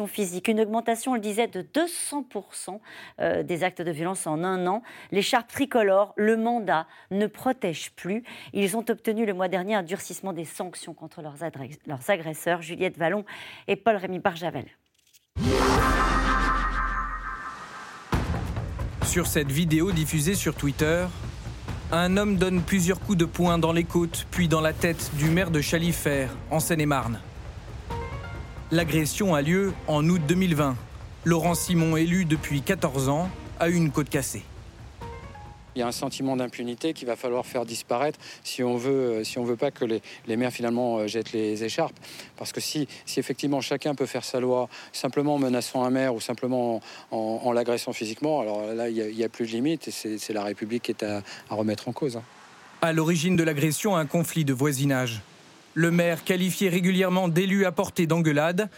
d'agression 0.05 0.07
physique, 0.07 0.47
une 0.47 0.59
augmentation, 0.59 1.11
on 1.11 1.15
le 1.15 1.21
disait, 1.21 1.47
de 1.47 1.61
200% 1.61 3.43
des 3.43 3.63
actes 3.63 3.81
de 3.81 3.91
violence 3.91 4.27
en 4.27 4.43
un 4.43 4.67
an. 4.67 4.83
L'écharpe 5.11 5.47
tricolore, 5.47 6.13
le 6.15 6.37
mandat 6.37 6.87
ne 7.11 7.27
protège 7.27 7.91
plus. 7.91 8.23
Ils 8.53 8.77
ont 8.77 8.85
obtenu 8.89 9.25
le 9.25 9.33
mois 9.33 9.47
dernier 9.47 9.75
un 9.75 9.83
durcissement 9.83 10.33
des 10.33 10.45
sanctions 10.45 10.93
contre 10.93 11.21
leurs, 11.21 12.09
agresseurs, 12.09 12.61
Juliette 12.61 12.97
Vallon 12.97 13.25
et 13.67 13.75
Paul-Rémy 13.75 14.19
Barjavel. 14.19 14.65
Sur 19.03 19.27
cette 19.27 19.51
vidéo 19.51 19.91
diffusée 19.91 20.35
sur 20.35 20.55
Twitter, 20.55 21.05
un 21.91 22.17
homme 22.17 22.37
donne 22.37 22.61
plusieurs 22.61 22.99
coups 22.99 23.17
de 23.17 23.25
poing 23.25 23.57
dans 23.57 23.71
les 23.71 23.83
côtes, 23.85 24.25
puis 24.31 24.47
dans 24.47 24.61
la 24.61 24.73
tête 24.73 25.11
du 25.15 25.29
maire 25.29 25.51
de 25.51 25.61
Chalifert, 25.61 26.31
en 26.51 26.59
Seine-et-Marne. 26.59 27.19
L'agression 28.75 29.33
a 29.33 29.41
lieu 29.41 29.71
en 29.87 30.05
août 30.09 30.21
2020. 30.27 30.75
Laurent 31.23 31.55
Simon, 31.55 31.95
élu 31.95 32.25
depuis 32.25 32.61
14 32.61 33.07
ans, 33.07 33.29
a 33.57 33.69
eu 33.69 33.73
une 33.73 33.89
côte 33.89 34.09
cassée. 34.09 34.43
Il 35.75 35.79
y 35.79 35.81
a 35.81 35.87
un 35.87 35.93
sentiment 35.93 36.35
d'impunité 36.35 36.91
qu'il 36.91 37.07
va 37.07 37.15
falloir 37.15 37.45
faire 37.45 37.65
disparaître 37.65 38.19
si 38.43 38.63
on 38.63 38.75
veut, 38.75 38.91
euh, 38.91 39.23
si 39.23 39.39
on 39.39 39.45
veut 39.45 39.55
pas 39.55 39.71
que 39.71 39.85
les, 39.85 40.01
les 40.27 40.35
maires 40.35 40.51
finalement 40.51 40.97
euh, 40.97 41.07
jettent 41.07 41.31
les 41.31 41.63
écharpes. 41.63 41.95
Parce 42.35 42.51
que 42.51 42.59
si, 42.59 42.89
si 43.05 43.17
effectivement 43.17 43.61
chacun 43.61 43.95
peut 43.95 44.07
faire 44.07 44.25
sa 44.25 44.41
loi 44.41 44.67
simplement 44.91 45.35
en 45.35 45.39
menaçant 45.39 45.85
un 45.85 45.89
maire 45.89 46.13
ou 46.13 46.19
simplement 46.19 46.81
en, 47.11 47.51
l'agressant 47.53 47.93
physiquement, 47.93 48.41
alors 48.41 48.73
là 48.73 48.89
il 48.89 49.15
n'y 49.15 49.23
a, 49.23 49.29
plus 49.29 49.45
de 49.47 49.51
limite 49.51 49.87
et 49.87 50.17
c'est 50.17 50.33
la 50.33 50.43
République 50.43 50.83
qui 50.83 50.91
est 50.91 51.03
à, 51.03 51.23
remettre 51.49 51.87
en 51.87 51.93
cause. 51.93 52.17
Hein. 52.17 52.23
À 52.81 52.91
l'origine 52.91 53.37
de 53.37 53.43
l'agression, 53.43 53.95
un 53.95 54.05
conflit 54.05 54.43
de 54.43 54.51
voisinage. 54.51 55.21
Le 55.77 55.91
maire, 55.91 56.23
qualifié 56.23 56.69
régulièrement 56.69 57.27
d'élu 57.27 57.65
à 57.65 57.73
portée 57.73 58.07
d'engueulade, 58.07 58.69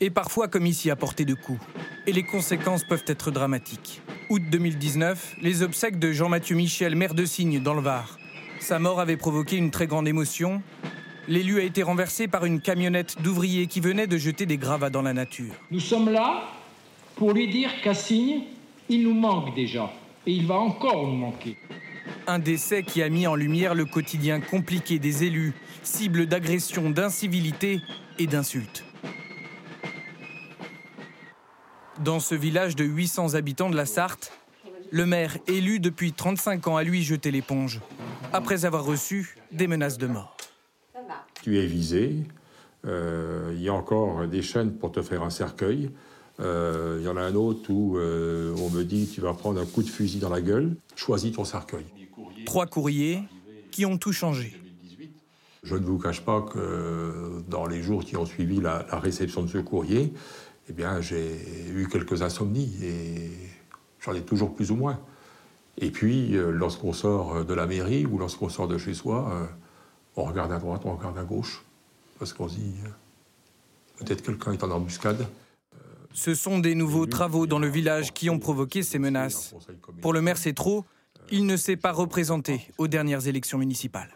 et 0.00 0.10
parfois 0.10 0.48
comme 0.48 0.66
ici 0.66 0.90
à 0.90 0.96
portée 0.96 1.24
de 1.24 1.32
coups. 1.32 1.58
Et 2.06 2.12
les 2.12 2.24
conséquences 2.24 2.84
peuvent 2.84 3.04
être 3.06 3.30
dramatiques. 3.30 4.02
Août 4.28 4.42
2019, 4.50 5.36
les 5.40 5.62
obsèques 5.62 5.98
de 5.98 6.12
Jean-Mathieu 6.12 6.54
Michel, 6.54 6.94
maire 6.94 7.14
de 7.14 7.24
Signe, 7.24 7.58
dans 7.62 7.72
le 7.72 7.80
Var. 7.80 8.18
Sa 8.60 8.78
mort 8.78 9.00
avait 9.00 9.16
provoqué 9.16 9.56
une 9.56 9.70
très 9.70 9.86
grande 9.86 10.06
émotion. 10.06 10.60
L'élu 11.26 11.58
a 11.58 11.62
été 11.62 11.82
renversé 11.82 12.28
par 12.28 12.44
une 12.44 12.60
camionnette 12.60 13.22
d'ouvriers 13.22 13.66
qui 13.66 13.80
venait 13.80 14.06
de 14.06 14.18
jeter 14.18 14.44
des 14.44 14.58
gravats 14.58 14.90
dans 14.90 15.00
la 15.00 15.14
nature. 15.14 15.54
Nous 15.70 15.80
sommes 15.80 16.10
là 16.10 16.50
pour 17.16 17.32
lui 17.32 17.48
dire 17.48 17.70
qu'à 17.82 17.94
Signe, 17.94 18.42
il 18.90 19.04
nous 19.04 19.14
manque 19.14 19.54
déjà. 19.54 19.90
Et 20.26 20.32
il 20.32 20.46
va 20.46 20.56
encore 20.56 21.06
nous 21.06 21.16
manquer. 21.16 21.56
Un 22.26 22.38
décès 22.38 22.82
qui 22.82 23.02
a 23.02 23.08
mis 23.08 23.26
en 23.26 23.34
lumière 23.34 23.74
le 23.74 23.84
quotidien 23.84 24.40
compliqué 24.40 24.98
des 24.98 25.24
élus, 25.24 25.54
cible 25.82 26.26
d'agressions, 26.26 26.90
d'incivilités 26.90 27.80
et 28.18 28.26
d'insultes. 28.26 28.84
Dans 32.00 32.20
ce 32.20 32.34
village 32.34 32.76
de 32.76 32.84
800 32.84 33.34
habitants 33.34 33.70
de 33.70 33.76
la 33.76 33.86
Sarthe, 33.86 34.32
le 34.90 35.06
maire 35.06 35.38
élu 35.46 35.80
depuis 35.80 36.12
35 36.12 36.66
ans 36.68 36.76
a 36.76 36.82
lui 36.82 37.02
jeté 37.02 37.30
l'éponge, 37.30 37.80
après 38.32 38.64
avoir 38.64 38.84
reçu 38.84 39.36
des 39.52 39.66
menaces 39.66 39.98
de 39.98 40.06
mort. 40.06 40.36
Tu 41.42 41.58
es 41.58 41.66
visé, 41.66 42.16
il 42.84 43.60
y 43.60 43.68
a 43.68 43.74
encore 43.74 44.26
des 44.26 44.42
chaînes 44.42 44.72
pour 44.72 44.92
te 44.92 45.02
faire 45.02 45.22
un 45.22 45.30
cercueil. 45.30 45.90
Il 46.42 47.02
y 47.02 47.08
en 47.08 47.16
a 47.16 47.22
un 47.22 47.34
autre 47.34 47.70
où 47.70 47.96
on 47.96 48.70
me 48.70 48.82
dit 48.82 49.08
tu 49.08 49.20
vas 49.20 49.32
prendre 49.32 49.60
un 49.60 49.66
coup 49.66 49.82
de 49.82 49.88
fusil 49.88 50.18
dans 50.18 50.28
la 50.28 50.40
gueule, 50.40 50.76
choisis 50.96 51.32
ton 51.32 51.44
cercueil. 51.44 51.84
Trois 52.44 52.66
courriers 52.66 53.22
qui 53.70 53.86
ont 53.86 53.96
tout 53.96 54.12
changé. 54.12 54.56
Je 55.62 55.76
ne 55.76 55.84
vous 55.84 55.98
cache 55.98 56.22
pas 56.22 56.42
que 56.42 57.40
dans 57.48 57.66
les 57.66 57.82
jours 57.82 58.04
qui 58.04 58.16
ont 58.16 58.26
suivi 58.26 58.60
la, 58.60 58.84
réception 58.98 59.42
de 59.42 59.48
ce 59.48 59.58
courrier, 59.58 60.12
eh 60.68 60.72
bien, 60.72 61.00
j'ai 61.00 61.40
eu 61.72 61.88
quelques 61.88 62.22
insomnies 62.22 62.72
et 62.82 63.30
j'en 64.00 64.12
ai 64.12 64.22
toujours 64.22 64.54
plus 64.54 64.72
ou 64.72 64.76
moins. 64.76 64.98
Et 65.78 65.90
puis, 65.90 66.36
euh, 66.36 66.50
lorsqu'on 66.50 66.92
sort 66.92 67.44
de 67.44 67.54
la 67.54 67.66
mairie 67.66 68.06
ou 68.06 68.18
lorsqu'on 68.18 68.48
sort 68.48 68.68
de 68.68 68.76
chez 68.76 68.92
soi, 68.92 69.30
euh, 69.32 69.46
on 70.16 70.24
regarde 70.24 70.52
à 70.52 70.58
droite, 70.58 70.82
on 70.84 70.96
regarde 70.96 71.16
à 71.16 71.24
gauche, 71.24 71.64
parce 72.18 72.32
qu'on 72.32 72.48
se 72.48 72.56
dit 72.56 72.74
euh, 72.84 74.04
peut-être 74.04 74.22
quelqu'un 74.22 74.52
est 74.52 74.64
en 74.64 74.70
embuscade. 74.70 75.26
Ce 76.12 76.34
sont 76.34 76.58
des 76.58 76.74
nouveaux 76.74 77.06
travaux 77.06 77.46
dans 77.46 77.58
le 77.58 77.68
village 77.68 78.12
qui 78.12 78.30
ont 78.30 78.38
provoqué 78.38 78.82
ces 78.82 78.98
menaces. 78.98 79.54
Pour 80.00 80.12
le 80.12 80.20
maire, 80.20 80.36
c'est 80.36 80.52
trop. 80.52 80.84
Il 81.30 81.46
ne 81.46 81.56
s'est 81.56 81.76
pas 81.76 81.92
représenté 81.92 82.68
aux 82.78 82.88
dernières 82.88 83.26
élections 83.26 83.58
municipales. 83.58 84.10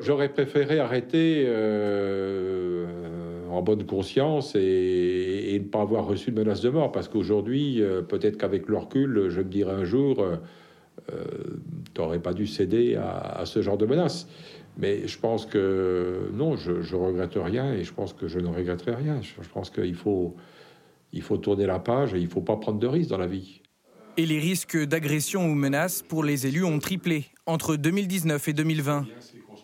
J'aurais 0.00 0.32
préféré 0.32 0.80
arrêter 0.80 1.46
en 3.50 3.62
bonne 3.62 3.84
conscience 3.84 4.54
et, 4.56 5.58
ne 5.62 5.68
pas 5.68 5.82
avoir 5.82 6.06
reçu 6.06 6.30
de 6.30 6.36
menace 6.36 6.60
de 6.60 6.70
mort, 6.70 6.90
parce 6.90 7.08
qu'aujourd'hui, 7.08 7.82
peut-être 8.08 8.36
qu'avec 8.36 8.68
le 8.68 8.78
recul, 8.78 9.28
je 9.28 9.40
me 9.40 9.48
dirais 9.48 9.74
un 9.74 9.84
jour, 9.84 10.24
euh, 11.12 11.58
tu 11.94 12.00
n'aurais 12.00 12.18
pas 12.18 12.32
dû 12.32 12.46
céder 12.46 12.96
à, 12.96 13.42
ce 13.44 13.62
genre 13.62 13.78
de 13.78 13.86
menaces. 13.86 14.28
Mais 14.78 15.06
je 15.06 15.18
pense 15.18 15.46
que 15.46 16.30
non, 16.32 16.56
je, 16.56 16.72
ne 16.72 17.02
regrette 17.02 17.34
rien 17.34 17.72
et 17.72 17.84
je 17.84 17.92
pense 17.92 18.12
que 18.12 18.28
je 18.28 18.38
ne 18.38 18.48
regretterai 18.48 18.94
rien. 18.94 19.20
Je, 19.20 19.48
pense 19.48 19.70
qu'il 19.70 19.94
faut, 19.94 20.36
il 21.12 21.22
faut 21.22 21.36
tourner 21.36 21.66
la 21.66 21.78
page 21.78 22.14
et 22.14 22.18
il 22.18 22.24
ne 22.24 22.30
faut 22.30 22.40
pas 22.40 22.56
prendre 22.56 22.78
de 22.78 22.86
risques 22.86 23.10
dans 23.10 23.18
la 23.18 23.26
vie. 23.26 23.62
Et 24.16 24.26
les 24.26 24.38
risques 24.38 24.76
d'agression 24.76 25.46
ou 25.46 25.54
menaces 25.54 26.02
pour 26.02 26.24
les 26.24 26.46
élus 26.46 26.64
ont 26.64 26.78
triplé 26.78 27.26
entre 27.46 27.76
2019 27.76 28.48
et 28.48 28.52
2020. 28.52 29.06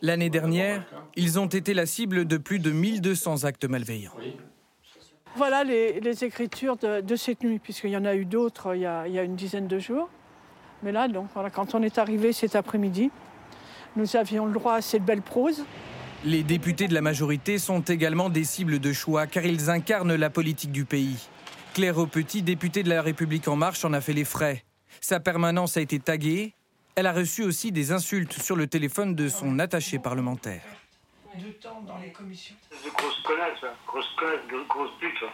L'année 0.03 0.31
dernière, 0.31 0.87
ils 1.17 1.39
ont 1.39 1.47
été 1.47 1.75
la 1.75 1.87
cible 1.87 2.27
de 2.27 2.37
plus 2.37 2.59
de 2.59 2.71
1200 2.71 3.45
actes 3.45 3.65
malveillants. 3.65 4.13
Voilà 5.37 5.65
les, 5.65 6.25
écritures 6.25 6.77
de, 6.77 7.17
cette 7.17 7.43
nuit, 7.43 7.59
puisqu'il 7.59 7.91
y 7.91 7.97
en 7.97 8.05
a 8.05 8.15
eu 8.15 8.25
d'autres 8.25 8.75
il, 8.75 8.81
y 8.81 8.87
a 8.87 9.23
une 9.23 9.37
dizaine 9.37 9.67
de 9.67 9.79
jours. 9.79 10.09
Mais 10.83 10.93
là, 10.93 11.09
donc, 11.09 11.29
voilà, 11.35 11.51
quand 11.51 11.75
on 11.75 11.83
est 11.83 11.99
arrivé 11.99 12.33
cet 12.33 12.57
après-midi, 12.57 13.11
nous 13.97 14.17
avions 14.17 14.47
le 14.47 14.53
droit 14.53 14.75
à 14.75 14.81
cette 14.81 15.05
belle 15.05 15.23
prose. 15.23 15.65
Les 16.25 16.43
députés 16.43 16.89
de 16.89 16.95
la 16.95 17.03
majorité 17.03 17.59
sont 17.59 17.81
également 17.81 18.31
des 18.31 18.45
cibles 18.45 18.79
de 18.79 18.93
choix 18.93 19.27
car 19.27 19.45
ils 19.45 19.71
incarnent 19.71 20.15
la 20.15 20.31
politique 20.31 20.73
du 20.73 20.85
pays. 20.85 21.29
Claire 21.77 21.99
Aupetit, 21.99 22.41
députée 22.41 22.83
de 22.83 22.89
la 22.89 23.03
République 23.03 23.49
En 23.49 23.55
Marche, 23.55 23.85
en 23.85 23.93
a 23.93 24.01
fait 24.01 24.15
les 24.15 24.25
frais. 24.25 24.65
Sa 25.03 25.21
permanence 25.21 25.77
a 25.77 25.83
été 25.83 25.99
taguée. 25.99 26.55
Elle 26.95 27.07
a 27.07 27.13
reçu 27.13 27.43
aussi 27.43 27.71
des 27.71 27.93
insultes 27.93 28.33
sur 28.33 28.57
le 28.57 28.67
téléphone 28.67 29.15
de 29.15 29.29
son 29.29 29.59
attaché 29.59 29.99
parlementaire. 29.99 30.63
De 31.35 31.51
temps 31.61 31.83
dans 31.87 31.99
les 31.99 32.13
commissions. 32.13 32.55
Grosse 32.97 33.21
connasse, 33.21 33.63
hein. 33.63 33.75
grosse 33.87 34.07
connasse, 34.19 34.67
grosse 34.67 34.89
pute, 34.99 35.23
hein. 35.23 35.33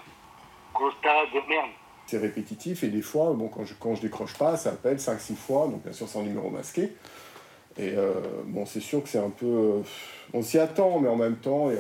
grosse 0.74 0.94
tarade 1.00 1.28
de 1.32 1.48
merde 1.48 1.70
c'est 2.06 2.18
répétitif 2.18 2.82
et 2.82 2.88
des 2.88 3.02
fois, 3.02 3.32
bon, 3.34 3.46
quand, 3.46 3.64
je, 3.64 3.74
quand 3.74 3.94
je 3.94 4.02
décroche 4.02 4.36
pas, 4.36 4.56
ça 4.56 4.70
appelle 4.70 4.96
5-6 4.96 5.36
fois, 5.36 5.68
donc 5.68 5.84
bien 5.84 5.92
sûr 5.92 6.08
c'est 6.08 6.18
un 6.18 6.24
numéro 6.24 6.50
masqué. 6.50 6.92
Et 7.78 7.94
euh, 7.96 8.14
bon, 8.46 8.66
c'est 8.66 8.80
sûr 8.80 9.00
que 9.00 9.08
c'est 9.08 9.20
un 9.20 9.30
peu. 9.30 9.46
Euh, 9.46 9.82
on 10.34 10.42
s'y 10.42 10.58
attend, 10.58 10.98
mais 10.98 11.08
en 11.08 11.16
même 11.16 11.36
temps, 11.36 11.70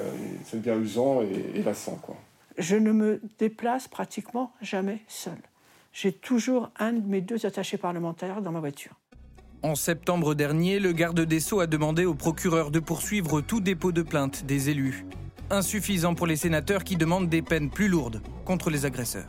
c'est 0.44 0.62
bien 0.62 0.78
usant 0.78 1.20
et, 1.22 1.58
et 1.58 1.62
lassant. 1.64 1.96
Quoi. 1.96 2.16
Je 2.58 2.76
ne 2.76 2.92
me 2.92 3.20
déplace 3.38 3.88
pratiquement 3.88 4.52
jamais 4.60 5.00
seul. 5.08 5.38
J'ai 5.92 6.12
toujours 6.12 6.70
un 6.78 6.92
de 6.92 7.06
mes 7.06 7.20
deux 7.20 7.44
attachés 7.46 7.76
parlementaires 7.76 8.40
dans 8.42 8.52
ma 8.52 8.60
voiture. 8.60 8.92
En 9.62 9.74
septembre 9.74 10.34
dernier, 10.34 10.80
le 10.80 10.92
garde 10.92 11.20
des 11.20 11.38
Sceaux 11.38 11.60
a 11.60 11.66
demandé 11.66 12.04
au 12.04 12.14
procureur 12.14 12.70
de 12.70 12.80
poursuivre 12.80 13.40
tout 13.40 13.60
dépôt 13.60 13.92
de 13.92 14.02
plainte 14.02 14.44
des 14.44 14.70
élus. 14.70 15.06
Insuffisant 15.50 16.14
pour 16.14 16.26
les 16.26 16.36
sénateurs 16.36 16.82
qui 16.82 16.96
demandent 16.96 17.28
des 17.28 17.42
peines 17.42 17.70
plus 17.70 17.88
lourdes 17.88 18.22
contre 18.44 18.70
les 18.70 18.86
agresseurs. 18.86 19.28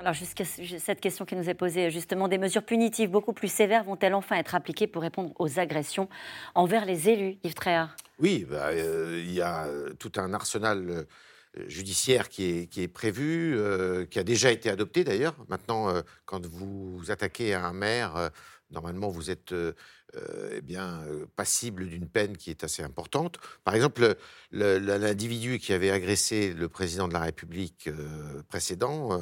Alors, 0.00 0.14
jusqu'à 0.14 0.44
cette 0.46 1.00
question 1.00 1.26
qui 1.26 1.36
nous 1.36 1.50
est 1.50 1.54
posée, 1.54 1.90
justement, 1.90 2.26
des 2.26 2.38
mesures 2.38 2.64
punitives 2.64 3.10
beaucoup 3.10 3.34
plus 3.34 3.52
sévères 3.52 3.84
vont-elles 3.84 4.14
enfin 4.14 4.36
être 4.36 4.54
appliquées 4.54 4.86
pour 4.86 5.02
répondre 5.02 5.32
aux 5.38 5.58
agressions 5.58 6.08
envers 6.54 6.86
les 6.86 7.10
élus, 7.10 7.36
Yves 7.44 7.54
Tréhard? 7.54 7.94
Oui, 8.20 8.44
bah, 8.48 8.68
euh, 8.68 9.18
il 9.24 9.32
y 9.32 9.40
a 9.40 9.64
euh, 9.66 9.94
tout 9.94 10.12
un 10.16 10.34
arsenal 10.34 10.90
euh, 10.90 11.68
judiciaire 11.68 12.28
qui 12.28 12.68
est, 12.76 12.88
prévu, 12.88 13.58
qui 14.10 14.18
a 14.18 14.22
déjà 14.22 14.52
été 14.52 14.70
adopté 14.70 15.04
d'ailleurs. 15.04 15.34
Maintenant, 15.48 15.92
quand 16.24 16.46
vous 16.46 17.02
attaquez 17.08 17.54
un 17.54 17.72
maire, 17.72 18.30
normalement, 18.70 19.08
vous 19.08 19.32
êtes 19.32 19.52
eh 20.52 20.60
bien, 20.60 21.02
passible 21.34 21.88
d'une 21.88 22.08
peine 22.08 22.36
qui 22.36 22.50
est 22.50 22.62
assez 22.62 22.84
importante. 22.84 23.38
Par 23.64 23.74
exemple, 23.74 24.14
l'individu 24.52 25.58
qui 25.58 25.72
avait 25.72 25.90
agressé 25.90 26.54
le 26.54 26.68
président 26.68 27.08
de 27.08 27.14
la 27.14 27.20
République 27.22 27.90
précédent, 28.48 29.20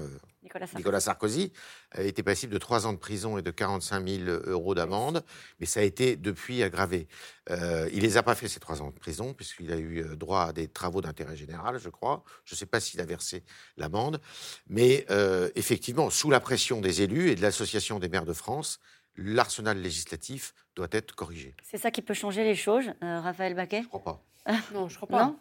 Nicolas 0.76 1.00
Sarkozy. 1.00 1.52
a 1.92 2.02
été 2.02 2.22
passible 2.22 2.52
de 2.52 2.58
trois 2.58 2.86
ans 2.86 2.92
de 2.92 2.98
prison 2.98 3.38
et 3.38 3.42
de 3.42 3.50
45 3.50 4.06
000 4.06 4.24
euros 4.46 4.74
d'amende, 4.74 5.24
mais 5.60 5.66
ça 5.66 5.80
a 5.80 5.82
été 5.82 6.16
depuis 6.16 6.62
aggravé. 6.62 7.08
Euh, 7.50 7.88
il 7.92 8.02
les 8.02 8.16
a 8.16 8.22
pas 8.22 8.34
fait 8.34 8.48
ces 8.48 8.60
trois 8.60 8.82
ans 8.82 8.90
de 8.90 8.98
prison, 8.98 9.34
puisqu'il 9.34 9.72
a 9.72 9.76
eu 9.76 10.02
euh, 10.02 10.16
droit 10.16 10.44
à 10.44 10.52
des 10.52 10.68
travaux 10.68 11.00
d'intérêt 11.00 11.36
général, 11.36 11.78
je 11.78 11.88
crois. 11.88 12.24
Je 12.44 12.54
ne 12.54 12.58
sais 12.58 12.66
pas 12.66 12.80
s'il 12.80 13.00
a 13.00 13.04
versé 13.04 13.44
l'amende, 13.76 14.20
mais 14.68 15.06
euh, 15.10 15.50
effectivement, 15.54 16.10
sous 16.10 16.30
la 16.30 16.40
pression 16.40 16.80
des 16.80 17.02
élus 17.02 17.30
et 17.30 17.34
de 17.34 17.42
l'Association 17.42 17.98
des 17.98 18.08
maires 18.08 18.26
de 18.26 18.32
France, 18.32 18.80
l'arsenal 19.16 19.80
législatif 19.80 20.54
doit 20.76 20.88
être 20.92 21.14
corrigé. 21.14 21.56
C'est 21.62 21.78
ça 21.78 21.90
qui 21.90 22.02
peut 22.02 22.14
changer 22.14 22.44
les 22.44 22.54
choses, 22.54 22.86
Raphaël 23.00 23.54
Baquet? 23.54 23.78
Je 23.78 23.82
ne 23.82 23.88
crois 23.88 24.04
pas. 24.04 24.24
non, 24.74 24.88
je 24.88 24.96
crois 24.96 25.08
pas. 25.08 25.24
Non 25.24 25.38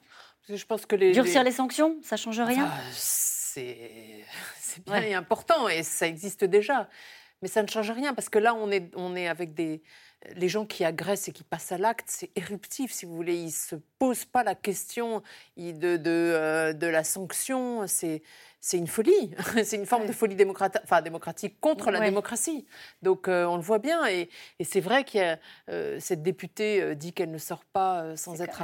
je 0.55 0.65
pense 0.65 0.85
que 0.85 0.95
les, 0.95 1.11
Durcir 1.11 1.43
les, 1.43 1.51
sanctions, 1.51 1.97
ça 2.03 2.15
change 2.15 2.39
rien? 2.39 2.71
C'est 2.91 3.36
c'est 4.59 4.83
bien 4.85 5.01
et 5.01 5.13
important 5.13 5.67
et 5.67 5.83
ça 5.83 6.07
existe 6.07 6.43
déjà. 6.43 6.89
Mais 7.41 7.47
ça 7.47 7.61
ne 7.61 7.67
change 7.67 7.91
rien 7.91 8.13
parce 8.13 8.29
que 8.29 8.39
là, 8.39 8.55
on 8.55 8.71
est, 8.71 8.91
on 8.95 9.15
est 9.15 9.27
avec 9.27 9.53
des, 9.53 9.83
les 10.35 10.49
gens 10.49 10.65
qui 10.65 10.83
agressent 10.83 11.27
et 11.27 11.31
qui 11.31 11.43
passent 11.43 11.71
à 11.71 11.77
l'acte, 11.77 12.07
c'est 12.09 12.31
éruptif, 12.35 12.91
si 12.91 13.05
vous 13.05 13.15
voulez. 13.15 13.35
Ils 13.35 13.45
ne 13.45 13.51
se 13.51 13.75
posent 13.99 14.25
pas 14.25 14.43
la 14.43 14.55
question 14.55 15.21
de, 15.55 15.71
de, 15.71 15.99
euh, 16.05 16.73
de 16.73 16.87
la 16.87 17.03
sanction. 17.03 17.85
C'est 17.87 18.23
c'est 18.59 18.77
une 18.77 18.87
folie. 18.87 19.31
c'est 19.63 19.75
une 19.75 19.85
forme 19.85 20.07
de 20.07 20.11
folie 20.11 20.35
démocratique, 20.35 20.81
enfin, 20.83 21.01
démocratique 21.01 21.59
contre 21.59 21.91
la 21.91 21.99
démocratie. 21.99 22.65
Donc 23.01 23.27
euh, 23.27 23.45
on 23.45 23.55
le 23.55 23.61
voit 23.61 23.79
bien. 23.79 24.05
Et, 24.07 24.29
c'est 24.63 24.81
vrai 24.81 25.03
que 25.03 25.35
euh, 25.69 25.99
cette 25.99 26.23
députée 26.23 26.81
euh, 26.81 26.95
dit 26.95 27.13
qu'elle 27.13 27.31
ne 27.31 27.37
sort 27.37 27.63
pas 27.65 28.15
sans 28.15 28.41
être 28.41 28.61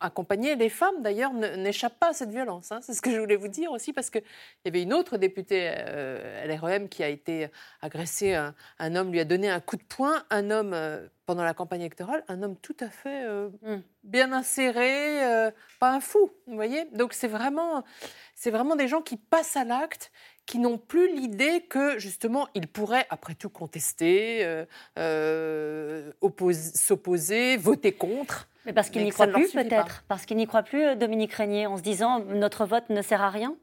accompagnée. 0.00 0.56
Les 0.56 0.68
femmes, 0.68 1.02
d'ailleurs, 1.02 1.32
n'échappent 1.32 1.98
pas 1.98 2.10
à 2.10 2.12
cette 2.12 2.30
violence. 2.30 2.72
Hein. 2.72 2.80
C'est 2.82 2.94
ce 2.94 3.02
que 3.02 3.10
je 3.10 3.18
voulais 3.18 3.36
vous 3.36 3.48
dire 3.48 3.70
aussi, 3.70 3.92
parce 3.92 4.10
qu'il 4.10 4.24
y 4.64 4.68
avait 4.68 4.82
une 4.82 4.92
autre 4.92 5.16
députée 5.16 5.72
LREM 6.46 6.88
qui 6.88 7.02
a 7.02 7.08
été 7.08 7.48
agressée. 7.80 8.34
Un, 8.34 8.54
un, 8.78 8.96
homme 8.96 9.12
lui 9.12 9.20
a 9.20 9.24
donné 9.24 9.48
un 9.48 9.60
coup 9.60 9.76
de 9.76 9.82
poing. 9.82 10.22
Un 10.30 10.50
homme 10.50 10.74
pendant 11.26 11.44
la 11.44 11.54
campagne 11.54 11.80
électorale, 11.80 12.24
un 12.28 12.42
homme 12.42 12.56
tout 12.56 12.76
à 12.80 12.88
fait 12.88 13.26
mmh. 13.26 13.82
bien 14.02 14.32
inséré, 14.32 15.50
pas 15.80 15.90
un 15.90 16.00
fou, 16.00 16.30
vous 16.46 16.54
voyez 16.54 16.84
Donc 16.92 17.12
c'est 17.12 17.28
vraiment, 17.28 17.84
c'est 18.34 18.50
vraiment 18.50 18.76
des 18.76 18.88
gens 18.88 19.02
qui 19.02 19.16
passent 19.16 19.56
à 19.56 19.64
l'acte, 19.64 20.10
qui 20.46 20.58
n'ont 20.58 20.78
plus 20.78 21.14
l'idée 21.14 21.62
que 21.62 21.98
justement 21.98 22.48
ils 22.54 22.68
pourraient 22.68 23.06
après 23.10 23.34
tout 23.34 23.48
contester, 23.48 24.44
euh, 24.44 24.64
euh, 24.98 26.12
s'opposer, 26.74 27.56
voter 27.56 27.92
contre. 27.92 28.48
Mais 28.66 28.72
parce 28.72 28.90
qu'ils 28.90 29.04
n'y 29.04 29.10
croient 29.10 29.26
plus 29.26 29.52
peut-être, 29.52 30.04
parce 30.08 30.24
qu'ils 30.24 30.36
n'y 30.36 30.46
croient 30.46 30.62
plus, 30.62 30.82
euh, 30.82 30.94
Dominique 30.94 31.32
Régnier, 31.32 31.66
en 31.66 31.76
se 31.76 31.82
disant 31.82 32.20
notre 32.20 32.64
vote 32.64 32.88
ne 32.90 33.02
sert 33.02 33.22
à 33.22 33.30
rien. 33.30 33.56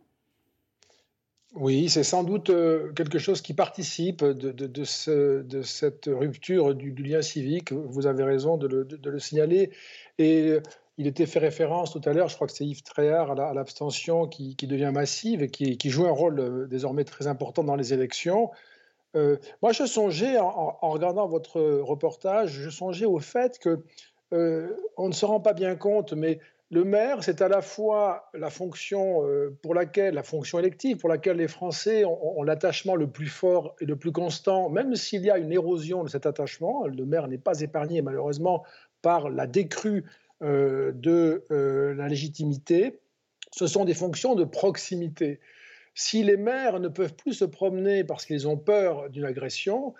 Oui, 1.53 1.89
c'est 1.89 2.03
sans 2.03 2.23
doute 2.23 2.47
quelque 2.95 3.19
chose 3.19 3.41
qui 3.41 3.53
participe 3.53 4.23
de, 4.23 4.83
cette 4.83 6.05
rupture 6.05 6.73
du, 6.73 6.91
lien 6.91 7.21
civique. 7.21 7.73
Vous 7.73 8.07
avez 8.07 8.23
raison 8.23 8.55
de 8.55 8.67
le, 8.67 9.19
signaler. 9.19 9.71
Et 10.17 10.61
il 11.01 11.07
était 11.07 11.25
fait 11.25 11.39
référence 11.39 11.91
tout 11.91 12.01
à 12.05 12.13
l'heure, 12.13 12.27
je 12.27 12.35
crois 12.35 12.45
que 12.45 12.53
c'est 12.53 12.65
Yves 12.65 12.83
Tréhard, 12.83 13.31
à 13.31 13.53
l'abstention 13.53 14.27
qui, 14.27 14.55
devient 14.55 14.91
massive 14.93 15.41
et 15.41 15.49
qui, 15.49 15.89
joue 15.89 16.05
un 16.05 16.11
rôle 16.11 16.39
euh, 16.39 16.67
désormais 16.67 17.03
très 17.03 17.25
important 17.25 17.63
dans 17.63 17.75
les 17.75 17.91
élections. 17.93 18.51
Euh, 19.15 19.37
moi, 19.63 19.71
je 19.71 19.85
songeais, 19.85 20.37
en, 20.37 20.77
regardant 20.81 21.27
votre 21.27 21.59
reportage, 21.61 22.51
je 22.51 22.69
songeais 22.69 23.05
au 23.05 23.19
fait 23.19 23.57
que 23.57 23.83
euh, 24.33 24.69
on 24.95 25.07
ne 25.07 25.13
se 25.13 25.25
rend 25.25 25.39
pas 25.39 25.53
bien 25.53 25.75
compte, 25.75 26.13
mais 26.13 26.39
le 26.71 26.83
maire, 26.85 27.23
c'est 27.23 27.41
à 27.41 27.49
la 27.49 27.61
fois 27.61 28.29
la 28.33 28.49
fonction 28.49 29.23
pour 29.61 29.75
laquelle, 29.75 30.21
élective 30.57 30.97
pour 30.97 31.09
laquelle 31.09 31.37
les 31.37 31.49
Français 31.49 32.05
ont, 32.05 32.39
ont 32.39 32.43
l'attachement 32.43 32.95
le 32.95 33.07
plus 33.07 33.27
fort 33.27 33.75
et 33.81 33.85
le 33.85 33.97
plus 33.97 34.11
constant, 34.11 34.69
même 34.69 34.95
s'il 34.95 35.21
y 35.21 35.29
a 35.29 35.37
une 35.37 35.51
érosion 35.51 36.03
de 36.03 36.09
cet 36.09 36.25
attachement. 36.25 36.87
Le 36.87 37.05
maire 37.05 37.27
n'est 37.27 37.37
pas 37.37 37.59
épargné 37.59 38.01
malheureusement 38.01 38.63
par 39.01 39.29
la 39.29 39.47
décrue 39.47 40.05
de 40.41 41.45
la 41.49 42.07
légitimité, 42.07 42.99
ce 43.51 43.67
sont 43.67 43.85
des 43.85 43.93
fonctions 43.93 44.35
de 44.35 44.43
proximité. 44.43 45.39
Si 45.93 46.23
les 46.23 46.37
maires 46.37 46.79
ne 46.79 46.87
peuvent 46.87 47.15
plus 47.15 47.33
se 47.33 47.45
promener 47.45 48.03
parce 48.03 48.25
qu'ils 48.25 48.47
ont 48.47 48.57
peur 48.57 49.09
d'une 49.09 49.25
agression, 49.25 49.93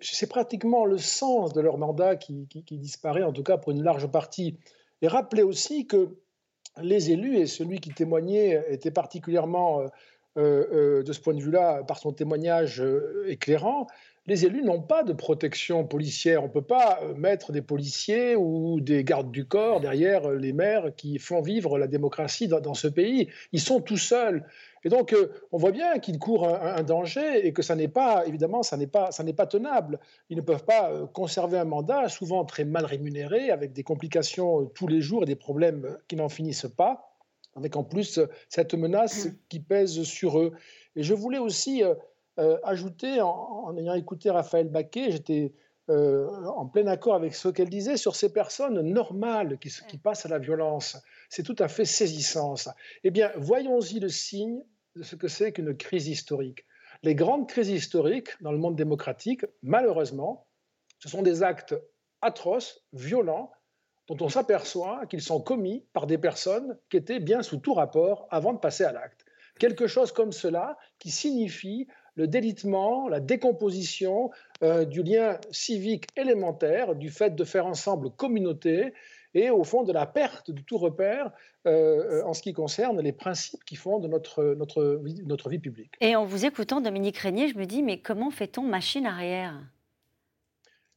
c'est 0.00 0.28
pratiquement 0.28 0.84
le 0.84 0.98
sens 0.98 1.52
de 1.52 1.60
leur 1.60 1.78
mandat 1.78 2.16
qui, 2.16 2.48
disparaît, 2.72 3.22
en 3.22 3.32
tout 3.32 3.44
cas 3.44 3.56
pour 3.56 3.72
une 3.72 3.82
large 3.82 4.10
partie. 4.10 4.58
Et 5.02 5.08
rappelez 5.08 5.42
aussi 5.42 5.86
que 5.86 6.16
les 6.80 7.10
élus, 7.10 7.36
et 7.38 7.46
celui 7.46 7.80
qui 7.80 7.90
témoignait 7.90 8.64
était 8.68 8.90
particulièrement, 8.90 9.82
de 10.36 11.12
ce 11.12 11.20
point 11.20 11.34
de 11.34 11.42
vue-là, 11.42 11.82
par 11.82 11.98
son 11.98 12.12
témoignage 12.12 12.82
éclairant, 13.26 13.86
les 14.28 14.44
élus 14.44 14.62
n'ont 14.62 14.82
pas 14.82 15.04
de 15.04 15.14
protection 15.14 15.86
policière. 15.86 16.42
On 16.42 16.48
ne 16.48 16.52
peut 16.52 16.60
pas 16.60 17.00
euh, 17.02 17.14
mettre 17.14 17.50
des 17.50 17.62
policiers 17.62 18.36
ou 18.36 18.78
des 18.78 19.02
gardes 19.02 19.30
du 19.30 19.46
corps 19.46 19.80
derrière 19.80 20.28
euh, 20.28 20.36
les 20.36 20.52
maires 20.52 20.94
qui 20.94 21.18
font 21.18 21.40
vivre 21.40 21.78
la 21.78 21.86
démocratie 21.86 22.46
dans, 22.46 22.74
ce 22.74 22.88
pays. 22.88 23.30
Ils 23.52 23.60
sont 23.60 23.80
tout 23.80 23.96
seuls. 23.96 24.44
Et 24.84 24.90
donc, 24.90 25.14
euh, 25.14 25.32
on 25.50 25.56
voit 25.56 25.70
bien 25.70 25.98
qu'ils 25.98 26.18
courent 26.18 26.46
un, 26.46 26.82
danger 26.82 27.46
et 27.46 27.54
que 27.54 27.62
ça 27.62 27.74
n'est 27.74 27.88
pas, 27.88 28.26
évidemment, 28.26 28.62
ça 28.62 28.76
n'est 28.76 28.86
pas, 28.86 29.10
ça 29.12 29.24
n'est 29.24 29.32
pas 29.32 29.46
tenable. 29.46 29.98
Ils 30.28 30.36
ne 30.36 30.42
peuvent 30.42 30.64
pas 30.64 30.92
conserver 31.14 31.58
un 31.58 31.64
mandat, 31.64 32.10
souvent 32.10 32.44
très 32.44 32.66
mal 32.66 32.84
rémunéré, 32.84 33.50
avec 33.50 33.72
des 33.72 33.82
complications 33.82 34.66
tous 34.66 34.88
les 34.88 35.00
jours 35.00 35.22
et 35.22 35.26
des 35.26 35.36
problèmes 35.36 35.96
qui 36.06 36.16
n'en 36.16 36.28
finissent 36.28 36.70
pas, 36.76 37.16
avec 37.56 37.76
en 37.76 37.82
plus 37.82 38.20
cette 38.50 38.74
menace 38.74 39.24
mmh. 39.24 39.36
qui 39.48 39.60
pèse 39.60 40.02
sur 40.02 40.38
eux. 40.38 40.52
Et 40.96 41.02
je 41.02 41.14
voulais 41.14 41.38
aussi 41.38 41.82
ajouter, 42.62 43.20
en, 43.20 43.76
ayant 43.76 43.94
écouté 43.94 44.30
Raphaël 44.30 44.68
Baquet, 44.68 45.10
j'étais 45.10 45.52
euh, 45.90 46.28
en 46.44 46.66
plein 46.66 46.86
accord 46.86 47.14
avec 47.14 47.34
ce 47.34 47.48
qu'elle 47.48 47.70
disait 47.70 47.96
sur 47.96 48.14
ces 48.14 48.30
personnes 48.30 48.80
normales 48.82 49.58
qui, 49.58 49.70
qui 49.88 49.96
passent 49.96 50.26
à 50.26 50.28
la 50.28 50.38
violence. 50.38 50.98
C'est 51.30 51.42
tout 51.42 51.56
à 51.58 51.68
fait 51.68 51.86
saisissant, 51.86 52.56
ça. 52.56 52.74
Eh 53.04 53.10
bien, 53.10 53.32
voyons-y 53.36 53.98
le 53.98 54.10
signe 54.10 54.62
de 54.96 55.02
ce 55.02 55.16
que 55.16 55.28
c'est 55.28 55.52
qu'une 55.52 55.74
crise 55.76 56.08
historique. 56.08 56.66
Les 57.02 57.14
grandes 57.14 57.48
crises 57.48 57.70
historiques 57.70 58.30
dans 58.42 58.52
le 58.52 58.58
monde 58.58 58.76
démocratique, 58.76 59.46
malheureusement, 59.62 60.46
ce 60.98 61.08
sont 61.08 61.22
des 61.22 61.42
actes 61.42 61.74
atroces, 62.20 62.84
violents, 62.92 63.50
dont 64.08 64.16
on 64.20 64.28
s'aperçoit 64.28 65.06
qu'ils 65.06 65.22
sont 65.22 65.40
commis 65.40 65.86
par 65.92 66.06
des 66.06 66.18
personnes 66.18 66.78
qui 66.90 66.96
étaient 66.96 67.20
bien 67.20 67.42
sous 67.42 67.58
tout 67.58 67.74
rapport 67.74 68.26
avant 68.30 68.52
de 68.52 68.58
passer 68.58 68.84
à 68.84 68.92
l'acte. 68.92 69.24
Quelque 69.58 69.86
chose 69.86 70.12
comme 70.12 70.32
cela 70.32 70.76
qui 70.98 71.10
signifie 71.10 71.86
le 72.18 72.26
délitement, 72.26 73.08
la 73.08 73.20
décomposition 73.20 74.30
euh, 74.64 74.84
du 74.84 75.04
lien 75.04 75.38
civique 75.52 76.08
élémentaire, 76.16 76.96
du 76.96 77.10
fait 77.10 77.36
de 77.36 77.44
faire 77.44 77.64
ensemble 77.64 78.10
communauté, 78.10 78.92
et 79.34 79.50
au 79.50 79.62
fond 79.62 79.84
de 79.84 79.92
la 79.92 80.04
perte 80.04 80.50
de 80.50 80.60
tout 80.60 80.78
repère 80.78 81.30
euh, 81.66 82.22
en 82.24 82.34
ce 82.34 82.42
qui 82.42 82.52
concerne 82.52 83.00
les 83.00 83.12
principes 83.12 83.64
qui 83.64 83.76
fondent 83.76 84.06
notre, 84.06 84.42
notre, 84.56 85.00
notre 85.26 85.48
vie 85.48 85.60
publique. 85.60 85.92
Et 86.00 86.16
en 86.16 86.24
vous 86.24 86.44
écoutant, 86.44 86.80
Dominique 86.80 87.18
Régnier, 87.18 87.46
je 87.48 87.56
me 87.56 87.66
dis, 87.66 87.84
mais 87.84 88.00
comment 88.00 88.30
fait-on 88.30 88.62
machine 88.62 89.06
arrière? 89.06 89.54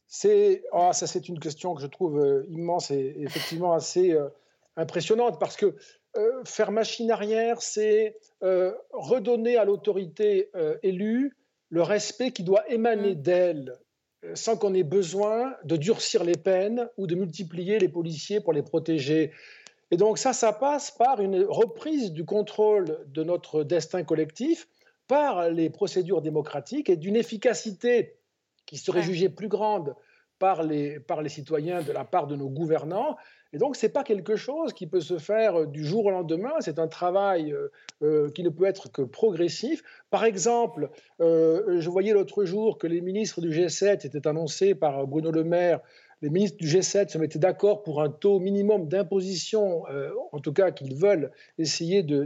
C'est, 0.08 0.64
ah, 0.72 0.92
ça 0.92 1.06
c'est 1.06 1.28
une 1.28 1.38
question 1.38 1.74
que 1.74 1.82
je 1.82 1.86
trouve 1.86 2.18
euh, 2.18 2.44
immense 2.50 2.90
et, 2.90 3.14
effectivement 3.18 3.74
assez 3.74 4.18
impressionnante 4.76 5.38
parce 5.38 5.56
que 5.56 5.76
euh, 6.16 6.44
faire 6.44 6.72
machine 6.72 7.10
arrière, 7.10 7.62
c'est 7.62 8.16
euh, 8.42 8.72
redonner 8.92 9.56
à 9.56 9.64
l'autorité 9.64 10.50
euh, 10.54 10.76
élue 10.82 11.36
le 11.70 11.82
respect 11.82 12.32
qui 12.32 12.42
doit 12.42 12.68
émaner 12.70 13.14
mmh. 13.14 13.22
d'elle, 13.22 13.78
sans 14.34 14.58
qu'on 14.58 14.74
ait 14.74 14.82
besoin 14.82 15.56
de 15.64 15.76
durcir 15.76 16.22
les 16.22 16.36
peines 16.36 16.88
ou 16.98 17.06
de 17.06 17.14
multiplier 17.14 17.78
les 17.78 17.88
policiers 17.88 18.40
pour 18.40 18.52
les 18.52 18.62
protéger. 18.62 19.32
Et 19.90 19.96
donc 19.96 20.18
ça, 20.18 20.34
ça 20.34 20.52
passe 20.52 20.90
par 20.90 21.20
une 21.20 21.44
reprise 21.44 22.12
du 22.12 22.24
contrôle 22.24 22.98
de 23.06 23.24
notre 23.24 23.64
destin 23.64 24.04
collectif 24.04 24.68
par 25.08 25.48
les 25.48 25.70
procédures 25.70 26.20
démocratiques 26.20 26.90
et 26.90 26.96
d'une 26.96 27.16
efficacité 27.16 28.16
qui 28.66 28.76
serait 28.76 29.02
jugée 29.02 29.28
plus 29.30 29.48
grande 29.48 29.94
par 30.42 30.64
les, 30.64 30.98
par 30.98 31.22
les 31.22 31.28
citoyens 31.28 31.82
de 31.82 31.92
la 31.92 32.04
part 32.04 32.26
de 32.26 32.34
nos 32.34 32.48
gouvernants 32.48 33.16
et 33.52 33.58
donc, 33.58 33.76
ce 33.76 33.84
n'est 33.84 33.92
pas 33.92 34.02
quelque 34.02 34.34
chose 34.34 34.72
qui 34.72 34.86
peut 34.86 35.00
se 35.00 35.18
faire 35.18 35.60
euh, 35.60 35.66
du 35.66 35.84
jour 35.84 36.06
au 36.06 36.10
lendemain, 36.10 36.54
c'est 36.60 36.78
un 36.78 36.88
travail 36.88 37.52
euh, 37.52 37.68
euh, 38.02 38.30
qui 38.30 38.42
ne 38.42 38.48
peut 38.48 38.64
être 38.64 38.90
que 38.90 39.02
progressif. 39.02 39.82
Par 40.10 40.24
exemple, 40.24 40.90
je 41.20 41.88
voyais 41.88 42.12
l'autre 42.12 42.44
jour 42.44 42.78
que 42.78 42.86
les 42.86 43.00
ministres 43.00 43.40
du 43.40 43.50
G7 43.50 44.06
étaient 44.06 44.26
annoncés 44.26 44.74
par 44.74 45.06
Bruno 45.06 45.30
Le 45.30 45.44
Maire 45.44 45.80
les 46.22 46.30
ministres 46.30 46.56
du 46.56 46.66
G7 46.66 47.08
se 47.08 47.18
mettaient 47.18 47.38
d'accord 47.38 47.82
pour 47.82 48.00
un 48.00 48.08
taux 48.08 48.38
minimum 48.38 48.88
d'imposition, 48.88 49.82
en 50.30 50.38
tout 50.38 50.52
cas 50.52 50.70
qu'ils 50.70 50.94
veulent 50.94 51.32
essayer 51.58 52.02
de, 52.02 52.24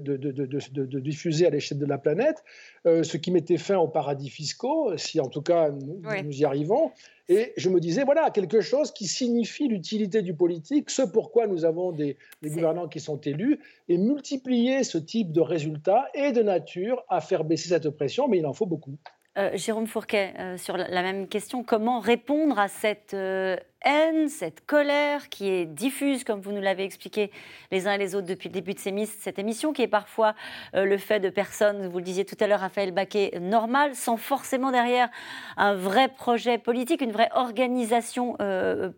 diffuser 0.98 1.46
à 1.46 1.50
l'échelle 1.50 1.78
de 1.78 1.86
la 1.86 1.98
planète, 1.98 2.44
ce 2.84 3.16
qui 3.16 3.30
mettait 3.30 3.56
fin 3.56 3.78
aux 3.78 3.88
paradis 3.88 4.28
fiscaux, 4.28 4.96
si 4.98 5.18
en 5.18 5.28
tout 5.28 5.42
cas 5.42 5.70
nous 5.70 6.32
y 6.32 6.44
arrivons. 6.44 6.92
Et 7.28 7.52
je 7.56 7.70
me 7.70 7.80
disais, 7.80 8.04
voilà, 8.04 8.30
quelque 8.30 8.60
chose 8.60 8.92
qui 8.92 9.06
signifie 9.06 9.66
l'utilité 9.66 10.22
du 10.22 10.34
politique, 10.34 10.90
ce 10.90 11.02
pourquoi 11.02 11.48
nous 11.48 11.64
avons 11.64 11.90
des, 11.90 12.16
gouvernants 12.44 12.86
qui 12.86 13.00
sont 13.00 13.20
élus, 13.20 13.58
et 13.88 13.98
multiplier 13.98 14.84
ce 14.84 14.98
type 14.98 15.32
de 15.32 15.40
résultats 15.40 16.06
est 16.14 16.32
de 16.32 16.42
nature 16.42 17.02
à 17.08 17.20
faire 17.20 17.42
baisser 17.42 17.70
cette 17.70 17.90
pression, 17.90 18.28
mais 18.28 18.38
il 18.38 18.46
en 18.46 18.52
faut 18.52 18.66
beaucoup. 18.66 18.96
Euh, 19.38 19.50
Jérôme 19.52 19.86
Fourquet, 19.86 20.32
euh, 20.38 20.56
sur 20.56 20.78
la, 20.78 21.02
même 21.02 21.28
question, 21.28 21.62
comment 21.62 22.00
répondre 22.00 22.58
à 22.58 22.68
cette 22.68 23.12
euh, 23.12 23.58
haine, 23.84 24.30
cette 24.30 24.64
colère 24.64 25.28
qui 25.28 25.50
est 25.50 25.66
diffuse, 25.66 26.24
comme 26.24 26.40
vous 26.40 26.52
nous 26.52 26.62
l'avez 26.62 26.84
expliqué 26.84 27.30
les 27.70 27.86
uns 27.86 27.92
et 27.92 27.98
les 27.98 28.14
autres 28.14 28.26
depuis 28.26 28.48
le 28.48 28.54
début 28.54 28.72
de 28.72 28.78
cette 28.78 29.38
émission, 29.38 29.74
qui 29.74 29.82
est 29.82 29.88
parfois 29.88 30.34
le 30.72 30.96
fait 30.96 31.20
de 31.20 31.28
personnes, 31.28 31.86
vous 31.86 31.98
le 31.98 32.04
disiez 32.04 32.24
tout 32.24 32.36
à 32.40 32.46
l'heure, 32.46 32.60
Raphaël 32.60 32.92
Baquet, 32.92 33.38
normales, 33.40 33.94
sans 33.94 34.16
forcément 34.16 34.72
derrière 34.72 35.08
un 35.56 35.74
vrai 35.74 36.08
projet 36.08 36.56
politique, 36.58 37.00
une 37.00 37.12
vraie 37.12 37.30
organisation 37.32 38.36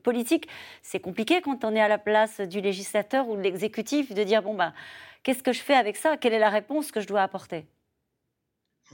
politique. 0.04 0.48
C'est 0.82 1.00
compliqué 1.00 1.42
quand 1.42 1.64
on 1.64 1.74
est 1.74 1.82
à 1.82 1.88
la 1.88 1.98
place 1.98 2.40
du 2.40 2.62
législateur 2.62 3.28
ou 3.28 3.36
de 3.36 3.42
l'exécutif 3.42 4.14
de 4.14 4.22
dire, 4.22 4.42
bon, 4.42 4.54
bah, 4.54 4.72
qu'est-ce 5.22 5.42
que 5.42 5.52
je 5.52 5.60
fais 5.60 5.74
avec 5.74 5.96
ça? 5.96 6.16
Quelle 6.16 6.32
est 6.32 6.38
la 6.38 6.50
réponse 6.50 6.92
que 6.92 7.00
je 7.00 7.08
dois 7.08 7.22
apporter? 7.22 7.66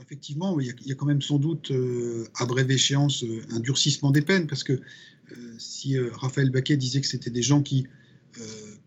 Effectivement, 0.01 0.59
il 0.59 0.75
y, 0.85 0.91
a, 0.91 0.95
quand 0.95 1.05
même 1.05 1.21
sans 1.21 1.39
doute, 1.39 1.71
euh, 1.71 2.27
à 2.35 2.45
brève 2.45 2.69
échéance, 2.69 3.23
euh, 3.23 3.41
un 3.51 3.59
durcissement 3.59 4.11
des 4.11 4.21
peines, 4.21 4.45
parce 4.45 4.63
que 4.63 4.73
euh, 4.73 5.55
si 5.57 5.97
Raphaël 5.97 6.49
Baquet 6.49 6.75
disait 6.75 6.99
que 6.99 7.07
c'était 7.07 7.29
des 7.29 7.41
gens 7.41 7.61
qui, 7.61 7.87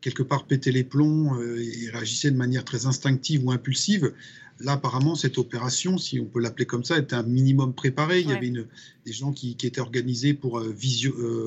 quelque 0.02 0.22
part, 0.22 0.46
pétaient 0.46 0.70
les 0.70 0.84
plombs 0.84 1.40
et 1.40 1.88
réagissaient 1.90 2.30
de 2.30 2.36
manière 2.36 2.64
très 2.64 2.84
instinctive 2.84 3.46
ou 3.46 3.50
impulsive, 3.50 4.12
là, 4.60 4.72
apparemment, 4.72 5.14
cette 5.14 5.38
opération, 5.38 5.96
si 5.96 6.20
on 6.20 6.26
peut 6.26 6.40
l'appeler 6.40 6.66
comme 6.66 6.84
ça, 6.84 6.98
était 6.98 7.14
un 7.14 7.22
minimum 7.22 7.72
préparé. 7.72 8.20
Il 8.20 8.28
y 8.28 8.32
avait 8.32 8.52
des 8.52 9.12
gens 9.12 9.32
qui, 9.32 9.56
étaient 9.62 9.80
organisés 9.80 10.34
pour 10.34 10.62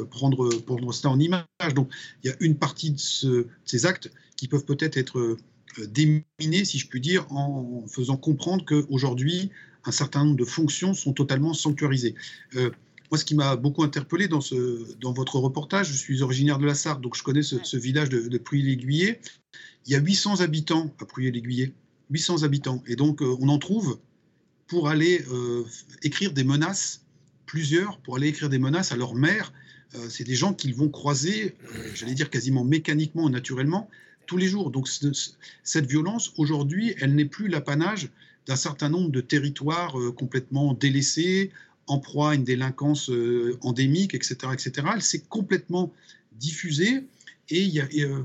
prendre, 0.09 0.49
prendre 0.61 0.91
cela 0.91 1.13
en 1.13 1.19
image. 1.19 1.45
Donc, 1.75 1.89
il 2.23 2.31
y 2.31 2.33
a 2.33 2.35
une 2.39 2.55
partie 2.55 2.91
de, 2.91 2.97
de 3.27 3.47
ces 3.65 3.85
actes 3.85 4.11
qui 4.35 4.47
peuvent 4.47 4.65
peut-être 4.65 4.97
être 4.97 5.37
déminer, 5.79 6.65
si 6.65 6.79
je 6.79 6.87
puis 6.87 7.01
dire, 7.01 7.31
en 7.31 7.85
faisant 7.87 8.17
comprendre 8.17 8.65
qu'aujourd'hui, 8.65 9.51
un 9.85 9.91
certain 9.91 10.25
nombre 10.25 10.37
de 10.37 10.45
fonctions 10.45 10.93
sont 10.93 11.13
totalement 11.13 11.53
sanctuarisées. 11.53 12.15
Euh, 12.55 12.69
moi, 13.09 13.17
ce 13.17 13.25
qui 13.25 13.35
m'a 13.35 13.55
beaucoup 13.55 13.83
interpellé 13.83 14.27
dans, 14.27 14.41
ce, 14.41 14.95
dans 14.99 15.11
votre 15.11 15.37
reportage, 15.37 15.91
je 15.91 15.97
suis 15.97 16.21
originaire 16.21 16.59
de 16.59 16.65
la 16.65 16.75
Sarthe, 16.75 17.01
donc 17.01 17.15
je 17.15 17.23
connais 17.23 17.43
ce, 17.43 17.77
village 17.77 18.09
de, 18.09 18.27
de 18.27 18.37
Pruyé-l'Aiguillet. 18.37 19.19
Il 19.85 19.91
y 19.91 19.95
a 19.95 19.99
800 19.99 20.41
habitants 20.41 20.93
à 20.99 21.05
Pruyé-l'Aiguillet, 21.05 21.73
800 22.09 22.43
habitants. 22.43 22.83
Et 22.87 22.95
donc, 22.95 23.21
euh, 23.21 23.35
on 23.39 23.49
en 23.49 23.57
trouve 23.57 23.99
pour 24.67 24.87
aller 24.87 25.25
écrire 26.01 26.31
des 26.31 26.45
menaces, 26.45 27.01
plusieurs, 27.45 27.97
pour 27.97 28.15
aller 28.15 28.29
écrire 28.29 28.47
des 28.47 28.57
menaces 28.57 28.93
à 28.93 28.95
leur 28.95 29.15
mère. 29.15 29.51
c'est 30.07 30.23
des 30.23 30.35
gens 30.35 30.53
qu'ils 30.53 30.73
vont 30.73 30.87
croiser, 30.87 31.57
j'allais 31.93 32.13
dire 32.13 32.29
quasiment 32.29 32.63
mécaniquement, 32.63 33.29
naturellement, 33.29 33.89
tous 34.31 34.37
les 34.37 34.47
jours. 34.47 34.71
Donc 34.71 34.87
cette 34.87 35.85
violence, 35.87 36.31
aujourd'hui, 36.37 36.95
elle 37.01 37.15
n'est 37.15 37.25
plus 37.25 37.49
l'apanage 37.49 38.07
d'un 38.47 38.55
certain 38.55 38.87
nombre 38.87 39.09
de 39.11 39.19
territoires 39.19 39.99
euh, 39.99 40.13
complètement 40.13 40.73
délaissés, 40.73 41.51
en 41.85 41.99
proie 41.99 42.31
à 42.31 42.35
une 42.35 42.45
délinquance 42.45 43.09
euh, 43.09 43.57
endémique, 43.59 44.15
etc., 44.15 44.37
etc. 44.53 44.87
Elle 44.95 45.01
s'est 45.01 45.23
complètement 45.27 45.91
diffusée. 46.39 47.03
Et, 47.49 47.81
euh, 47.81 48.23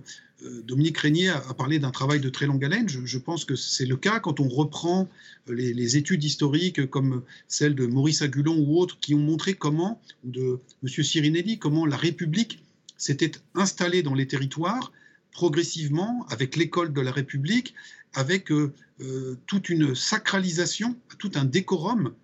Dominique 0.62 0.98
Régnier 0.98 1.30
a, 1.30 1.54
parlé 1.54 1.80
d'un 1.80 1.90
travail 1.90 2.20
de 2.20 2.28
très 2.28 2.46
longue 2.46 2.64
haleine. 2.64 2.88
Je, 2.88 3.18
pense 3.18 3.44
que 3.44 3.56
c'est 3.56 3.86
le 3.86 3.96
cas 3.96 4.20
quand 4.20 4.38
on 4.38 4.48
reprend 4.48 5.08
les, 5.48 5.96
études 5.96 6.22
historiques 6.22 6.88
comme 6.88 7.22
celles 7.48 7.74
de 7.74 7.86
Maurice 7.86 8.22
Agulon 8.22 8.56
ou 8.56 8.78
autres 8.78 8.98
qui 9.00 9.14
ont 9.14 9.18
montré 9.30 9.54
comment, 9.54 10.00
ou 10.24 10.30
de 10.30 10.60
M. 10.84 11.02
Sirinelli, 11.02 11.58
comment 11.58 11.84
la 11.84 11.96
République 11.96 12.62
s'était 12.96 13.32
installée 13.54 14.02
dans 14.04 14.14
les 14.14 14.28
territoires 14.28 14.92
progressivement 15.36 16.24
avec 16.30 16.56
l'école 16.56 16.94
de 16.94 17.00
la 17.02 17.12
République, 17.12 17.74
avec 18.14 18.50
euh, 18.50 18.72
euh, 19.02 19.36
toute 19.46 19.68
une 19.68 19.94
sacralisation, 19.94 20.96
tout 21.18 21.30
un 21.34 21.44
décorum 21.44 22.14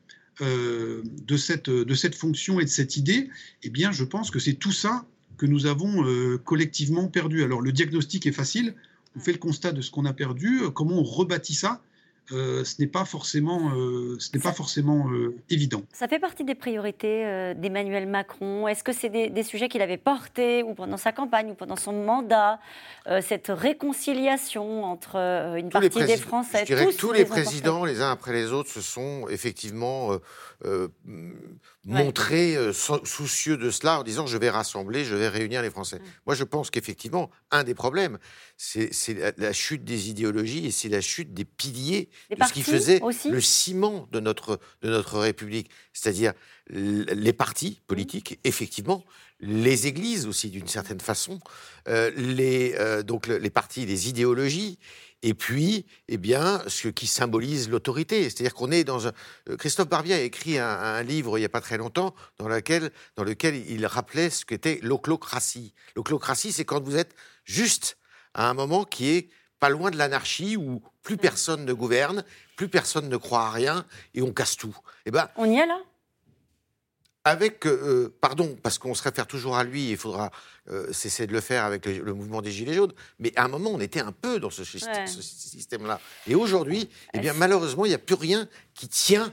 euh, 0.40 1.02
de, 1.04 1.36
cette, 1.36 1.68
de 1.68 1.94
cette 1.94 2.14
fonction 2.14 2.58
et 2.58 2.64
de 2.64 2.70
cette 2.70 2.96
idée, 2.96 3.28
eh 3.64 3.68
bien, 3.68 3.92
je 3.92 4.04
pense 4.04 4.30
que 4.30 4.38
c'est 4.38 4.54
tout 4.54 4.72
ça 4.72 5.04
que 5.36 5.44
nous 5.44 5.66
avons 5.66 5.94
collectivement 6.44 7.08
perdu. 7.08 7.42
Alors 7.42 7.60
le 7.60 7.72
diagnostic 7.72 8.26
est 8.26 8.32
facile, 8.32 8.74
on 9.16 9.20
fait 9.20 9.32
le 9.32 9.38
constat 9.38 9.72
de 9.72 9.82
ce 9.82 9.90
qu'on 9.90 10.06
a 10.06 10.14
perdu, 10.14 10.60
comment 10.74 10.98
on 10.98 11.02
rebâtit 11.02 11.54
ça 11.54 11.82
euh, 12.30 12.64
ce 12.64 12.76
n'est 12.80 12.86
pas 12.86 13.04
forcément, 13.04 13.72
euh, 13.74 14.16
ce 14.20 14.30
n'est 14.34 14.42
pas 14.42 14.52
forcément 14.52 15.10
euh, 15.10 15.34
évident. 15.50 15.82
Ça 15.92 16.06
fait 16.06 16.20
partie 16.20 16.44
des 16.44 16.54
priorités 16.54 17.52
d'Emmanuel 17.56 18.06
Macron. 18.06 18.68
Est-ce 18.68 18.84
que 18.84 18.92
c'est 18.92 19.08
des, 19.08 19.42
sujets 19.42 19.68
qu'il 19.68 19.82
avait 19.82 19.96
portés 19.96 20.62
ou 20.62 20.74
pendant 20.74 20.96
sa 20.96 21.12
campagne 21.12 21.50
ou 21.50 21.54
pendant 21.54 21.76
son 21.76 21.92
mandat 21.92 22.60
Cette 23.20 23.48
réconciliation 23.48 24.84
entre 24.84 25.16
une 25.16 25.68
partie 25.68 26.04
des 26.04 26.16
Français. 26.16 26.60
Je 26.60 26.66
dirais 26.66 26.86
tous 26.86 26.92
que 26.92 26.96
tous 26.96 27.12
les 27.12 27.24
présidents, 27.24 27.84
les 27.84 28.00
uns 28.00 28.12
après 28.12 28.32
les 28.32 28.52
autres, 28.52 28.70
se 28.70 28.80
sont 28.80 29.26
effectivement 29.28 30.10
montrés 31.85 32.57
soucieux 33.05 33.57
de 33.57 33.70
cela 33.70 34.01
en 34.01 34.03
disant 34.03 34.26
je 34.26 34.37
vais 34.39 34.51
rassembler, 34.51 35.05
je 35.05 35.14
vais 35.14 35.28
réunir 35.28 35.62
les 35.62 35.70
Français. 35.70 35.99
Mm. 35.99 36.03
Moi, 36.26 36.35
je 36.35 36.45
pense 36.45 36.70
qu'effectivement, 36.70 37.30
un 37.51 37.64
des 37.64 37.74
problèmes, 37.74 38.18
c'est 38.57 38.91
la, 39.37 39.53
chute 39.53 39.85
des 39.85 40.09
idéologies 40.11 40.66
et 40.66 40.70
c'est 40.70 40.89
la 40.89 41.01
chute 41.01 41.35
des 41.35 41.45
piliers 41.45 42.09
de 42.30 42.45
ce 42.45 42.53
qui 42.53 42.62
faisait 42.62 43.01
le 43.28 43.41
ciment 43.41 44.09
de 44.12 44.20
notre, 44.20 44.61
de 44.83 44.91
notre 44.91 45.18
République. 45.18 45.70
C'est-à-dire 45.93 46.33
les 46.70 47.33
partis 47.33 47.83
politiques, 47.87 48.39
effectivement, 48.45 49.05
les 49.41 49.89
églises 49.89 50.26
aussi, 50.26 50.51
d'une 50.51 50.68
certaine 50.68 51.01
façon, 51.01 51.41
euh, 51.89 52.11
les, 52.16 52.74
euh, 52.78 53.03
donc 53.03 53.26
les 53.26 53.51
partis, 53.51 53.85
les 53.85 54.09
idéologies, 54.09 54.78
et 55.22 55.34
puis, 55.34 55.86
eh 56.08 56.16
bien, 56.16 56.62
ce 56.66 56.88
qui 56.88 57.06
symbolise 57.06 57.70
l'autorité. 57.70 58.24
C'est-à-dire 58.24 58.54
qu'on 58.54 58.72
est 58.72 58.84
dans 58.84 59.06
un... 59.06 59.12
Euh, 59.48 59.56
Christophe 59.56 59.88
Barbier 59.88 60.14
a 60.14 60.20
écrit 60.20 60.58
un, 60.58 61.02
livre 61.02 61.38
il 61.38 61.42
n'y 61.42 61.46
a 61.46 61.48
pas 61.48 61.60
très 61.60 61.78
longtemps 61.78 62.14
dans, 62.38 62.48
laquelle, 62.48 62.90
dans 63.16 63.22
lequel 63.22 63.54
il 63.70 63.86
rappelait 63.86 64.30
ce 64.30 64.44
qu'était 64.44 64.80
l'oclocratie. 64.82 65.74
L'oclocratie, 65.94 66.52
c'est 66.52 66.64
quand 66.64 66.82
vous 66.82 66.96
êtes 66.96 67.14
juste 67.44 67.98
à 68.34 68.50
un 68.50 68.54
moment 68.54 68.84
qui 68.84 69.10
est 69.10 69.28
pas 69.60 69.68
loin 69.68 69.90
de 69.90 69.96
l'anarchie 69.96 70.56
où 70.56 70.82
plus 71.02 71.16
personne 71.16 71.64
ne 71.64 71.72
gouverne, 71.72 72.24
plus 72.56 72.68
personne 72.68 73.08
ne 73.08 73.16
croit 73.16 73.46
à 73.46 73.50
rien 73.50 73.86
et 74.14 74.22
on 74.22 74.32
casse 74.32 74.56
tout. 74.56 74.76
Eh 75.06 75.12
ben, 75.12 75.28
on 75.36 75.48
y 75.48 75.56
est 75.56 75.66
là? 75.66 75.78
Avec, 77.24 77.66
euh, 77.66 78.12
pardon, 78.20 78.56
parce 78.62 78.78
qu'on 78.78 78.94
se 78.94 79.02
réfère 79.02 79.26
toujours 79.26 79.56
à 79.56 79.64
lui, 79.64 79.90
il 79.90 79.96
faudra 79.96 80.30
euh, 80.68 80.92
cesser 80.92 81.26
de 81.26 81.32
le 81.32 81.40
faire 81.40 81.64
avec 81.64 81.86
le, 81.86 82.14
mouvement 82.14 82.42
des 82.42 82.50
Gilets 82.50 82.74
jaunes, 82.74 82.92
mais 83.18 83.32
à 83.36 83.44
un 83.44 83.48
moment, 83.48 83.70
on 83.70 83.80
était 83.80 84.00
un 84.00 84.12
peu 84.12 84.40
dans 84.40 84.50
ce, 84.50 84.64
système-là. 84.64 86.00
Et 86.26 86.34
aujourd'hui, 86.34 86.88
eh 87.14 87.20
bien, 87.20 87.32
malheureusement, 87.32 87.84
il 87.84 87.90
n'y 87.90 87.94
a 87.94 87.98
plus 87.98 88.16
rien 88.16 88.48
qui 88.74 88.88
tient 88.88 89.32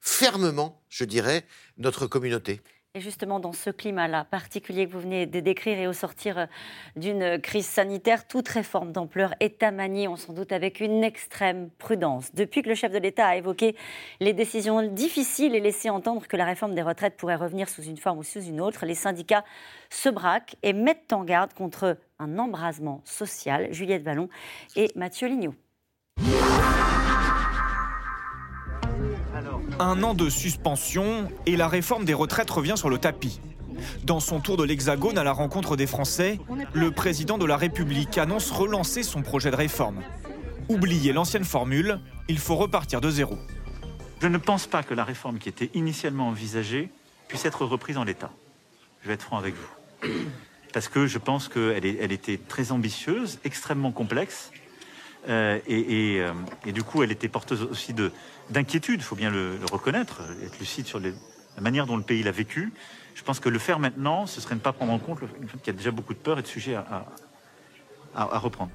fermement, 0.00 0.82
je 0.88 1.04
dirais, 1.04 1.44
notre 1.78 2.06
communauté. 2.06 2.62
Et 2.96 3.00
justement, 3.00 3.40
dans 3.40 3.52
ce 3.52 3.68
climat-là 3.68 4.24
particulier 4.24 4.86
que 4.86 4.92
vous 4.94 5.00
venez 5.00 5.26
de 5.26 5.40
décrire 5.40 5.78
et 5.78 5.86
au 5.86 5.92
sortir 5.92 6.38
euh, 6.38 6.46
d'une 6.96 7.38
crise 7.38 7.66
sanitaire, 7.66 8.26
toute 8.26 8.48
réforme 8.48 8.90
d'ampleur 8.90 9.34
est 9.38 9.62
à 9.62 9.70
manier, 9.70 10.08
on 10.08 10.16
s'en 10.16 10.32
doute, 10.32 10.50
avec 10.50 10.80
une 10.80 11.04
extrême 11.04 11.68
prudence. 11.76 12.34
Depuis 12.34 12.62
que 12.62 12.70
le 12.70 12.74
chef 12.74 12.92
de 12.92 12.98
l'État 12.98 13.26
a 13.26 13.36
évoqué 13.36 13.76
les 14.20 14.32
décisions 14.32 14.80
difficiles 14.80 15.54
et 15.54 15.60
laissé 15.60 15.90
entendre 15.90 16.26
que 16.26 16.38
la 16.38 16.46
réforme 16.46 16.74
des 16.74 16.80
retraites 16.80 17.18
pourrait 17.18 17.36
revenir 17.36 17.68
sous 17.68 17.82
une 17.82 17.98
forme 17.98 18.20
ou 18.20 18.24
sous 18.24 18.40
une 18.40 18.62
autre, 18.62 18.86
les 18.86 18.94
syndicats 18.94 19.44
se 19.90 20.08
braquent 20.08 20.56
et 20.62 20.72
mettent 20.72 21.12
en 21.12 21.22
garde 21.22 21.52
contre 21.52 21.98
un 22.18 22.38
embrasement 22.38 23.02
social. 23.04 23.74
Juliette 23.74 24.04
Vallon 24.04 24.30
et 24.74 24.90
Mathieu 24.96 25.28
Lignot. 25.28 25.54
Un 29.78 30.02
an 30.02 30.14
de 30.14 30.30
suspension 30.30 31.28
et 31.44 31.54
la 31.54 31.68
réforme 31.68 32.06
des 32.06 32.14
retraites 32.14 32.48
revient 32.48 32.76
sur 32.76 32.88
le 32.88 32.96
tapis. 32.96 33.42
Dans 34.04 34.20
son 34.20 34.40
tour 34.40 34.56
de 34.56 34.64
l'Hexagone 34.64 35.18
à 35.18 35.24
la 35.24 35.32
rencontre 35.32 35.76
des 35.76 35.86
Français, 35.86 36.40
le 36.72 36.90
président 36.90 37.36
de 37.36 37.44
la 37.44 37.58
République 37.58 38.16
annonce 38.16 38.50
relancer 38.50 39.02
son 39.02 39.20
projet 39.20 39.50
de 39.50 39.56
réforme. 39.56 40.02
Oubliez 40.70 41.12
l'ancienne 41.12 41.44
formule, 41.44 42.00
il 42.26 42.38
faut 42.38 42.56
repartir 42.56 43.02
de 43.02 43.10
zéro. 43.10 43.36
Je 44.22 44.28
ne 44.28 44.38
pense 44.38 44.66
pas 44.66 44.82
que 44.82 44.94
la 44.94 45.04
réforme 45.04 45.38
qui 45.38 45.50
était 45.50 45.70
initialement 45.74 46.28
envisagée 46.28 46.88
puisse 47.28 47.44
être 47.44 47.66
reprise 47.66 47.98
en 47.98 48.04
l'état. 48.04 48.30
Je 49.02 49.08
vais 49.08 49.14
être 49.14 49.24
franc 49.24 49.36
avec 49.36 49.54
vous. 49.54 50.08
Parce 50.72 50.88
que 50.88 51.06
je 51.06 51.18
pense 51.18 51.48
qu'elle 51.48 51.84
elle 51.84 52.12
était 52.12 52.38
très 52.38 52.72
ambitieuse, 52.72 53.40
extrêmement 53.44 53.92
complexe, 53.92 54.50
euh, 55.28 55.58
euh, 55.68 56.32
et, 56.66 56.72
du 56.72 56.82
coup, 56.82 57.02
elle 57.02 57.12
était 57.12 57.28
porteuse 57.28 57.62
aussi 57.62 57.94
d'inquiétude, 58.50 59.00
il 59.00 59.04
faut 59.04 59.16
bien 59.16 59.30
le, 59.30 59.58
reconnaître, 59.70 60.22
être 60.44 60.58
lucide 60.58 60.86
sur 60.86 61.00
la 61.00 61.10
manière 61.60 61.86
dont 61.86 61.96
le 61.96 62.02
pays 62.02 62.22
l'a 62.22 62.30
vécu. 62.30 62.72
Je 63.14 63.22
pense 63.22 63.40
que 63.40 63.48
le 63.48 63.58
faire 63.58 63.78
maintenant, 63.78 64.26
ce 64.26 64.40
serait 64.40 64.54
ne 64.54 64.60
pas 64.60 64.72
prendre 64.72 64.92
en 64.92 64.98
compte 64.98 65.20
le 65.20 65.26
fait 65.26 65.58
qu'il 65.58 65.66
y 65.68 65.70
a 65.70 65.78
déjà 65.78 65.90
beaucoup 65.90 66.12
de 66.12 66.18
peur 66.18 66.38
et 66.38 66.42
de 66.42 66.46
sujets 66.46 66.74
à, 66.74 67.06
à 68.14 68.38
reprendre. 68.38 68.70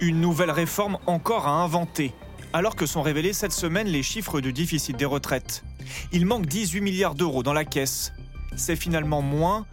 Une 0.00 0.20
nouvelle 0.20 0.50
réforme 0.50 0.98
encore 1.06 1.46
à 1.46 1.62
inventer, 1.62 2.12
alors 2.52 2.74
que 2.74 2.86
sont 2.86 3.02
révélés 3.02 3.32
cette 3.32 3.52
semaine 3.52 3.86
les 3.86 4.02
chiffres 4.02 4.40
du 4.40 4.52
déficit 4.52 4.96
des 4.96 5.04
retraites. 5.04 5.62
Il 6.12 6.26
manque 6.26 6.46
18 6.46 6.80
milliards 6.80 7.14
d'euros 7.14 7.42
dans 7.42 7.52
la 7.52 7.64
caisse. 7.64 8.12
C'est 8.56 8.76
finalement 8.76 9.22
moins 9.22 9.66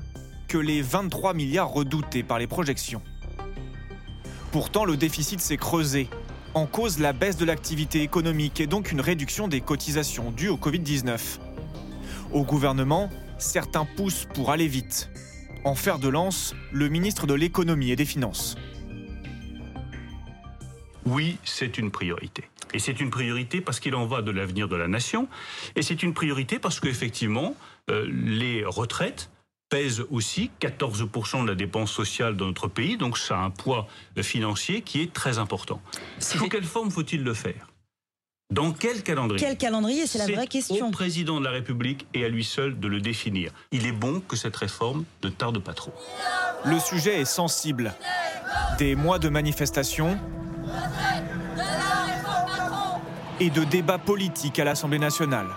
que 0.48 0.58
les 0.58 0.82
23 0.82 1.34
milliards 1.34 1.70
redoutés 1.70 2.24
par 2.24 2.40
les 2.40 2.48
projections. 2.48 3.02
Pourtant, 4.52 4.84
le 4.84 4.98
déficit 4.98 5.40
s'est 5.42 5.58
creusé. 5.58 6.10
En 6.56 6.66
cause, 6.66 6.98
la 6.98 7.14
baisse 7.14 7.38
de 7.38 7.46
l'activité 7.46 8.02
économique 8.02 8.60
et 8.60 8.66
donc 8.66 8.92
une 8.92 9.02
réduction 9.02 9.48
des 9.48 9.62
cotisations 9.62 10.32
dues 10.32 10.50
au 10.50 10.58
Covid-19. 10.58 11.38
Au 12.32 12.44
gouvernement, 12.44 13.10
certains 13.38 13.86
poussent 13.86 14.28
pour 14.34 14.50
aller 14.50 14.68
vite. 14.68 15.12
En 15.64 15.76
fer 15.76 16.00
de 16.00 16.08
lance, 16.08 16.56
le 16.72 16.90
ministre 16.90 17.28
de 17.28 17.36
l'économie 17.36 17.92
et 17.92 17.96
des 17.96 18.06
finances. 18.06 18.56
Oui, 21.06 21.38
c'est 21.44 21.78
une 21.78 21.92
priorité. 21.92 22.46
Et 22.74 22.80
c'est 22.80 23.00
une 23.00 23.10
priorité 23.12 23.62
parce 23.62 23.80
qu'il 23.80 23.94
en 23.94 24.06
va 24.06 24.22
de 24.22 24.32
l'avenir 24.32 24.68
de 24.68 24.76
la 24.76 24.88
nation. 24.88 25.28
Et 25.76 25.84
c'est 25.84 26.02
une 26.02 26.14
priorité 26.14 26.58
parce 26.60 26.80
qu'effectivement, 26.80 27.56
euh, 27.90 28.08
les 28.12 28.64
retraites 28.66 29.30
pèse 29.70 30.04
aussi 30.10 30.52
14% 30.62 31.44
de 31.44 31.48
la 31.48 31.56
dépense 31.56 31.92
sociale 31.92 32.36
de 32.36 32.44
notre 32.44 32.68
pays, 32.68 32.98
donc 32.98 33.18
ça 33.18 33.40
a 33.40 33.42
un 33.44 33.52
poids 33.52 33.88
financier 34.22 34.82
qui 34.82 35.02
est 35.02 35.14
très 35.14 35.38
important. 35.38 35.82
Sous 36.20 36.50
quelle 36.50 36.64
forme 36.64 36.92
faut-il 36.92 37.24
le 37.24 37.34
faire? 37.34 37.68
Dans 38.52 38.72
quel 38.72 39.04
calendrier? 39.04 39.46
Quel 39.46 39.58
calendrier? 39.58 40.08
C'est 40.08 40.18
la 40.18 40.26
vraie 40.26 40.48
question. 40.48 40.88
au 40.88 40.92
président 40.92 41.40
de 41.40 41.46
la 41.46 41.52
République 41.52 42.08
et 42.16 42.26
à 42.26 42.30
lui 42.30 42.44
seul 42.44 42.80
de 42.80 42.88
le 42.88 43.00
définir. 43.00 43.52
Il 43.72 43.86
est 43.86 43.92
bon 43.92 44.22
que 44.22 44.36
cette 44.36 44.56
réforme 44.56 45.06
ne 45.24 45.30
tarde 45.30 45.60
pas 45.60 45.74
trop. 45.74 45.94
Le 46.66 46.80
sujet 46.80 47.22
est 47.22 47.26
sensible. 47.26 47.94
Des 48.80 48.96
mois 48.96 49.20
de 49.20 49.30
manifestations 49.30 50.18
et 53.40 53.52
de 53.52 53.64
débats 53.64 54.00
politiques 54.00 54.58
à 54.58 54.64
l'Assemblée 54.64 55.00
nationale. 55.00 55.48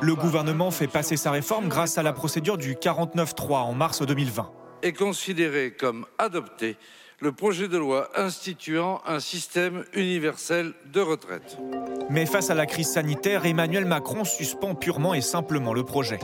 Le 0.00 0.14
gouvernement 0.14 0.70
fait 0.70 0.86
passer 0.86 1.16
sa 1.16 1.30
réforme 1.30 1.68
grâce 1.68 1.98
à 1.98 2.02
la 2.02 2.12
procédure 2.12 2.56
du 2.56 2.74
49-3 2.74 3.54
en 3.56 3.72
mars 3.72 4.02
2020. 4.02 4.50
Est 4.82 4.92
considéré 4.92 5.72
comme 5.72 6.06
adopté 6.18 6.76
le 7.18 7.32
projet 7.32 7.68
de 7.68 7.76
loi 7.76 8.08
instituant 8.16 9.02
un 9.06 9.20
système 9.20 9.84
universel 9.92 10.72
de 10.92 11.00
retraite. 11.00 11.58
Mais 12.08 12.24
face 12.24 12.48
à 12.48 12.54
la 12.54 12.64
crise 12.64 12.88
sanitaire, 12.88 13.44
Emmanuel 13.44 13.84
Macron 13.84 14.24
suspend 14.24 14.74
purement 14.74 15.12
et 15.12 15.20
simplement 15.20 15.74
le 15.74 15.84
projet. 15.84 16.18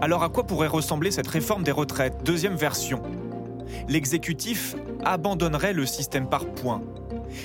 Alors 0.00 0.22
à 0.22 0.28
quoi 0.28 0.44
pourrait 0.44 0.68
ressembler 0.68 1.10
cette 1.10 1.26
réforme 1.26 1.64
des 1.64 1.72
retraites, 1.72 2.22
deuxième 2.24 2.54
version 2.54 3.02
L'exécutif 3.88 4.76
abandonnerait 5.04 5.72
le 5.72 5.86
système 5.86 6.28
par 6.28 6.46
points, 6.46 6.82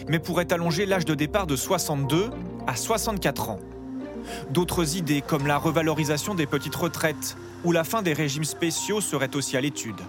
mais 0.07 0.19
pourrait 0.19 0.53
allonger 0.53 0.85
l'âge 0.85 1.05
de 1.05 1.15
départ 1.15 1.47
de 1.47 1.55
62 1.55 2.29
à 2.67 2.75
64 2.75 3.49
ans. 3.49 3.59
D'autres 4.49 4.97
idées, 4.97 5.21
comme 5.21 5.47
la 5.47 5.57
revalorisation 5.57 6.35
des 6.35 6.45
petites 6.45 6.75
retraites 6.75 7.37
ou 7.63 7.71
la 7.71 7.83
fin 7.83 8.01
des 8.01 8.13
régimes 8.13 8.43
spéciaux, 8.43 9.01
seraient 9.01 9.35
aussi 9.35 9.57
à 9.57 9.61
l'étude. 9.61 10.01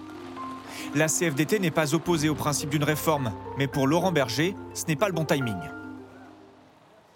La 0.93 1.07
CFDT 1.07 1.59
n'est 1.59 1.71
pas 1.71 1.93
opposée 1.93 2.29
au 2.29 2.35
principe 2.35 2.69
d'une 2.69 2.83
réforme, 2.83 3.33
mais 3.57 3.67
pour 3.67 3.87
Laurent 3.87 4.11
Berger, 4.11 4.55
ce 4.73 4.85
n'est 4.85 4.95
pas 4.95 5.07
le 5.07 5.13
bon 5.13 5.25
timing. 5.25 5.57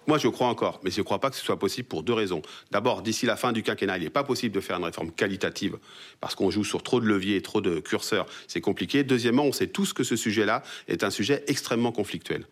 Moi, 0.10 0.18
je 0.18 0.28
crois 0.28 0.48
encore, 0.48 0.80
mais 0.84 0.90
je 0.90 1.02
ne 1.02 1.04
crois 1.04 1.20
pas 1.20 1.30
que 1.30 1.36
ce 1.36 1.46
soit 1.46 1.60
possible 1.60 1.88
pour 1.88 2.02
deux 2.02 2.14
raisons. 2.14 2.42
D'abord, 2.72 3.04
d'ici 3.04 3.28
la 3.28 3.36
fin 3.36 3.52
du 3.52 3.62
quinquennat, 3.62 4.00
il 4.00 4.06
n'est 4.06 4.10
pas 4.10 4.24
possible 4.24 4.56
de 4.56 4.60
faire 4.60 4.78
une 4.78 4.84
réforme 4.84 5.12
qualitative 5.12 5.78
parce 6.20 6.34
qu'on 6.34 6.50
joue 6.50 6.64
sur 6.64 6.82
trop 6.82 7.00
de 7.00 7.06
leviers, 7.06 7.44
trop 7.44 7.62
de 7.62 7.80
curseurs. 7.80 8.26
C'est 8.48 8.60
compliqué. 8.60 9.04
Deuxièmement, 9.04 9.44
on 9.44 9.52
sait 9.52 9.68
tous 9.68 9.94
que 9.94 10.04
ce 10.04 10.16
sujet-là 10.16 10.64
est 10.88 11.04
un 11.04 11.12
sujet 11.12 11.44
extrêmement 11.46 11.92
conflictuel. 11.92 12.48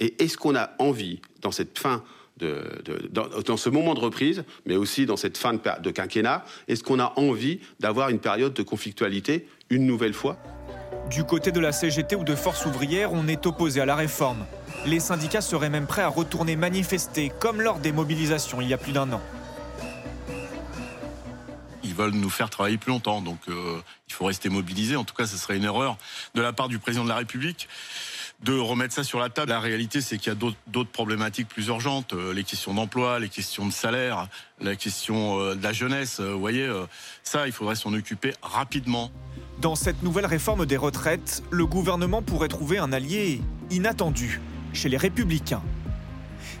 Et 0.00 0.22
est-ce 0.22 0.36
qu'on 0.36 0.56
a 0.56 0.70
envie, 0.80 1.20
dans 1.40 1.52
cette 1.52 1.78
fin 1.78 2.02
dans, 3.10 3.56
ce 3.56 3.68
moment 3.68 3.94
de 3.94 4.00
reprise, 4.00 4.44
mais 4.66 4.76
aussi 4.76 5.06
dans 5.06 5.16
cette 5.16 5.38
fin 5.38 5.54
de, 5.54 5.90
quinquennat, 5.90 6.44
est-ce 6.68 6.82
qu'on 6.82 6.98
a 6.98 7.12
envie 7.16 7.60
d'avoir 7.80 8.08
une 8.08 8.18
période 8.18 8.54
de 8.54 8.62
conflictualité 8.62 9.46
une 9.70 9.86
nouvelle 9.86 10.14
fois? 10.14 10.36
Du 11.10 11.24
côté 11.24 11.52
de 11.52 11.60
la 11.60 11.72
CGT 11.72 12.16
ou 12.16 12.24
de 12.24 12.34
Force 12.34 12.66
ouvrière, 12.66 13.12
on 13.12 13.28
est 13.28 13.46
opposé 13.46 13.80
à 13.80 13.86
la 13.86 13.96
réforme. 13.96 14.44
Les 14.86 15.00
syndicats 15.00 15.40
seraient 15.40 15.70
même 15.70 15.86
prêts 15.86 16.02
à 16.02 16.08
retourner 16.08 16.56
manifester, 16.56 17.32
comme 17.40 17.60
lors 17.60 17.78
des 17.78 17.92
mobilisations 17.92 18.60
il 18.60 18.68
y 18.68 18.74
a 18.74 18.78
plus 18.78 18.92
d'un 18.92 19.12
an. 19.12 19.20
veulent 21.82 22.12
nous 22.12 22.30
faire 22.30 22.48
travailler 22.48 22.78
plus 22.78 22.90
longtemps. 22.92 23.20
Donc 23.22 23.40
il 23.48 24.14
faut 24.14 24.26
rester 24.26 24.48
mobilisé. 24.48 24.96
En 24.96 25.04
tout 25.04 25.14
cas, 25.14 25.26
ce 25.26 25.36
serait 25.36 25.56
une 25.56 25.64
erreur 25.64 25.96
de 26.34 26.42
la 26.42 26.52
part 26.52 26.68
du 26.68 26.78
président 26.78 27.04
de 27.04 27.08
la 27.08 27.16
République 27.16 27.68
de 28.44 28.58
remettre 28.58 28.94
ça 28.94 29.04
sur 29.04 29.18
la 29.18 29.28
table. 29.28 29.50
La 29.50 29.60
réalité, 29.60 30.00
c'est 30.00 30.18
qu'il 30.18 30.32
y 30.32 30.36
a 30.36 30.38
d'autres 30.66 30.90
problématiques 30.90 31.48
plus 31.48 31.66
urgentes, 31.66 32.12
les 32.12 32.44
questions 32.44 32.74
d'emploi, 32.74 33.18
les 33.18 33.28
questions 33.28 33.66
de 33.66 33.72
salaire, 33.72 34.28
la 34.60 34.76
question 34.76 35.54
de 35.54 35.62
la 35.62 35.72
jeunesse. 35.72 36.20
Vous 36.20 36.38
voyez, 36.38 36.70
ça, 37.22 37.46
il 37.46 37.52
faudrait 37.52 37.74
s'en 37.74 37.92
occuper 37.94 38.32
rapidement. 38.42 39.10
Dans 39.60 39.74
cette 39.74 40.04
nouvelle 40.04 40.26
réforme 40.26 40.66
des 40.66 40.76
retraites, 40.76 41.42
le 41.50 41.66
gouvernement 41.66 42.22
pourrait 42.22 42.48
trouver 42.48 42.78
un 42.78 42.92
allié 42.92 43.42
inattendu 43.70 44.40
chez 44.72 44.88
les 44.88 44.96
républicains. 44.96 45.62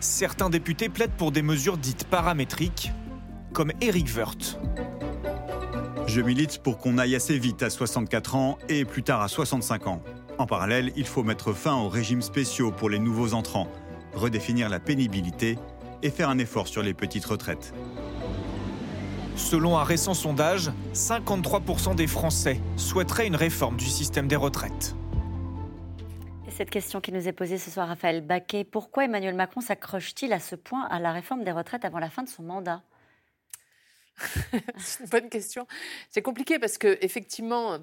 Certains 0.00 0.50
députés 0.50 0.88
plaident 0.88 1.16
pour 1.16 1.30
des 1.30 1.42
mesures 1.42 1.78
dites 1.78 2.04
paramétriques, 2.04 2.90
comme 3.52 3.72
Éric 3.80 4.08
Woerth. 4.16 4.58
Je 6.06 6.20
milite 6.20 6.62
pour 6.62 6.78
qu'on 6.78 6.98
aille 6.98 7.14
assez 7.14 7.38
vite 7.38 7.62
à 7.62 7.70
64 7.70 8.34
ans 8.34 8.58
et 8.68 8.84
plus 8.84 9.02
tard 9.02 9.20
à 9.22 9.28
65 9.28 9.86
ans. 9.86 10.02
En 10.38 10.46
parallèle, 10.46 10.92
il 10.94 11.04
faut 11.04 11.24
mettre 11.24 11.52
fin 11.52 11.74
aux 11.74 11.88
régimes 11.88 12.22
spéciaux 12.22 12.70
pour 12.70 12.88
les 12.88 13.00
nouveaux 13.00 13.34
entrants, 13.34 13.66
redéfinir 14.14 14.68
la 14.68 14.78
pénibilité 14.78 15.58
et 16.02 16.10
faire 16.10 16.28
un 16.28 16.38
effort 16.38 16.68
sur 16.68 16.80
les 16.82 16.94
petites 16.94 17.24
retraites. 17.24 17.74
Selon 19.34 19.76
un 19.78 19.82
récent 19.82 20.14
sondage, 20.14 20.70
53% 20.94 21.96
des 21.96 22.06
Français 22.06 22.60
souhaiteraient 22.76 23.26
une 23.26 23.36
réforme 23.36 23.76
du 23.76 23.86
système 23.86 24.28
des 24.28 24.36
retraites. 24.36 24.94
Et 26.46 26.52
cette 26.52 26.70
question 26.70 27.00
qui 27.00 27.10
nous 27.10 27.26
est 27.26 27.32
posée 27.32 27.58
ce 27.58 27.70
soir, 27.70 27.88
Raphaël 27.88 28.20
Baquet, 28.20 28.62
pourquoi 28.62 29.04
Emmanuel 29.04 29.34
Macron 29.34 29.60
s'accroche-t-il 29.60 30.32
à 30.32 30.38
ce 30.38 30.54
point 30.54 30.86
à 30.86 31.00
la 31.00 31.10
réforme 31.10 31.42
des 31.42 31.52
retraites 31.52 31.84
avant 31.84 31.98
la 31.98 32.10
fin 32.10 32.22
de 32.22 32.28
son 32.28 32.44
mandat? 32.44 32.82
C'est 34.76 35.04
une 35.04 35.08
bonne 35.08 35.28
question. 35.28 35.66
C'est 36.10 36.22
compliqué 36.22 36.58
parce 36.58 36.78
que 36.78 36.98
effectivement, 37.00 37.78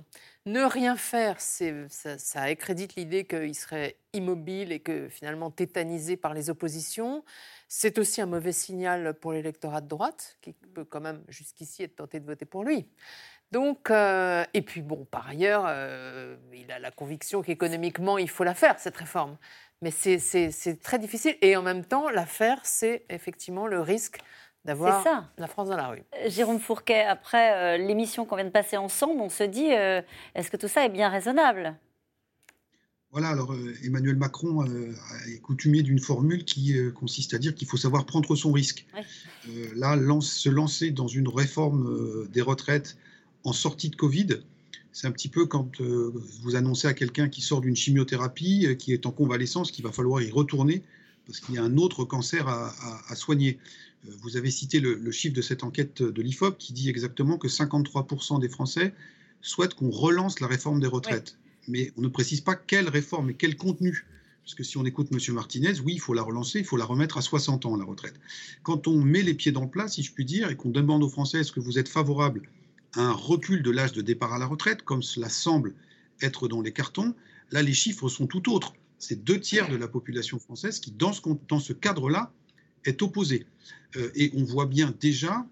ne 0.45 0.61
rien 0.61 0.95
faire, 0.95 1.41
ça, 1.41 2.17
ça 2.17 2.41
accrédite 2.41 2.95
l'idée 2.95 3.25
qu'il 3.25 3.55
serait 3.55 3.97
immobile 4.13 4.71
et 4.71 4.79
que 4.79 5.09
finalement 5.09 5.51
tétanisé 5.51 6.17
par 6.17 6.33
les 6.33 6.49
oppositions. 6.49 7.23
C'est 7.67 7.97
aussi 7.97 8.21
un 8.21 8.27
mauvais 8.27 8.51
signal 8.51 9.15
pour 9.15 9.33
l'électorat 9.33 9.81
de 9.81 9.87
droite, 9.87 10.37
qui 10.41 10.53
peut 10.53 10.85
quand 10.85 11.01
même 11.01 11.23
jusqu'ici 11.27 11.83
être 11.83 11.95
tenté 11.95 12.19
de 12.19 12.25
voter 12.25 12.45
pour 12.45 12.63
lui. 12.63 12.87
Donc, 13.51 13.89
euh, 13.89 14.43
et 14.53 14.61
puis 14.61 14.81
bon, 14.81 15.05
par 15.05 15.29
ailleurs, 15.29 15.65
euh, 15.67 16.35
il 16.53 16.71
a 16.71 16.79
la 16.79 16.91
conviction 16.91 17.41
qu'économiquement, 17.41 18.17
il 18.17 18.29
faut 18.29 18.43
la 18.43 18.53
faire, 18.53 18.79
cette 18.79 18.97
réforme. 18.97 19.37
Mais 19.81 19.91
c'est 19.91 20.79
très 20.81 20.99
difficile. 20.99 21.37
Et 21.41 21.55
en 21.55 21.61
même 21.61 21.85
temps, 21.85 22.09
la 22.09 22.25
faire, 22.25 22.59
c'est 22.63 23.05
effectivement 23.09 23.67
le 23.67 23.81
risque 23.81 24.19
d'avoir 24.65 25.05
la 25.37 25.47
France 25.47 25.69
dans 25.69 25.77
la 25.77 25.89
rue. 25.89 26.03
Euh, 26.15 26.29
Jérôme 26.29 26.59
Fourquet, 26.59 27.03
après 27.03 27.53
euh, 27.53 27.77
l'émission 27.77 28.25
qu'on 28.25 28.35
vient 28.35 28.45
de 28.45 28.49
passer 28.49 28.77
ensemble, 28.77 29.21
on 29.21 29.29
se 29.29 29.43
dit, 29.43 29.71
euh, 29.71 30.01
est-ce 30.33 30.49
que 30.49 30.57
tout 30.57 30.67
ça 30.67 30.85
est 30.85 30.89
bien 30.89 31.09
raisonnable? 31.09 31.75
Voilà, 33.11 33.29
alors 33.29 33.55
Emmanuel 33.85 34.17
Macron 34.17 34.65
est 34.65 35.39
coutumier 35.39 35.83
d'une 35.83 35.99
formule 35.99 36.43
qui 36.43 36.75
consiste 36.95 37.33
à 37.33 37.37
dire 37.37 37.55
qu'il 37.55 37.65
faut 37.65 37.77
savoir 37.77 38.05
prendre 38.05 38.35
son 38.35 38.51
risque. 38.51 38.85
là, 39.73 39.97
se 40.19 40.49
lancer 40.49 40.91
dans 40.91 41.07
une 41.07 41.29
réforme 41.29 42.27
des 42.27 42.41
retraites 42.41 42.97
en 43.45 43.53
sortie 43.53 43.89
de 43.89 43.95
Covid, 43.95 44.41
c'est 44.91 45.07
un 45.07 45.11
petit 45.11 45.29
peu 45.29 45.45
quand 45.45 45.79
vous 45.79 46.57
annoncez 46.57 46.89
à 46.89 46.93
quelqu'un 46.93 47.29
qui 47.29 47.41
sort 47.41 47.61
d'une 47.61 47.77
chimiothérapie, 47.77 48.75
qui 48.77 48.91
est 48.91 49.05
en 49.05 49.11
convalescence, 49.11 49.71
qu'il 49.71 49.85
va 49.85 49.93
falloir 49.93 50.21
y 50.21 50.29
retourner 50.29 50.83
parce 51.25 51.39
qu'il 51.39 51.55
y 51.55 51.57
a 51.57 51.63
un 51.63 51.77
autre 51.77 52.03
cancer 52.03 52.49
à 52.49 53.15
soigner. 53.15 53.59
Vous 54.03 54.37
avez 54.37 54.51
cité 54.51 54.79
le, 54.79 55.11
chiffre 55.11 55.35
de 55.35 55.41
cette 55.41 55.63
enquête 55.63 56.03
de 56.03 56.21
l'IFOP 56.21 56.57
qui 56.57 56.73
dit 56.73 56.89
exactement 56.89 57.37
que 57.37 57.47
53% 57.47 58.39
des 58.39 58.49
Français 58.49 58.93
souhaitent 59.41 59.73
qu'on 59.73 59.89
relance 59.89 60.39
la 60.39 60.47
réforme 60.47 60.79
des 60.79 60.87
retraites. 60.87 61.37
Mais 61.67 61.91
on 61.97 62.01
ne 62.01 62.07
précise 62.07 62.41
pas 62.41 62.55
quelle 62.55 62.89
réforme 62.89 63.31
et 63.31 63.33
quel 63.33 63.55
contenu. 63.55 64.05
Parce 64.43 64.53
que 64.53 64.63
si 64.63 64.77
on 64.77 64.85
écoute 64.85 65.07
M. 65.11 65.33
Martinez, 65.33 65.79
oui, 65.79 65.93
il 65.93 65.99
faut 65.99 66.13
la 66.13 66.21
relancer, 66.21 66.59
il 66.59 66.65
faut 66.65 66.77
la 66.77 66.85
remettre 66.85 67.17
à 67.17 67.23
60 67.23 67.65
ans, 67.65 67.75
la 67.75 67.83
retraite. 67.83 68.13
Quand 68.61 68.87
on 68.87 69.01
met 69.01 69.23
les 69.23 69.33
pieds 69.33 69.51
dans 69.51 69.63
le 69.63 69.69
plat, 69.69 69.87
si 69.87 70.03
je 70.03 70.13
puis 70.13 70.23
dire, 70.23 70.51
et 70.51 70.55
qu'on 70.55 70.69
demande 70.69 71.01
aux 71.01 71.09
Français 71.09 71.39
est-ce 71.39 71.51
que 71.51 71.59
vous 71.59 71.79
êtes 71.79 71.89
favorable 71.89 72.43
à 72.93 73.01
un 73.01 73.11
recul 73.11 73.63
de 73.63 73.71
l'âge 73.71 73.93
de 73.93 74.03
départ 74.03 74.33
à 74.33 74.37
la 74.37 74.45
retraite, 74.45 74.83
comme 74.83 75.01
cela 75.01 75.29
semble 75.29 75.73
être 76.21 76.47
dans 76.47 76.61
les 76.61 76.71
cartons, 76.71 77.15
là, 77.51 77.63
les 77.63 77.73
chiffres 77.73 78.07
sont 78.07 78.27
tout 78.27 78.51
autres. 78.53 78.73
C'est 78.99 79.23
deux 79.23 79.39
tiers 79.39 79.67
de 79.67 79.75
la 79.75 79.87
population 79.87 80.37
française 80.37 80.79
qui, 80.79 80.91
dans 80.91 81.11
ce, 81.11 81.21
dans 81.47 81.59
ce 81.59 81.73
cadre-là, 81.73 82.31
est 82.85 83.01
opposé. 83.01 83.45
Euh, 83.97 84.09
et 84.15 84.31
on 84.35 84.43
voit 84.43 84.65
bien 84.65 84.93
déjà 84.99 85.45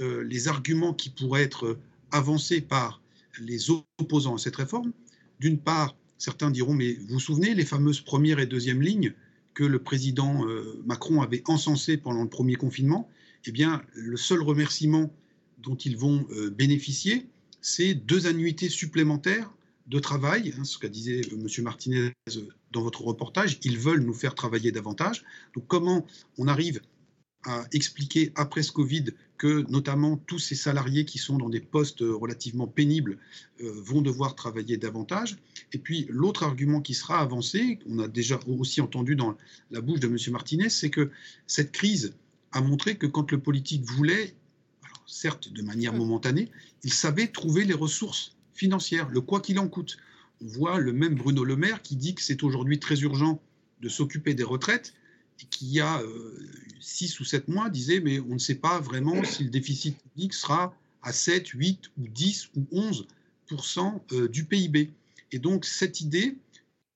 euh, 0.00 0.22
les 0.24 0.48
arguments 0.48 0.94
qui 0.94 1.10
pourraient 1.10 1.42
être 1.42 1.78
avancés 2.10 2.60
par 2.60 3.00
les 3.40 3.70
opposants 3.70 4.34
à 4.34 4.38
cette 4.38 4.56
réforme. 4.56 4.92
D'une 5.38 5.58
part, 5.58 5.96
certains 6.18 6.50
diront, 6.50 6.74
mais 6.74 6.94
vous 6.94 7.14
vous 7.14 7.20
souvenez 7.20 7.54
les 7.54 7.64
fameuses 7.64 8.00
premières 8.00 8.40
et 8.40 8.46
deuxièmes 8.46 8.82
lignes 8.82 9.14
que 9.54 9.64
le 9.64 9.78
président 9.78 10.46
euh, 10.46 10.82
Macron 10.84 11.22
avait 11.22 11.42
encensées 11.46 11.96
pendant 11.96 12.22
le 12.22 12.28
premier 12.28 12.56
confinement 12.56 13.08
Eh 13.46 13.52
bien, 13.52 13.82
le 13.94 14.16
seul 14.16 14.42
remerciement 14.42 15.12
dont 15.58 15.76
ils 15.76 15.96
vont 15.96 16.26
bénéficier, 16.56 17.26
c'est 17.60 17.92
deux 17.92 18.26
annuités 18.26 18.70
supplémentaires 18.70 19.52
de 19.88 19.98
travail, 19.98 20.54
hein, 20.58 20.64
ce 20.64 20.78
qu'a 20.78 20.88
disait 20.88 21.20
M. 21.32 21.46
Martinez 21.62 22.12
dans 22.70 22.82
votre 22.82 23.02
reportage, 23.02 23.58
ils 23.64 23.78
veulent 23.78 24.02
nous 24.02 24.14
faire 24.14 24.34
travailler 24.34 24.72
davantage. 24.72 25.24
Donc 25.54 25.66
comment 25.66 26.06
on 26.38 26.48
arrive 26.48 26.80
à 27.44 27.64
expliquer 27.72 28.32
après 28.34 28.62
ce 28.62 28.70
Covid 28.70 29.06
que 29.38 29.64
notamment 29.70 30.18
tous 30.18 30.38
ces 30.38 30.54
salariés 30.54 31.06
qui 31.06 31.16
sont 31.16 31.38
dans 31.38 31.48
des 31.48 31.60
postes 31.60 32.00
relativement 32.00 32.66
pénibles 32.66 33.18
euh, 33.60 33.72
vont 33.82 34.02
devoir 34.02 34.34
travailler 34.34 34.76
davantage? 34.76 35.36
Et 35.72 35.78
puis 35.78 36.06
l'autre 36.10 36.42
argument 36.42 36.80
qui 36.80 36.94
sera 36.94 37.18
avancé, 37.20 37.78
on 37.88 37.98
a 37.98 38.08
déjà 38.08 38.38
aussi 38.46 38.80
entendu 38.80 39.16
dans 39.16 39.36
la 39.70 39.80
bouche 39.80 40.00
de 40.00 40.08
M. 40.08 40.16
Martinez, 40.30 40.68
c'est 40.68 40.90
que 40.90 41.10
cette 41.46 41.72
crise 41.72 42.14
a 42.52 42.60
montré 42.60 42.96
que 42.96 43.06
quand 43.06 43.30
le 43.30 43.40
politique 43.40 43.84
voulait, 43.84 44.34
certes 45.06 45.52
de 45.52 45.62
manière 45.62 45.92
momentanée, 45.92 46.50
il 46.84 46.92
savait 46.92 47.28
trouver 47.28 47.64
les 47.64 47.74
ressources 47.74 48.36
financières, 48.54 49.08
le 49.08 49.20
quoi 49.20 49.40
qu'il 49.40 49.58
en 49.58 49.68
coûte 49.68 49.96
voit 50.40 50.78
le 50.78 50.92
même 50.92 51.14
Bruno 51.14 51.44
Le 51.44 51.56
Maire 51.56 51.82
qui 51.82 51.96
dit 51.96 52.14
que 52.14 52.22
c'est 52.22 52.42
aujourd'hui 52.42 52.78
très 52.78 53.00
urgent 53.00 53.40
de 53.80 53.88
s'occuper 53.88 54.34
des 54.34 54.44
retraites 54.44 54.94
et 55.40 55.46
qui, 55.46 55.66
il 55.66 55.72
y 55.72 55.80
a 55.80 56.00
euh, 56.02 56.50
six 56.80 57.18
ou 57.20 57.24
sept 57.24 57.48
mois, 57.48 57.70
disait 57.70 58.00
mais 58.00 58.20
on 58.20 58.34
ne 58.34 58.38
sait 58.38 58.56
pas 58.56 58.80
vraiment 58.80 59.22
si 59.24 59.44
le 59.44 59.50
déficit 59.50 59.96
public 59.98 60.34
sera 60.34 60.74
à 61.02 61.12
7, 61.12 61.48
8 61.48 61.90
ou 61.98 62.08
10 62.08 62.50
ou 62.56 62.66
11 62.72 63.06
euh, 64.12 64.28
du 64.28 64.44
PIB. 64.44 64.92
Et 65.32 65.38
donc 65.38 65.64
cette 65.64 66.00
idée 66.00 66.36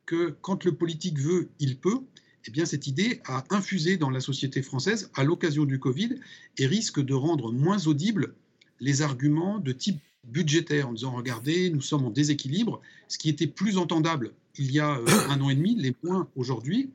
que 0.06 0.36
quand 0.42 0.64
le 0.64 0.72
politique 0.72 1.18
veut, 1.18 1.48
il 1.58 1.78
peut, 1.78 2.00
eh 2.46 2.50
bien 2.50 2.64
cette 2.64 2.86
idée 2.86 3.20
a 3.24 3.44
infusé 3.50 3.96
dans 3.96 4.10
la 4.10 4.20
société 4.20 4.62
française 4.62 5.10
à 5.14 5.24
l'occasion 5.24 5.64
du 5.64 5.78
Covid 5.78 6.16
et 6.58 6.66
risque 6.66 7.02
de 7.02 7.14
rendre 7.14 7.52
moins 7.52 7.86
audibles 7.86 8.34
les 8.80 9.02
arguments 9.02 9.58
de 9.58 9.72
type 9.72 10.00
budgétaire 10.26 10.88
en 10.88 10.92
disant 10.92 11.12
regardez, 11.12 11.70
nous 11.70 11.80
sommes 11.80 12.04
en 12.04 12.10
déséquilibre, 12.10 12.80
ce 13.08 13.18
qui 13.18 13.28
était 13.28 13.46
plus 13.46 13.78
entendable 13.78 14.32
il 14.56 14.70
y 14.70 14.80
a 14.80 14.98
euh, 14.98 15.06
un 15.28 15.40
an 15.40 15.50
et 15.50 15.54
demi, 15.54 15.74
les 15.74 15.94
moins 16.02 16.28
aujourd'hui, 16.36 16.90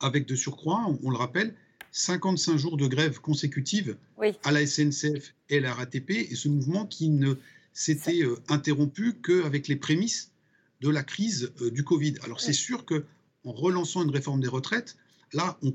avec 0.00 0.26
de 0.26 0.34
surcroît, 0.34 0.86
on, 1.02 1.10
le 1.10 1.16
rappelle, 1.16 1.54
55 1.92 2.56
jours 2.56 2.76
de 2.76 2.86
grève 2.86 3.20
consécutive 3.20 3.96
à 4.42 4.52
la 4.52 4.66
SNCF 4.66 5.34
et 5.48 5.58
à 5.58 5.60
la 5.60 5.74
RATP, 5.74 6.10
et 6.10 6.34
ce 6.34 6.48
mouvement 6.48 6.86
qui 6.86 7.08
ne 7.08 7.34
s'était 7.72 8.22
euh, 8.22 8.36
interrompu 8.48 9.14
qu'avec 9.14 9.68
les 9.68 9.76
prémices 9.76 10.32
de 10.80 10.88
la 10.88 11.02
crise 11.02 11.52
euh, 11.62 11.70
du 11.70 11.84
Covid. 11.84 12.14
Alors 12.22 12.40
c'est 12.40 12.52
sûr 12.52 12.84
que 12.84 13.04
en 13.44 13.52
relançant 13.52 14.02
une 14.02 14.10
réforme 14.10 14.40
des 14.40 14.48
retraites, 14.48 14.96
là, 15.32 15.58
on, 15.62 15.74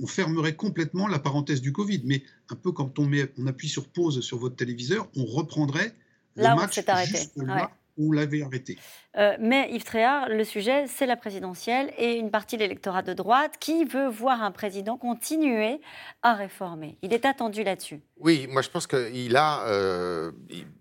on, 0.00 0.06
fermerait 0.06 0.56
complètement 0.56 1.08
la 1.08 1.18
parenthèse 1.18 1.60
du 1.60 1.72
Covid. 1.72 2.00
Mais 2.04 2.22
un 2.48 2.56
peu 2.56 2.72
quand 2.72 2.98
on, 2.98 3.06
met, 3.06 3.30
on 3.38 3.46
appuie 3.46 3.68
sur 3.68 3.88
pause 3.88 4.20
sur 4.20 4.38
votre 4.38 4.56
téléviseur, 4.56 5.08
on 5.16 5.26
reprendrait 5.26 5.94
Là, 6.36 6.56
on 6.58 6.68
s'est 6.68 6.88
arrêté. 6.88 7.18
on 7.98 8.12
l'avait 8.12 8.42
arrêté. 8.42 8.78
Euh, 9.16 9.36
mais 9.38 9.70
Yves 9.70 9.84
Tréhard, 9.84 10.28
le 10.28 10.44
sujet, 10.44 10.86
c'est 10.86 11.04
la 11.04 11.16
présidentielle 11.16 11.92
et 11.98 12.14
une 12.14 12.30
partie 12.30 12.56
de 12.56 12.62
l'électorat 12.62 13.02
de 13.02 13.12
droite 13.12 13.54
qui 13.60 13.84
veut 13.84 14.08
voir 14.08 14.42
un 14.42 14.50
président 14.50 14.96
continuer 14.96 15.80
à 16.22 16.34
réformer. 16.34 16.96
Il 17.02 17.12
est 17.12 17.26
attendu 17.26 17.62
là-dessus. 17.62 18.00
Oui, 18.18 18.46
moi 18.48 18.62
je 18.62 18.70
pense 18.70 18.86
qu'il 18.86 19.36
a. 19.36 19.66
Euh, 19.66 20.32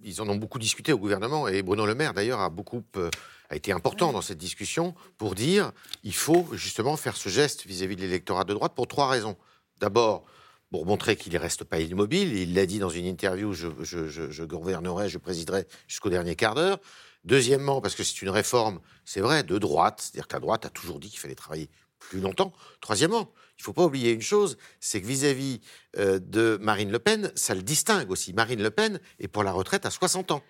ils 0.04 0.22
en 0.22 0.30
ont 0.30 0.36
beaucoup 0.36 0.60
discuté 0.60 0.94
au 0.94 0.98
gouvernement 0.98 1.48
et 1.48 1.62
Bruno 1.62 1.86
Le 1.86 1.96
Maire 1.96 2.14
d'ailleurs 2.14 2.40
a 2.40 2.50
beaucoup. 2.50 2.84
Euh, 2.96 3.10
a 3.52 3.56
été 3.58 3.74
important 3.74 4.14
dans 4.14 4.22
cette 4.22 4.38
discussion 4.38 4.96
pour 5.18 5.36
dire 5.36 5.74
il 6.04 6.14
faut 6.14 6.48
justement 6.54 6.96
faire 6.96 7.18
ce 7.18 7.28
geste 7.28 7.66
vis-à-vis 7.66 7.98
de 7.98 8.02
l'électorat 8.02 8.46
de 8.46 8.54
droite 8.54 8.74
pour 8.74 8.88
trois 8.88 9.10
raisons. 9.10 9.36
D'abord, 9.82 10.24
pour 10.72 10.86
montrer 10.86 11.18
qu'il 11.18 11.34
ne 11.34 11.40
reste 11.40 11.66
pas 11.66 11.80
immobile. 11.80 12.34
Il 12.34 12.54
l'a 12.56 12.66
dit 12.66 12.80
dans 12.80 12.90
une 12.90 13.06
interview, 13.06 13.54
je, 13.54 13.68
je, 13.84 14.44
gouvernerai, 14.44 15.10
je 15.10 15.18
présiderai 15.18 15.68
jusqu'au 15.88 16.10
dernier 16.10 16.36
quart 16.36 16.56
d'heure. 16.56 16.80
Deuxièmement, 17.26 17.82
parce 17.82 17.94
que 17.94 18.04
c'est 18.04 18.22
une 18.22 18.30
réforme, 18.30 18.80
c'est 19.06 19.22
vrai, 19.22 19.44
de 19.44 19.58
droite, 19.60 20.00
c'est-à-dire 20.02 20.28
que 20.28 20.34
la 20.34 20.40
droite 20.40 20.66
a 20.66 20.70
toujours 20.70 21.00
dit 21.00 21.10
qu'il 21.10 21.20
fallait 21.20 21.36
travailler 21.36 21.70
plus 22.00 22.20
longtemps. 22.20 22.54
Troisièmement, 22.80 23.32
il 23.58 23.62
ne 23.62 23.64
faut 23.66 23.74
pas 23.74 23.84
oublier 23.84 24.12
une 24.12 24.22
chose, 24.22 24.58
c'est 24.80 25.02
que 25.02 25.06
vis-à-vis 25.06 25.60
euh, 25.98 26.20
de 26.20 26.58
Marine 26.62 26.90
Le 26.90 26.98
Pen, 26.98 27.32
ça 27.36 27.54
le 27.54 27.62
distingue 27.62 28.10
aussi. 28.10 28.34
Marine 28.34 28.64
Le 28.64 28.72
Pen 28.72 29.00
est 29.20 29.28
pour 29.28 29.44
la 29.44 29.52
retraite 29.52 29.86
à 29.86 29.92
60 29.92 30.32
ans. 30.32 30.42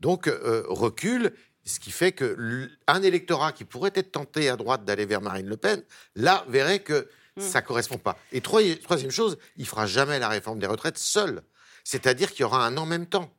Donc, 0.00 0.26
euh, 0.26 0.64
recul, 0.68 1.32
ce 1.64 1.78
qui 1.78 1.92
fait 1.92 2.12
qu'un 2.12 3.02
électorat 3.02 3.52
qui 3.52 3.64
pourrait 3.64 3.92
être 3.94 4.12
tenté 4.12 4.48
à 4.48 4.56
droite 4.56 4.84
d'aller 4.84 5.06
vers 5.06 5.22
Marine 5.22 5.46
Le 5.46 5.56
Pen, 5.56 5.82
là, 6.16 6.44
verrait 6.48 6.80
que 6.80 7.08
hmm. 7.36 7.40
ça 7.40 7.60
ne 7.60 7.66
correspond 7.66 7.98
pas. 7.98 8.18
Et 8.32 8.40
troisième 8.40 9.10
chose, 9.10 9.38
il 9.56 9.62
ne 9.62 9.66
fera 9.66 9.86
jamais 9.86 10.18
la 10.18 10.28
réforme 10.28 10.58
des 10.58 10.66
retraites 10.66 10.98
seul. 10.98 11.42
C'est-à-dire 11.84 12.30
qu'il 12.30 12.40
y 12.40 12.44
aura 12.44 12.64
un 12.66 12.76
en 12.76 12.86
même 12.86 13.06
temps. 13.06 13.32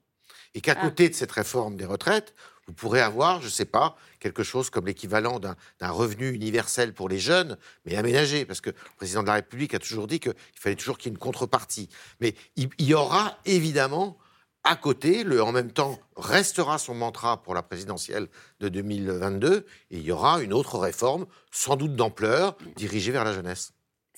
Et 0.56 0.62
qu'à 0.62 0.76
ah. 0.78 0.82
côté 0.82 1.10
de 1.10 1.16
cette 1.16 1.32
réforme 1.32 1.76
des 1.76 1.86
retraites, 1.86 2.34
vous 2.68 2.74
pourrez 2.74 3.02
avoir, 3.02 3.42
je 3.42 3.48
ne 3.48 3.52
sais 3.52 3.66
pas, 3.66 3.98
quelque 4.20 4.44
chose 4.44 4.70
comme 4.70 4.86
l'équivalent 4.86 5.40
d'un 5.40 5.56
revenu 5.90 6.32
universel 6.32 6.94
pour 6.94 7.10
les 7.10 7.20
jeunes, 7.20 7.58
mais 7.86 7.96
aménagé, 7.96 8.46
parce 8.46 8.62
que 8.62 8.70
le 8.70 8.96
président 8.96 9.22
de 9.22 9.28
la 9.28 9.34
République 9.34 9.74
a 9.74 9.80
toujours 9.80 10.08
dit 10.08 10.20
qu'il 10.20 10.34
fallait 10.56 10.76
toujours 10.76 10.98
qu'il 10.98 11.12
y 11.12 11.14
ait 11.14 11.16
une 11.16 11.20
contrepartie. 11.20 11.90
Mais 12.22 12.36
il, 12.56 12.70
y 12.80 12.94
aura 12.94 13.38
évidemment 13.46 14.18
à 14.64 14.78
côté, 14.78 15.26
le 15.26 15.44
en 15.44 15.52
même 15.52 15.74
temps 15.74 16.00
restera 16.16 16.78
son 16.78 16.96
mantra 16.96 17.44
pour 17.44 17.54
la 17.54 17.64
présidentielle 17.64 18.30
de 18.62 18.70
2022, 18.70 19.66
et 19.92 19.98
il 19.98 20.04
y 20.04 20.12
aura 20.12 20.42
une 20.42 20.54
autre 20.54 20.78
réforme, 20.80 21.26
sans 21.52 21.76
doute 21.76 21.96
d'ampleur, 21.96 22.56
dirigée 22.78 23.12
vers 23.12 23.26
la 23.26 23.34
jeunesse 23.34 23.74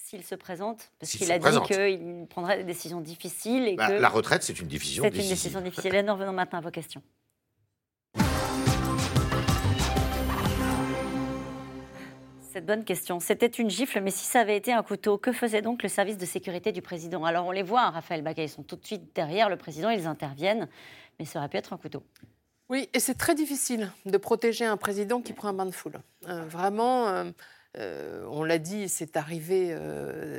s'il 0.06 0.24
se 0.24 0.36
présente 0.36 0.92
Parce 1.00 1.14
qu'il 1.14 1.32
a 1.32 1.40
dit 1.40 1.62
qu'il 1.62 2.28
prendrait 2.30 2.58
des 2.58 2.64
décisions 2.64 3.02
difficiles. 3.02 3.68
Et 3.68 3.76
bah, 3.76 3.88
que 3.88 3.94
la 3.94 4.10
retraite, 4.10 4.44
c'est 4.44 4.60
une 4.60 4.68
décision 4.68 5.04
difficile. 5.04 5.24
C'est 5.24 5.30
une 5.30 5.36
décision 5.36 5.62
difficile. 5.62 6.06
nous 6.06 6.14
revenons 6.14 6.32
maintenant 6.32 6.60
à 6.60 6.62
vos 6.62 6.70
questions. 6.70 7.02
Cette 12.54 12.68
bonne 12.68 12.86
question. 12.86 13.20
C'était 13.20 13.48
une 13.48 13.72
gifle, 13.72 14.00
mais 14.02 14.12
si 14.12 14.26
ça 14.26 14.42
avait 14.42 14.56
été 14.56 14.72
un 14.72 14.84
couteau, 14.84 15.18
que 15.18 15.34
faisait 15.34 15.64
donc 15.64 15.82
le 15.82 15.90
service 15.90 16.18
de 16.18 16.26
sécurité 16.26 16.72
du 16.72 16.84
président? 16.84 17.26
Alors 17.26 17.48
on 17.48 17.52
les 17.52 17.64
voit, 17.64 17.82
hein, 17.82 17.90
Raphaël 17.90 18.22
Baca, 18.22 18.44
ils 18.44 18.50
sont 18.50 18.64
tout 18.64 18.76
de 18.76 18.86
suite 18.86 19.16
derrière 19.16 19.50
le 19.50 19.58
président, 19.58 19.90
ils 19.90 20.06
interviennent, 20.06 20.70
mais 21.18 21.26
ça 21.26 21.40
aurait 21.40 21.50
pu 21.50 21.58
être 21.58 21.74
un 21.74 21.78
couteau. 21.78 22.04
Oui, 22.70 22.90
et 22.94 23.00
c'est 23.00 23.16
très 23.16 23.36
difficile 23.36 23.92
de 24.06 24.18
protéger 24.18 24.66
un 24.66 24.78
président 24.78 25.22
qui 25.22 25.34
prend 25.34 25.50
un 25.50 25.54
bain 25.54 25.66
de 25.66 25.72
foule. 25.72 26.00
Euh, 26.28 26.46
vraiment, 26.46 27.08
euh, 27.08 27.32
euh, 27.78 28.26
on 28.30 28.44
l'a 28.44 28.58
dit, 28.58 28.90
c'est 28.90 29.18
arrivé, 29.18 29.78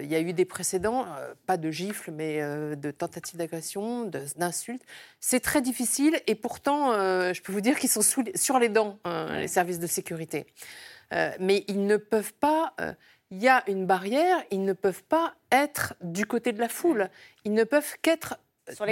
il 0.02 0.10
y 0.10 0.14
a 0.14 0.20
eu 0.20 0.32
des 0.32 0.44
précédents, 0.44 1.06
pas 1.46 1.56
de 1.56 1.70
gifles, 1.70 2.10
mais 2.10 2.40
de 2.76 2.90
tentatives 2.90 3.36
d'agression, 3.36 4.10
d'insultes. 4.36 4.82
C'est 5.20 5.40
très 5.40 5.60
difficile, 5.60 6.20
et 6.26 6.34
pourtant, 6.34 6.92
je 6.92 7.42
peux 7.42 7.52
vous 7.52 7.60
dire 7.60 7.78
qu'ils 7.78 7.90
sont 7.90 8.02
sur 8.34 8.58
les 8.58 8.68
dents, 8.68 8.98
hein, 9.04 9.38
les 9.38 9.48
services 9.48 9.78
de 9.78 9.86
sécurité. 9.86 10.46
Euh, 11.12 11.30
mais 11.38 11.64
ils 11.68 11.86
ne 11.86 11.96
peuvent 11.96 12.34
pas. 12.34 12.74
Euh, 12.80 12.92
il 13.30 13.42
y 13.42 13.48
a 13.48 13.68
une 13.68 13.86
barrière, 13.86 14.38
ils 14.50 14.64
ne 14.64 14.72
peuvent 14.72 15.02
pas 15.02 15.34
être 15.50 15.94
du 16.00 16.26
côté 16.26 16.52
de 16.52 16.60
la 16.60 16.68
foule. 16.68 17.10
Ils 17.44 17.52
ne 17.52 17.64
peuvent 17.64 17.96
qu'être 18.00 18.38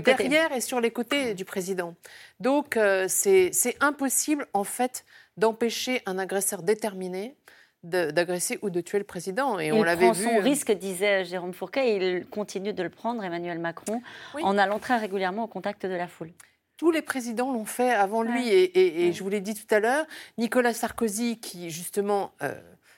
derrière 0.05 0.53
et 0.53 0.61
sur 0.61 0.81
les 0.81 0.91
côtés 0.91 1.35
du 1.35 1.45
président. 1.45 1.95
Donc 2.41 2.77
euh, 2.77 3.07
c'est 3.09 3.53
impossible 3.81 4.47
en 4.53 4.65
fait 4.65 5.05
d'empêcher 5.37 6.03
un 6.07 6.19
agresseur 6.19 6.63
déterminé 6.63 7.37
d'agresser 7.85 8.59
ou 8.63 8.71
de 8.71 8.81
tuer 8.81 8.99
le 8.99 9.05
président. 9.05 9.61
Et 9.61 9.67
il 9.67 9.73
on 9.73 9.83
l'avait 9.83 10.11
vu. 10.11 10.25
son 10.25 10.39
risque, 10.39 10.73
disait 10.73 11.25
Jérôme 11.25 11.53
Fourquet, 11.53 11.97
il 11.97 12.27
continue 12.27 12.73
de 12.73 12.83
le 12.83 12.91
prendre, 12.91 13.23
Emmanuel 13.23 13.59
Macron, 13.59 14.03
en 14.43 14.59
allant 14.59 14.79
très 14.79 14.97
régulièrement 14.97 15.45
au 15.45 15.49
contact 15.49 15.87
de 15.87 15.95
la 15.95 16.09
foule. 16.09 16.31
Tous 16.77 16.91
les 16.91 17.03
présidents 17.03 17.53
l'ont 17.53 17.65
fait 17.65 17.93
avant 17.93 18.23
lui. 18.23 18.49
Et, 18.49 19.13
je 19.13 19.23
vous 19.23 19.29
l'ai 19.29 19.41
dit 19.41 19.55
tout 19.55 19.73
à 19.73 19.79
l'heure, 19.79 20.07
Nicolas 20.39 20.75
Sarkozy, 20.75 21.39
qui 21.39 21.71
justement 21.71 22.33
euh, 22.43 22.53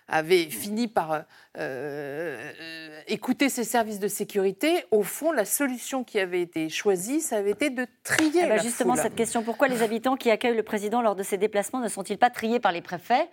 avait 0.08 0.44
fini 0.44 0.88
par 0.88 1.12
euh, 1.12 1.22
euh, 1.58 3.00
écouter 3.08 3.48
ses 3.48 3.64
services 3.64 3.98
de 3.98 4.08
sécurité, 4.08 4.84
au 4.90 5.02
fond, 5.02 5.32
la 5.32 5.44
solution 5.44 6.04
qui 6.04 6.18
avait 6.18 6.40
été 6.40 6.68
choisie, 6.68 7.20
ça 7.20 7.36
avait 7.36 7.50
été 7.50 7.70
de 7.70 7.86
trier. 8.04 8.42
Eh 8.44 8.46
ben, 8.46 8.62
justement, 8.62 8.94
cette 8.96 9.16
question 9.16 9.42
pourquoi 9.42 9.68
les 9.68 9.82
habitants 9.82 10.16
qui 10.16 10.30
accueillent 10.30 10.56
le 10.56 10.62
président 10.62 11.02
lors 11.02 11.16
de 11.16 11.22
ses 11.22 11.38
déplacements 11.38 11.80
ne 11.80 11.88
sont-ils 11.88 12.18
pas 12.18 12.30
triés 12.30 12.60
par 12.60 12.72
les 12.72 12.82
préfets? 12.82 13.28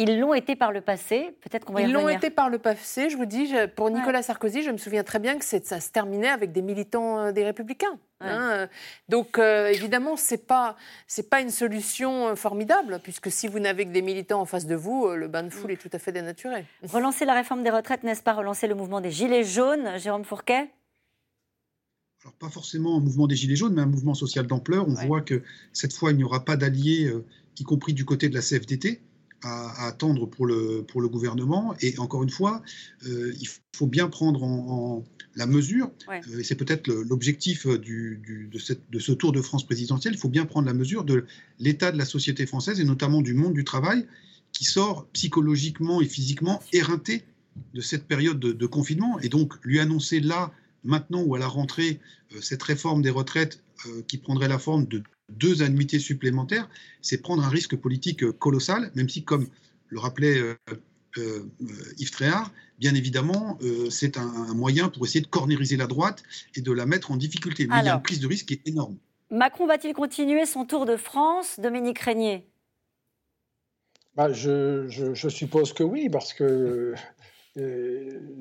Ils 0.00 0.18
l'ont 0.18 0.32
été 0.32 0.56
par 0.56 0.72
le 0.72 0.80
passé, 0.80 1.36
peut-être 1.42 1.66
qu'on 1.66 1.74
va 1.74 1.82
y 1.82 1.84
Ils 1.84 1.92
l'ont 1.92 2.08
été 2.08 2.30
par 2.30 2.48
le 2.48 2.58
passé, 2.58 3.10
je 3.10 3.18
vous 3.18 3.26
dis, 3.26 3.52
pour 3.76 3.90
Nicolas 3.90 4.22
Sarkozy, 4.22 4.62
je 4.62 4.70
me 4.70 4.78
souviens 4.78 5.04
très 5.04 5.18
bien 5.18 5.38
que 5.38 5.44
ça 5.44 5.60
se 5.60 5.90
terminait 5.90 6.28
avec 6.28 6.52
des 6.52 6.62
militants 6.62 7.18
euh, 7.18 7.32
des 7.32 7.44
Républicains. 7.44 7.98
Hein, 8.20 8.50
euh. 8.50 8.66
Donc 9.10 9.38
euh, 9.38 9.68
évidemment, 9.68 10.16
ce 10.16 10.34
n'est 10.34 10.38
pas, 10.38 10.76
pas 11.28 11.40
une 11.42 11.50
solution 11.50 12.34
formidable, 12.34 13.00
puisque 13.02 13.30
si 13.30 13.46
vous 13.46 13.58
n'avez 13.58 13.84
que 13.84 13.90
des 13.90 14.00
militants 14.00 14.40
en 14.40 14.46
face 14.46 14.66
de 14.66 14.74
vous, 14.74 15.10
le 15.10 15.28
bain 15.28 15.42
de 15.42 15.50
foule 15.50 15.70
mm. 15.70 15.74
est 15.74 15.76
tout 15.76 15.90
à 15.92 15.98
fait 15.98 16.12
dénaturé. 16.12 16.64
Relancer 16.82 17.26
la 17.26 17.34
réforme 17.34 17.62
des 17.62 17.70
retraites, 17.70 18.02
n'est-ce 18.02 18.22
pas? 18.22 18.32
Relancer 18.32 18.68
le 18.68 18.74
mouvement 18.74 19.02
des 19.02 19.10
Gilets 19.10 19.44
jaunes, 19.44 19.98
Jérôme 19.98 20.24
Fourquet? 20.24 20.70
Alors, 22.22 22.34
pas 22.34 22.48
forcément 22.48 22.96
un 22.96 23.00
mouvement 23.00 23.26
des 23.26 23.36
Gilets 23.36 23.56
jaunes, 23.56 23.74
mais 23.74 23.82
un 23.82 23.86
mouvement 23.86 24.14
social 24.14 24.46
d'ampleur. 24.46 24.86
On 24.88 24.94
voit 25.06 25.20
que 25.20 25.42
cette 25.72 25.92
fois, 25.92 26.10
il 26.10 26.16
n'y 26.16 26.24
aura 26.24 26.44
pas 26.44 26.56
d'alliés, 26.56 27.10
y 27.58 27.62
compris 27.64 27.92
du 27.92 28.06
côté 28.06 28.30
de 28.30 28.34
la 28.34 28.40
CFDT 28.40 29.00
à, 29.42 29.86
attendre 29.86 30.26
pour 30.26 30.46
le, 30.46 30.84
pour 30.86 31.00
le 31.00 31.08
gouvernement. 31.08 31.74
Et 31.80 31.98
encore 31.98 32.22
une 32.22 32.30
fois, 32.30 32.62
euh, 33.06 33.32
il 33.40 33.48
faut 33.74 33.86
bien 33.86 34.08
prendre 34.08 34.42
en, 34.42 35.04
la 35.36 35.46
mesure, 35.46 35.92
euh, 36.08 36.40
et 36.40 36.44
c'est 36.44 36.56
peut-être 36.56 36.88
l'objectif 36.88 37.66
du, 37.66 38.48
de, 38.50 38.58
cette, 38.58 38.90
de, 38.90 38.98
ce 38.98 39.12
Tour 39.12 39.32
de 39.32 39.40
France 39.40 39.64
présidentiel, 39.64 40.14
il 40.14 40.18
faut 40.18 40.28
bien 40.28 40.44
prendre 40.44 40.66
la 40.66 40.74
mesure 40.74 41.04
de 41.04 41.24
l'état 41.58 41.92
de 41.92 41.98
la 41.98 42.04
société 42.04 42.46
française 42.46 42.80
et 42.80 42.84
notamment 42.84 43.22
du 43.22 43.34
monde 43.34 43.54
du 43.54 43.64
travail 43.64 44.06
qui 44.52 44.64
sort 44.64 45.06
psychologiquement 45.12 46.00
et 46.00 46.06
physiquement 46.06 46.60
éreinté 46.72 47.24
de 47.74 47.80
cette 47.80 48.06
période 48.06 48.40
de, 48.40 48.66
confinement. 48.66 49.20
Et 49.20 49.28
donc 49.28 49.54
lui 49.62 49.78
annoncer 49.78 50.18
là, 50.18 50.52
maintenant 50.82 51.22
ou 51.22 51.36
à 51.36 51.38
la 51.38 51.46
rentrée, 51.46 52.00
euh, 52.34 52.40
cette 52.40 52.62
réforme 52.62 53.02
des 53.02 53.10
retraites 53.10 53.62
qui 54.08 54.18
prendrait 54.18 54.48
la 54.48 54.58
forme 54.58 54.84
de 54.84 55.02
deux 55.30 55.62
annuités 55.62 55.98
supplémentaires, 55.98 56.68
c'est 57.02 57.22
prendre 57.22 57.44
un 57.44 57.48
risque 57.48 57.76
politique 57.76 58.22
euh, 58.22 58.32
colossal, 58.32 58.90
même 58.94 59.08
si, 59.08 59.24
comme 59.24 59.48
le 59.88 59.98
rappelait 59.98 60.38
euh, 60.38 60.54
euh, 61.18 61.50
Yves 61.98 62.10
Tréhard, 62.10 62.52
bien 62.78 62.94
évidemment, 62.94 63.58
c'est 63.90 64.16
un, 64.16 64.54
moyen 64.54 64.88
pour 64.88 65.04
essayer 65.04 65.20
de 65.20 65.26
cornériser 65.26 65.76
la 65.76 65.86
droite 65.86 66.22
et 66.54 66.60
de 66.60 66.72
la 66.72 66.86
mettre 66.86 67.10
en 67.10 67.16
difficulté. 67.16 67.66
Mais 67.66 67.80
il 67.80 67.86
y 67.86 67.88
a 67.88 67.94
une 67.94 68.02
prise 68.02 68.20
de 68.20 68.26
risque 68.26 68.46
qui 68.46 68.54
est 68.54 68.68
énorme. 68.68 68.96
Macron 69.30 69.66
va-t-il 69.66 69.92
continuer 69.92 70.46
son 70.46 70.64
tour 70.64 70.86
de 70.86 70.96
France? 70.96 71.58
Dominique 71.58 71.98
Régnier 71.98 72.46
bah, 74.16 74.32
je, 74.32 74.88
je, 74.88 75.28
suppose 75.28 75.72
que 75.72 75.82
oui, 75.82 76.08
parce 76.08 76.32
que 76.32 76.94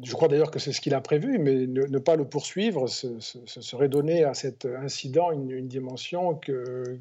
je 0.03 0.13
crois 0.13 0.27
d'ailleurs 0.27 0.51
que 0.51 0.59
c'est 0.59 0.71
ce 0.71 0.81
qu'il 0.81 0.93
a 0.93 1.01
prévu, 1.01 1.39
mais 1.39 1.67
ne, 1.67 1.97
pas 1.99 2.15
le 2.15 2.25
poursuivre, 2.25 2.87
ce, 2.87 3.19
serait 3.19 3.89
donner 3.89 4.23
à 4.23 4.33
cet 4.33 4.65
incident 4.65 5.31
une, 5.31 5.67
dimension 5.67 6.35
que, 6.35 6.99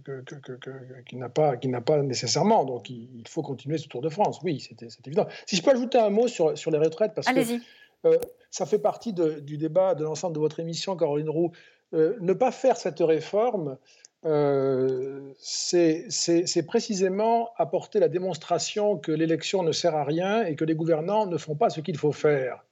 qu'il 1.07 1.19
n'a 1.19 1.29
pas, 1.29 1.57
pas 1.85 2.03
nécessairement. 2.03 2.65
Donc 2.65 2.91
il, 2.91 3.25
faut 3.29 3.43
continuer 3.43 3.79
ce 3.79 3.89
Tour 3.89 4.03
de 4.03 4.09
France, 4.09 4.41
oui, 4.43 4.61
c'est 4.61 5.07
évident. 5.07 5.27
Si 5.47 5.57
je 5.57 5.63
peux 5.63 5.71
ajouter 5.71 5.99
un 5.99 6.11
mot 6.11 6.29
sur, 6.29 6.57
sur 6.57 6.71
les 6.71 6.79
retraites, 6.79 7.13
parce 7.15 7.27
que 7.27 7.59
euh, 8.05 8.19
ça 8.51 8.67
fait 8.67 8.79
partie 8.79 9.13
du 9.13 9.59
débat 9.59 9.95
de 9.95 10.05
l'ensemble 10.05 10.35
de 10.35 10.41
votre 10.41 10.61
émission, 10.61 10.97
Caroline 10.97 11.29
Roux. 11.29 11.53
Euh, 11.95 12.17
ne 12.21 12.35
pas 12.35 12.53
faire 12.53 12.77
cette 12.77 13.01
réforme, 13.01 13.79
euh, 14.25 15.33
c'est 15.39 16.67
précisément 16.67 17.51
apporter 17.57 18.01
la 18.01 18.09
démonstration 18.09 18.99
que 18.99 19.13
l'élection 19.13 19.63
ne 19.63 19.73
sert 19.73 19.95
à 19.95 20.05
rien 20.05 20.45
et 20.45 20.57
que 20.57 20.65
les 20.65 20.75
gouvernants 20.75 21.27
ne 21.27 21.37
font 21.37 21.55
pas 21.55 21.71
ce 21.71 21.81
qu'il 21.81 21.97
faut 21.97 22.13
faire. 22.13 22.65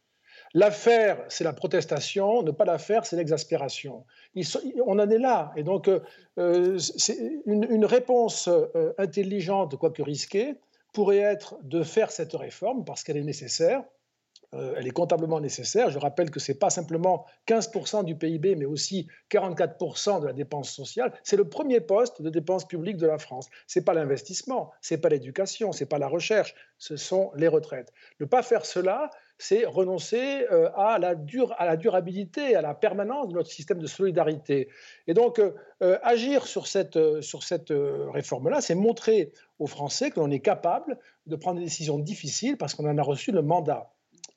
L'affaire, 0.55 1.23
c'est 1.29 1.45
la 1.45 1.53
protestation, 1.53 2.43
ne 2.43 2.51
pas 2.51 2.65
la 2.65 2.79
faire, 2.79 3.05
c'est 3.05 3.17
l'exaspération. 3.17 4.05
On 4.87 4.99
en 4.99 5.11
est 5.11 5.19
là. 5.19 5.53
Et 5.57 5.63
donc, 5.63 5.89
euh, 5.89 6.01
euh, 6.39 6.79
une, 7.47 7.67
une, 7.69 7.85
réponse 7.85 8.49
intelligente, 8.97 9.77
quoique 9.77 10.03
risquée, 10.03 10.55
pourrait 10.93 11.19
être 11.19 11.59
de 11.63 11.83
faire 11.83 12.11
cette 12.11 12.33
réforme 12.33 12.85
parce 12.85 13.05
qu'elle 13.05 13.19
est 13.19 13.25
nécessaire, 13.25 13.85
euh, 14.55 14.75
elle 14.77 14.87
est 14.87 14.91
comptablement 14.91 15.41
nécessaire. 15.41 15.91
Je 15.91 15.99
rappelle 15.99 16.31
que 16.31 16.41
ce 16.41 16.53
n'est 16.53 16.59
pas 16.59 16.71
simplement 16.71 17.27
15% 17.47 18.05
du 18.05 18.17
PIB, 18.17 18.57
mais 18.57 18.65
aussi 18.65 19.09
44% 19.31 20.21
de 20.21 20.27
la 20.27 20.33
dépense 20.33 20.71
sociale. 20.71 21.13
C'est 21.23 21.37
le 21.37 21.49
premier 21.49 21.81
poste 21.81 22.23
de 22.23 22.31
dépense 22.31 22.67
publique 22.67 22.97
de 22.97 23.07
la 23.07 23.19
France. 23.19 23.49
Ce 23.67 23.79
n'est 23.79 23.85
pas 23.85 23.95
l'investissement, 23.95 24.73
ce 24.81 24.95
n'est 24.95 25.01
pas 25.01 25.09
l'éducation, 25.09 25.73
ce 25.73 25.85
n'est 25.85 25.89
pas 25.89 25.99
la 25.99 26.09
recherche, 26.09 26.55
ce 26.79 26.97
sont 26.97 27.33
les 27.35 27.49
retraites. 27.49 27.93
Ne 28.21 28.27
pas 28.27 28.43
faire 28.43 28.65
cela, 28.65 29.11
c'est 29.39 29.67
renoncer 29.67 30.47
euh, 30.51 30.71
à 30.77 30.99
la, 30.99 31.15
durabilité, 31.15 32.57
à 32.57 32.63
la 32.63 32.75
permanence 32.75 33.29
de 33.29 33.35
notre 33.35 33.51
système 33.51 33.79
de 33.79 33.87
solidarité. 33.87 34.69
Et 35.07 35.15
donc, 35.15 35.39
euh, 35.39 35.99
agir 36.03 36.47
sur 36.47 36.67
cette 36.67 36.97
réforme-là, 36.97 38.61
c'est 38.61 38.75
montrer 38.75 39.33
aux 39.59 39.67
Français 39.67 40.11
que 40.11 40.21
l'on 40.21 40.31
est 40.31 40.41
capable 40.41 40.99
de 41.27 41.37
prendre 41.37 41.59
des 41.59 41.65
décisions 41.65 41.99
difficiles 41.99 42.57
parce 42.57 42.75
qu'on 42.75 42.89
en 42.89 42.97
a 42.97 43.03
reçu 43.03 43.33
le 43.33 43.43
mandat. 43.43 43.91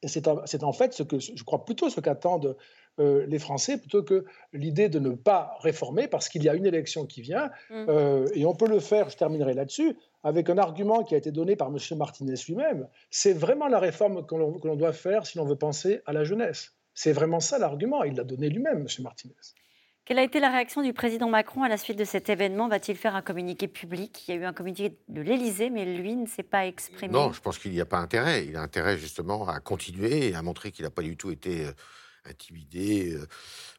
C'est 0.04 0.28
en, 0.64 0.74
fait 0.74 0.94
ce 0.94 1.04
que 1.04 1.20
je 1.20 1.44
crois 1.44 1.66
plutôt 1.66 1.90
ce 1.90 2.00
qu'attendent 2.00 2.56
euh, 3.00 3.26
les 3.28 3.40
Français 3.40 3.78
plutôt 3.78 4.04
que 4.04 4.26
l'idée 4.54 4.90
de 4.90 5.00
ne 5.00 5.12
pas 5.12 5.58
réformer 5.62 6.08
parce 6.08 6.30
qu'il 6.30 6.44
y 6.44 6.50
a 6.50 6.54
une 6.54 6.66
élection 6.66 7.06
qui 7.06 7.22
vient. 7.22 7.50
Mmh. 7.70 7.86
Euh, 7.90 8.28
et 8.34 8.46
on 8.46 8.56
peut 8.56 8.68
le 8.68 8.80
faire, 8.80 9.10
je 9.10 9.18
terminerai 9.18 9.54
là-dessus, 9.54 9.98
avec 10.24 10.50
un 10.50 10.58
argument 10.58 11.04
qui 11.04 11.16
a 11.16 11.18
été 11.18 11.32
donné 11.32 11.56
par 11.56 11.68
M. 11.68 11.78
Martinez 11.98 12.36
lui-même. 12.48 12.88
C'est 13.10 13.34
vraiment 13.34 13.68
la 13.68 13.80
réforme 13.80 14.26
que 14.26 14.36
l'on 14.36 14.76
doit 14.76 14.94
faire 14.94 15.26
si 15.26 15.38
l'on 15.38 15.46
veut 15.46 15.58
penser 15.58 16.02
à 16.06 16.14
la 16.14 16.24
jeunesse. 16.24 16.74
C'est 16.94 17.14
vraiment 17.14 17.40
ça 17.40 17.58
l'argument. 17.60 18.04
Il 18.04 18.16
l'a 18.16 18.24
donné 18.24 18.50
lui-même, 18.50 18.80
M. 18.80 19.04
Martinez. 19.04 19.36
Quelle 20.10 20.18
a 20.18 20.24
été 20.24 20.40
la 20.40 20.50
réaction 20.50 20.82
du 20.82 20.92
président 20.92 21.30
Macron 21.30 21.62
à 21.62 21.70
la 21.70 21.78
suite 21.78 22.00
de 22.00 22.04
cet 22.04 22.30
événement 22.30 22.68
Va-t-il 22.68 22.98
faire 22.98 23.16
un 23.16 23.22
communiqué 23.22 23.68
public? 23.68 24.28
Il 24.28 24.34
y 24.34 24.38
a 24.40 24.42
eu 24.42 24.44
un 24.44 24.54
communiqué 24.54 24.98
de 25.08 25.22
l'Élysée, 25.22 25.70
mais 25.70 25.86
lui 25.86 26.16
ne 26.16 26.26
s'est 26.26 26.42
pas 26.42 26.66
exprimé. 26.66 27.14
Non, 27.14 27.32
je 27.32 27.40
pense 27.40 27.60
qu'il 27.60 27.74
n'y 27.74 27.80
a 27.80 27.86
pas 27.86 28.00
intérêt. 28.00 28.44
Il 28.48 28.58
a 28.58 28.62
intérêt 28.64 28.98
justement 28.98 29.48
à 29.48 29.60
continuer 29.60 30.30
et 30.30 30.34
à 30.34 30.42
montrer 30.42 30.72
qu'il 30.72 30.84
n'a 30.84 30.90
pas 30.90 31.04
du 31.04 31.16
tout 31.16 31.30
été 31.30 31.64
euh, 31.64 31.72
intimidé. 32.28 33.20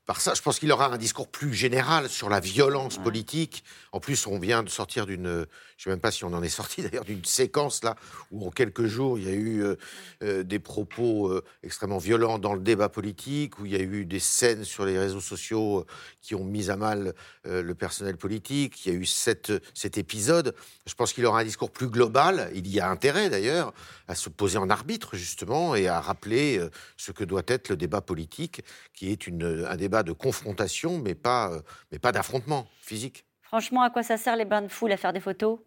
Par 0.06 0.20
ça. 0.20 0.34
Je 0.34 0.42
pense 0.42 0.58
qu'il 0.58 0.72
aura 0.72 0.86
un 0.86 0.98
discours 0.98 1.28
plus 1.28 1.54
général 1.54 2.08
sur 2.08 2.28
la 2.28 2.40
violence 2.40 2.98
politique. 2.98 3.62
En 3.92 4.00
plus, 4.00 4.26
on 4.26 4.38
vient 4.38 4.62
de 4.62 4.68
sortir 4.68 5.06
d'une, 5.06 5.46
je 5.80 5.88
ne 5.88 5.94
sais 5.94 5.96
même 5.96 6.00
pas 6.00 6.10
si 6.10 6.24
on 6.24 6.32
en 6.34 6.42
est 6.42 6.48
sorti 6.48 6.82
d'ailleurs, 6.90 7.04
d'une 7.04 7.24
séquence 7.24 7.82
là 7.82 7.96
où 8.30 8.46
en 8.46 8.50
quelques 8.50 8.86
jours 8.86 9.18
il 9.18 9.24
y 9.24 9.28
a 9.28 9.34
eu 9.34 9.62
euh, 9.62 9.76
euh, 10.22 10.42
des 10.42 10.58
propos 10.58 11.28
euh, 11.28 11.42
extrêmement 11.62 11.98
violents 11.98 12.38
dans 12.38 12.52
le 12.52 12.60
débat 12.60 12.88
politique, 12.88 13.58
où 13.58 13.66
il 13.66 13.72
y 13.72 13.76
a 13.76 13.80
eu 13.80 14.04
des 14.04 14.20
scènes 14.20 14.64
sur 14.64 14.84
les 14.84 14.98
réseaux 14.98 15.20
sociaux 15.20 15.86
qui 16.20 16.34
ont 16.34 16.44
mis 16.44 16.70
à 16.70 16.76
mal 16.76 17.14
le 17.44 17.74
personnel 17.74 18.16
politique. 18.16 18.84
Il 18.84 18.92
y 18.92 18.94
a 18.94 18.98
eu 18.98 19.06
cette, 19.06 19.52
cet 19.74 19.96
épisode. 19.96 20.54
Je 20.86 20.94
pense 20.94 21.12
qu'il 21.12 21.24
aura 21.24 21.40
un 21.40 21.44
discours 21.44 21.70
plus 21.70 21.88
global. 21.88 22.50
Il 22.54 22.68
y 22.68 22.78
a 22.78 22.90
intérêt 22.90 23.30
d'ailleurs 23.30 23.72
à 24.06 24.14
se 24.14 24.28
poser 24.28 24.58
en 24.58 24.68
arbitre 24.68 25.16
justement 25.16 25.74
et 25.74 25.88
à 25.88 26.00
rappeler 26.00 26.60
ce 26.98 27.12
que 27.12 27.24
doit 27.24 27.42
être 27.46 27.70
le 27.70 27.76
débat 27.76 28.02
politique, 28.02 28.62
qui 28.92 29.10
est 29.10 29.26
une, 29.26 29.66
un 29.66 29.76
débat 29.76 29.99
de 30.02 30.12
confrontation, 30.12 30.98
mais 30.98 31.14
pas, 31.14 31.50
euh, 31.50 31.62
mais 31.92 31.98
pas 31.98 32.12
d'affrontement 32.12 32.66
physique. 32.80 33.24
Franchement, 33.42 33.82
à 33.82 33.90
quoi 33.90 34.02
ça 34.02 34.16
sert 34.16 34.36
les 34.36 34.44
bains 34.44 34.62
de 34.62 34.68
foule 34.68 34.92
à 34.92 34.96
faire 34.96 35.12
des 35.12 35.20
photos? 35.20 35.58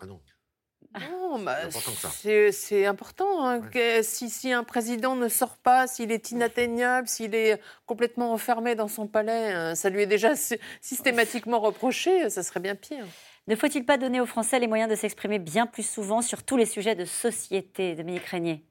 Ah 0.00 0.06
non. 0.06 0.20
Non, 0.98 1.38
bah, 1.38 1.56
c'est 2.50 2.86
important. 2.86 3.46
Hein, 3.46 3.60
que 3.60 4.02
si, 4.02 4.28
si, 4.28 4.52
un 4.52 4.64
président 4.64 5.14
ne 5.14 5.28
sort 5.28 5.56
pas, 5.56 5.86
s'il 5.86 6.10
est 6.10 6.32
inatteignable, 6.32 7.06
s'il 7.06 7.34
est 7.36 7.60
complètement 7.86 8.32
enfermé 8.32 8.74
dans 8.74 8.88
son 8.88 9.06
palais, 9.06 9.52
hein, 9.52 9.74
ça 9.76 9.88
lui 9.88 10.02
est 10.02 10.06
déjà 10.06 10.34
systématiquement 10.80 11.60
reproché, 11.60 12.28
ça 12.30 12.42
serait 12.42 12.58
bien 12.58 12.74
pire. 12.74 13.06
Ne 13.46 13.54
faut-il 13.54 13.86
pas 13.86 13.98
donner 13.98 14.20
aux 14.20 14.26
Français 14.26 14.58
les 14.58 14.66
moyens 14.66 14.90
de 14.90 14.96
s'exprimer 14.96 15.38
bien 15.38 15.66
plus 15.66 15.88
souvent 15.88 16.22
sur 16.22 16.42
tous 16.42 16.56
les 16.56 16.66
sujets 16.66 16.96
de 16.96 17.04
société, 17.04 17.94
Dominique 17.94 18.24
Régnier? 18.24 18.64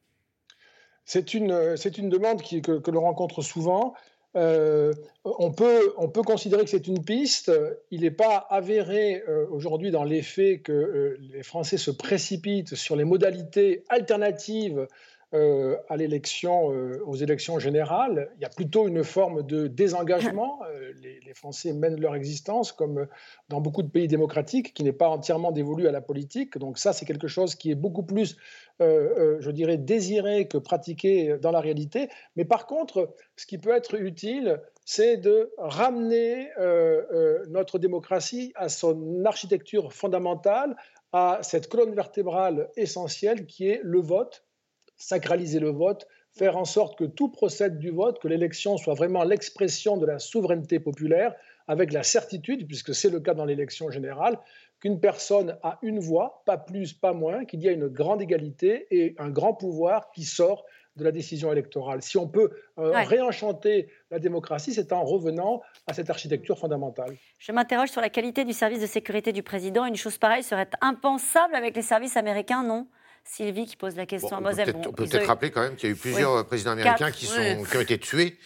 C'est 1.06 1.34
une, 1.34 1.76
une 1.98 2.10
demande 2.10 2.42
qui, 2.42 2.62
que, 2.62 2.80
que 2.80 2.92
l'on 2.92 3.02
rencontre 3.02 3.42
souvent. 3.42 3.96
Euh, 4.36 4.94
on, 5.24 5.52
peut, 5.52 5.94
on 5.98 6.08
peut 6.08 6.22
considérer 6.22 6.64
que 6.64 6.70
c'est 6.70 6.88
une 6.88 7.04
piste. 7.04 7.52
Il 7.90 8.02
n'est 8.02 8.12
pas 8.12 8.38
avéré 8.50 9.24
euh, 9.28 9.48
aujourd'hui 9.50 9.92
dans 9.92 10.04
les 10.04 10.22
faits 10.22 10.64
que 10.64 10.72
euh, 10.72 11.18
les 11.34 11.44
Français 11.44 11.78
se 11.78 11.92
précipitent 11.92 12.76
sur 12.76 12.96
les 12.96 13.06
modalités 13.06 13.84
alternatives 13.90 14.88
euh, 15.36 15.78
à 15.90 15.96
l'élection, 15.96 16.74
euh, 16.74 17.04
aux 17.06 17.14
élections 17.14 17.60
générales. 17.60 18.32
Il 18.38 18.42
y 18.42 18.46
a 18.46 18.50
plutôt 18.50 18.88
une 18.88 19.04
forme 19.04 19.46
de 19.46 19.68
désengagement. 19.68 20.60
Euh, 20.66 20.92
les, 21.04 21.36
Français 21.36 21.72
mènent 21.72 22.02
leur 22.02 22.16
existence 22.16 22.72
comme 22.72 23.06
dans 23.48 23.62
beaucoup 23.62 23.84
de 23.84 23.90
pays 23.90 24.08
démocratiques, 24.08 24.74
qui 24.74 24.84
n'est 24.84 24.92
pas 24.92 25.08
entièrement 25.08 25.52
dévolu 25.52 25.88
à 25.88 25.92
la 25.92 26.02
politique. 26.02 26.58
Donc 26.58 26.80
ça, 26.80 26.94
c'est 26.94 27.06
quelque 27.06 27.28
chose 27.28 27.54
qui 27.54 27.70
est 27.70 27.76
beaucoup 27.76 28.02
plus, 28.02 28.38
je 28.80 29.52
dirais, 29.52 29.78
désiré 29.78 30.48
que 30.48 30.58
pratiqué 30.58 31.38
dans 31.40 31.52
la 31.52 31.60
réalité. 31.60 32.10
Mais 32.36 32.46
par 32.46 32.66
contre, 32.66 33.14
ce 33.36 33.46
qui 33.46 33.60
peut 33.60 33.70
être 33.70 33.94
utile, 34.02 34.60
c'est 34.86 35.18
de 35.18 35.54
ramener 35.60 36.50
notre 37.50 37.78
démocratie 37.78 38.52
à 38.56 38.68
son 38.68 39.24
architecture 39.24 39.94
fondamentale, 39.94 40.76
à 41.14 41.40
cette 41.44 41.70
colonne 41.70 41.94
vertébrale 41.94 42.70
essentielle 42.76 43.46
qui 43.46 43.70
est 43.70 43.82
le 43.84 44.00
vote 44.00 44.44
sacraliser 45.00 45.60
le 45.60 45.72
vote, 45.72 46.08
faire 46.32 46.58
en 46.58 46.66
sorte 46.66 46.98
que 46.98 47.06
tout 47.06 47.30
procède 47.30 47.80
du 47.80 47.90
vote, 47.90 48.20
que 48.20 48.28
l'élection 48.28 48.78
soit 48.78 48.94
vraiment 48.94 49.24
l'expression 49.24 49.98
de 49.98 50.06
la 50.06 50.20
souveraineté 50.20 50.80
populaire, 50.80 51.34
avec 51.68 51.94
la 51.94 52.04
certitude, 52.04 52.68
puisque 52.68 52.94
c'est 52.94 53.10
le 53.10 53.20
cas 53.20 53.34
dans 53.34 53.46
l'élection 53.46 53.90
générale, 53.90 54.40
qu'une 54.80 55.00
personne 55.00 55.58
a 55.64 55.78
une 55.82 56.00
voix, 56.00 56.42
pas 56.46 56.58
plus, 56.58 56.94
pas 56.94 57.14
moins, 57.14 57.46
qu'il 57.46 57.62
y 57.62 57.68
a 57.68 57.72
une 57.72 57.88
grande 57.88 58.22
égalité 58.22 58.88
et 58.92 59.16
un 59.18 59.30
grand 59.30 59.54
pouvoir 59.54 60.12
qui 60.12 60.24
sort 60.24 60.66
de 60.96 61.04
la 61.04 61.12
décision 61.12 61.52
électorale. 61.52 62.02
Si 62.02 62.18
on 62.18 62.28
peut 62.28 62.52
euh, 62.78 62.92
réenchanter 62.92 63.90
la 64.12 64.20
démocratie, 64.20 64.74
c'est 64.74 64.92
en 64.92 65.04
revenant 65.04 65.62
à 65.88 65.94
cette 65.94 66.10
architecture 66.10 66.58
fondamentale. 66.58 67.16
Je 67.38 67.52
m'interroge 67.52 67.90
sur 67.90 68.02
la 68.02 68.10
qualité 68.10 68.44
du 68.46 68.54
service 68.54 68.82
de 68.82 68.88
sécurité 68.88 69.32
du 69.32 69.44
président. 69.44 69.86
Une 69.86 69.96
chose 69.96 70.18
pareille 70.18 70.44
serait 70.44 70.70
impensable 70.82 71.56
avec 71.56 71.76
les 71.76 71.82
services 71.82 72.18
américains, 72.18 72.64
non? 72.64 72.88
Sylvie 73.24 73.66
qui 73.66 73.76
pose 73.76 73.96
la 73.96 74.06
question 74.06 74.38
à 74.38 74.42
Moselle. 74.42 74.74
On 74.76 74.92
peut 74.92 75.06
peut-être 75.06 75.28
rappeler 75.28 75.52
quand 75.52 75.62
même 75.62 75.76
qu'il 75.76 75.90
y 75.90 75.92
a 75.92 75.96
eu 75.96 75.98
plusieurs 75.98 76.46
présidents 76.46 76.72
américains 76.72 77.12
qui, 77.12 77.26
sont, 77.26 77.64
qui, 77.70 77.78
ont 77.78 77.82
été 77.82 77.98
tués. 77.98 78.38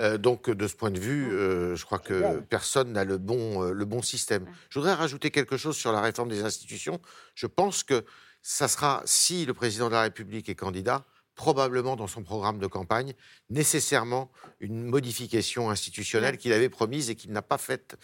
Euh, 0.00 0.18
donc, 0.18 0.50
de 0.50 0.66
ce 0.66 0.74
point 0.74 0.90
de 0.90 0.98
vue, 0.98 1.32
euh, 1.32 1.76
je 1.76 1.84
crois 1.84 1.98
que 1.98 2.40
personne 2.40 2.92
n'a 2.92 3.04
le 3.04 3.18
bon, 3.18 3.62
euh, 3.62 3.72
le 3.72 3.84
bon 3.84 4.02
système. 4.02 4.46
Je 4.70 4.78
voudrais 4.78 4.94
rajouter 4.94 5.30
quelque 5.30 5.56
chose 5.56 5.76
sur 5.76 5.92
la 5.92 6.00
réforme 6.00 6.28
des 6.28 6.42
institutions. 6.42 7.00
Je 7.34 7.46
pense 7.46 7.82
que 7.82 8.04
ça 8.42 8.68
sera, 8.68 9.02
si 9.04 9.46
le 9.46 9.54
président 9.54 9.86
de 9.86 9.92
la 9.92 10.02
République 10.02 10.48
est 10.48 10.54
candidat, 10.54 11.04
probablement 11.34 11.96
dans 11.96 12.08
son 12.08 12.22
programme 12.22 12.58
de 12.58 12.66
campagne, 12.66 13.14
nécessairement 13.48 14.30
une 14.60 14.82
modification 14.84 15.70
institutionnelle 15.70 16.36
qu'il 16.36 16.52
avait 16.52 16.68
promise 16.68 17.08
et 17.10 17.14
qu'il 17.14 17.32
n'a 17.32 17.42
pas 17.42 17.58
faite 17.58 17.96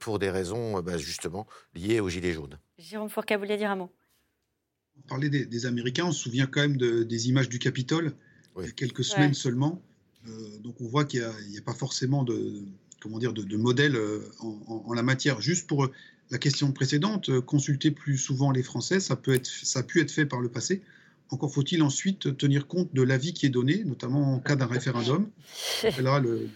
pour 0.00 0.18
des 0.18 0.30
raisons 0.30 0.80
bah, 0.80 0.98
justement 0.98 1.46
liées 1.74 2.00
aux 2.00 2.08
Gilets 2.08 2.32
jaunes. 2.32 2.58
Jérôme 2.78 3.08
Fourcade, 3.08 3.38
vous 3.38 3.44
voulez 3.44 3.56
dire 3.56 3.70
un 3.70 3.76
mot 3.76 3.90
parler 5.08 5.28
des, 5.28 5.44
des, 5.44 5.66
Américains, 5.66 6.06
on 6.06 6.12
se 6.12 6.22
souvient 6.22 6.46
quand 6.46 6.60
même 6.60 6.76
de, 6.76 7.02
des 7.02 7.28
images 7.28 7.48
du 7.48 7.58
Capitole, 7.58 8.12
il 8.58 8.66
y 8.66 8.68
a 8.68 8.72
quelques 8.72 9.04
semaines 9.04 9.34
seulement. 9.34 9.82
Euh, 10.28 10.58
donc 10.60 10.80
on 10.80 10.86
voit 10.86 11.04
qu'il 11.04 11.20
n'y 11.20 11.56
a, 11.56 11.60
a, 11.60 11.62
pas 11.64 11.74
forcément 11.74 12.24
de, 12.24 12.62
comment 13.00 13.18
dire, 13.18 13.32
de, 13.32 13.42
de 13.42 13.56
modèle 13.56 13.96
euh, 13.96 14.20
en, 14.40 14.84
en, 14.86 14.94
la 14.94 15.02
matière. 15.02 15.40
Juste 15.40 15.66
pour 15.66 15.90
la 16.30 16.38
question 16.38 16.72
précédente, 16.72 17.28
euh, 17.28 17.40
consulter 17.40 17.90
plus 17.90 18.16
souvent 18.16 18.50
les 18.50 18.62
Français, 18.62 19.00
ça, 19.00 19.16
peut 19.16 19.34
être, 19.34 19.46
ça 19.46 19.80
a 19.80 19.82
pu 19.82 20.00
être 20.00 20.10
fait 20.10 20.26
par 20.26 20.40
le 20.40 20.48
passé. 20.48 20.82
Encore 21.30 21.52
faut-il 21.52 21.82
ensuite 21.82 22.36
tenir 22.36 22.66
compte 22.66 22.94
de 22.94 23.02
l'avis 23.02 23.32
qui 23.32 23.46
est 23.46 23.50
donné, 23.50 23.82
notamment 23.84 24.34
en 24.34 24.38
cas 24.40 24.56
d'un 24.56 24.66
référendum. 24.66 25.28
Là, 26.00 26.20
le, 26.20 26.48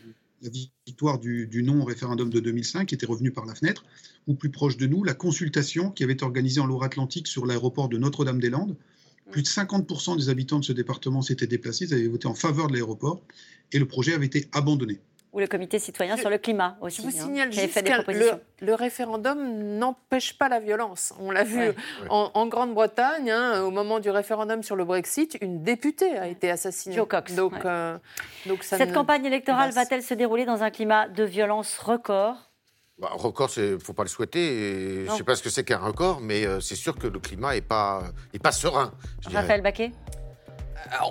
la 0.43 0.51
victoire 0.86 1.18
du, 1.18 1.62
non 1.62 1.82
au 1.82 1.84
référendum 1.84 2.30
de 2.30 2.41
2005 2.41 2.86
qui 2.86 2.95
était 2.95 3.07
revenue 3.07 3.30
par 3.30 3.47
la 3.47 3.55
fenêtre, 3.55 3.84
ou 4.26 4.34
plus 4.34 4.51
proche 4.51 4.76
de 4.76 4.86
nous, 4.86 5.05
la 5.05 5.14
consultation 5.14 5.91
qui 5.91 6.05
avait 6.05 6.12
été 6.12 6.24
organisée 6.24 6.61
en 6.61 6.66
Loire-Atlantique 6.66 7.26
sur 7.26 7.47
l'aéroport 7.47 7.89
de 7.89 7.99
Notre-Dame-des-Landes. 7.99 8.76
Plus 9.30 9.43
de 9.43 9.49
50% 9.49 10.16
des 10.16 10.28
habitants 10.28 10.59
de 10.59 10.64
ce 10.64 10.72
département 10.72 11.20
s'étaient 11.20 11.47
déplacés, 11.47 11.84
ils 11.84 11.95
avaient 11.95 12.09
voté 12.09 12.26
en 12.26 12.34
faveur 12.34 12.68
de 12.68 12.72
l'aéroport, 12.72 13.22
et 13.72 13.78
le 13.78 13.86
projet 13.86 14.14
avait 14.14 14.26
été 14.26 14.49
abandonné 14.53 15.01
ou 15.39 15.41
le 15.41 15.47
comité 15.47 15.78
citoyen 15.78 16.16
sur 16.16 16.30
le 16.30 16.39
climat 16.39 16.76
aussi. 16.80 16.97
Je 16.97 17.03
vous 17.03 17.16
hein, 17.16 17.24
signale 17.24 17.53
juste 17.53 17.82
que 17.82 18.64
le, 18.64 18.74
référendum 18.74 19.78
n'empêche 19.78 20.36
pas 20.36 20.49
la 20.49 20.59
violence. 20.59 21.14
On 21.20 21.30
l'a 21.30 21.45
vu 21.45 21.70
en, 22.11 22.47
Grande-Bretagne, 22.49 23.30
hein, 23.30 23.62
au 23.62 23.70
moment 23.70 24.01
du 24.01 24.11
référendum 24.11 24.62
sur 24.62 24.74
le 24.74 24.84
Brexit, 24.84 25.39
une 25.41 25.62
députée 25.62 26.16
a 26.18 26.26
été 26.26 26.51
assassinée. 26.51 26.97
Joe 26.97 27.07
Cox. 27.07 27.34
Donc, 27.34 27.55
euh, 27.64 27.97
donc 28.47 28.64
Cette 28.64 28.93
campagne 28.93 29.24
électorale 29.24 29.70
va-t-elle 29.70 30.03
se 30.03 30.14
dérouler 30.14 30.45
dans 30.45 30.62
un 30.62 30.70
climat 30.70 31.09
de 31.09 31.22
violence 31.22 31.78
record? 31.78 32.36
Bah, 32.99 33.11
record, 33.12 33.49
il 33.57 33.74
ne 33.74 33.78
faut 33.78 33.93
pas 33.93 34.03
le 34.03 34.09
souhaiter. 34.09 35.05
Je 35.07 35.12
ne 35.12 35.16
sais 35.16 35.22
pas 35.22 35.36
ce 35.36 35.43
que 35.43 35.51
c'est 35.51 35.62
qu'un 35.62 35.78
record, 35.78 36.20
mais 36.20 36.45
euh, 36.45 36.59
c'est 36.59 36.74
sûr 36.74 36.99
que 36.99 37.07
le 37.07 37.20
climat 37.20 37.55
n'est 37.55 37.61
pas, 37.61 38.03
est 38.34 38.43
pas 38.43 38.51
serein. 38.51 38.93
Raphaël 39.32 39.62
Baquet? 39.62 39.93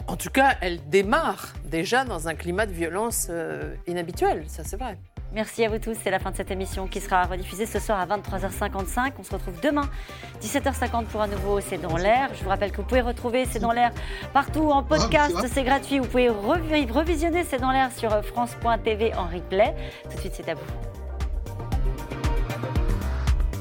En 0.08 0.16
tout 0.16 0.30
cas, 0.30 0.56
elle 0.62 0.80
démarre 0.90 1.54
déjà 1.66 2.04
dans 2.04 2.28
un 2.28 2.36
climat 2.36 2.66
de 2.66 2.72
violence 2.72 3.28
euh, 3.30 3.76
inhabituel, 3.88 4.44
ça 4.48 4.64
c'est 4.64 4.78
vrai. 4.78 4.98
Merci 5.34 5.66
à 5.66 5.70
vous 5.70 5.78
tous, 5.78 5.96
c'est 6.02 6.10
la 6.10 6.20
fin 6.20 6.32
de 6.32 6.38
cette 6.38 6.52
émission 6.52 6.88
qui 6.88 7.02
sera 7.02 7.24
rediffusée 7.24 7.66
ce 7.66 7.80
soir 7.80 8.00
à 8.00 8.06
23h55. 8.06 9.12
On 9.20 9.24
se 9.24 9.32
retrouve 9.34 9.60
demain, 9.62 9.90
17h50 10.42 11.06
pour 11.06 11.22
un 11.22 11.28
nouveau 11.28 11.60
C'est 11.60 11.78
dans 11.78 11.98
l'air. 11.98 12.30
Je 12.34 12.44
vous 12.44 12.50
rappelle 12.50 12.72
que 12.72 12.78
vous 12.78 12.88
pouvez 12.88 13.02
retrouver 13.02 13.46
C'est 13.46 13.60
dans 13.60 13.74
l'air 13.74 13.92
partout 14.34 14.72
en 14.72 14.84
podcast, 14.84 15.36
c'est 15.52 15.64
gratuit. 15.64 16.00
Vous 16.00 16.08
pouvez 16.08 16.30
revisionner 16.30 17.44
C'est 17.44 17.60
dans 17.60 17.72
l'air 17.72 17.92
sur 17.92 18.10
France.tv 18.24 19.14
en 19.16 19.28
replay. 19.28 19.76
Tout 20.10 20.16
de 20.16 20.22
suite, 20.22 20.34
c'est 20.36 20.50
à 20.50 20.54
vous. 20.54 20.97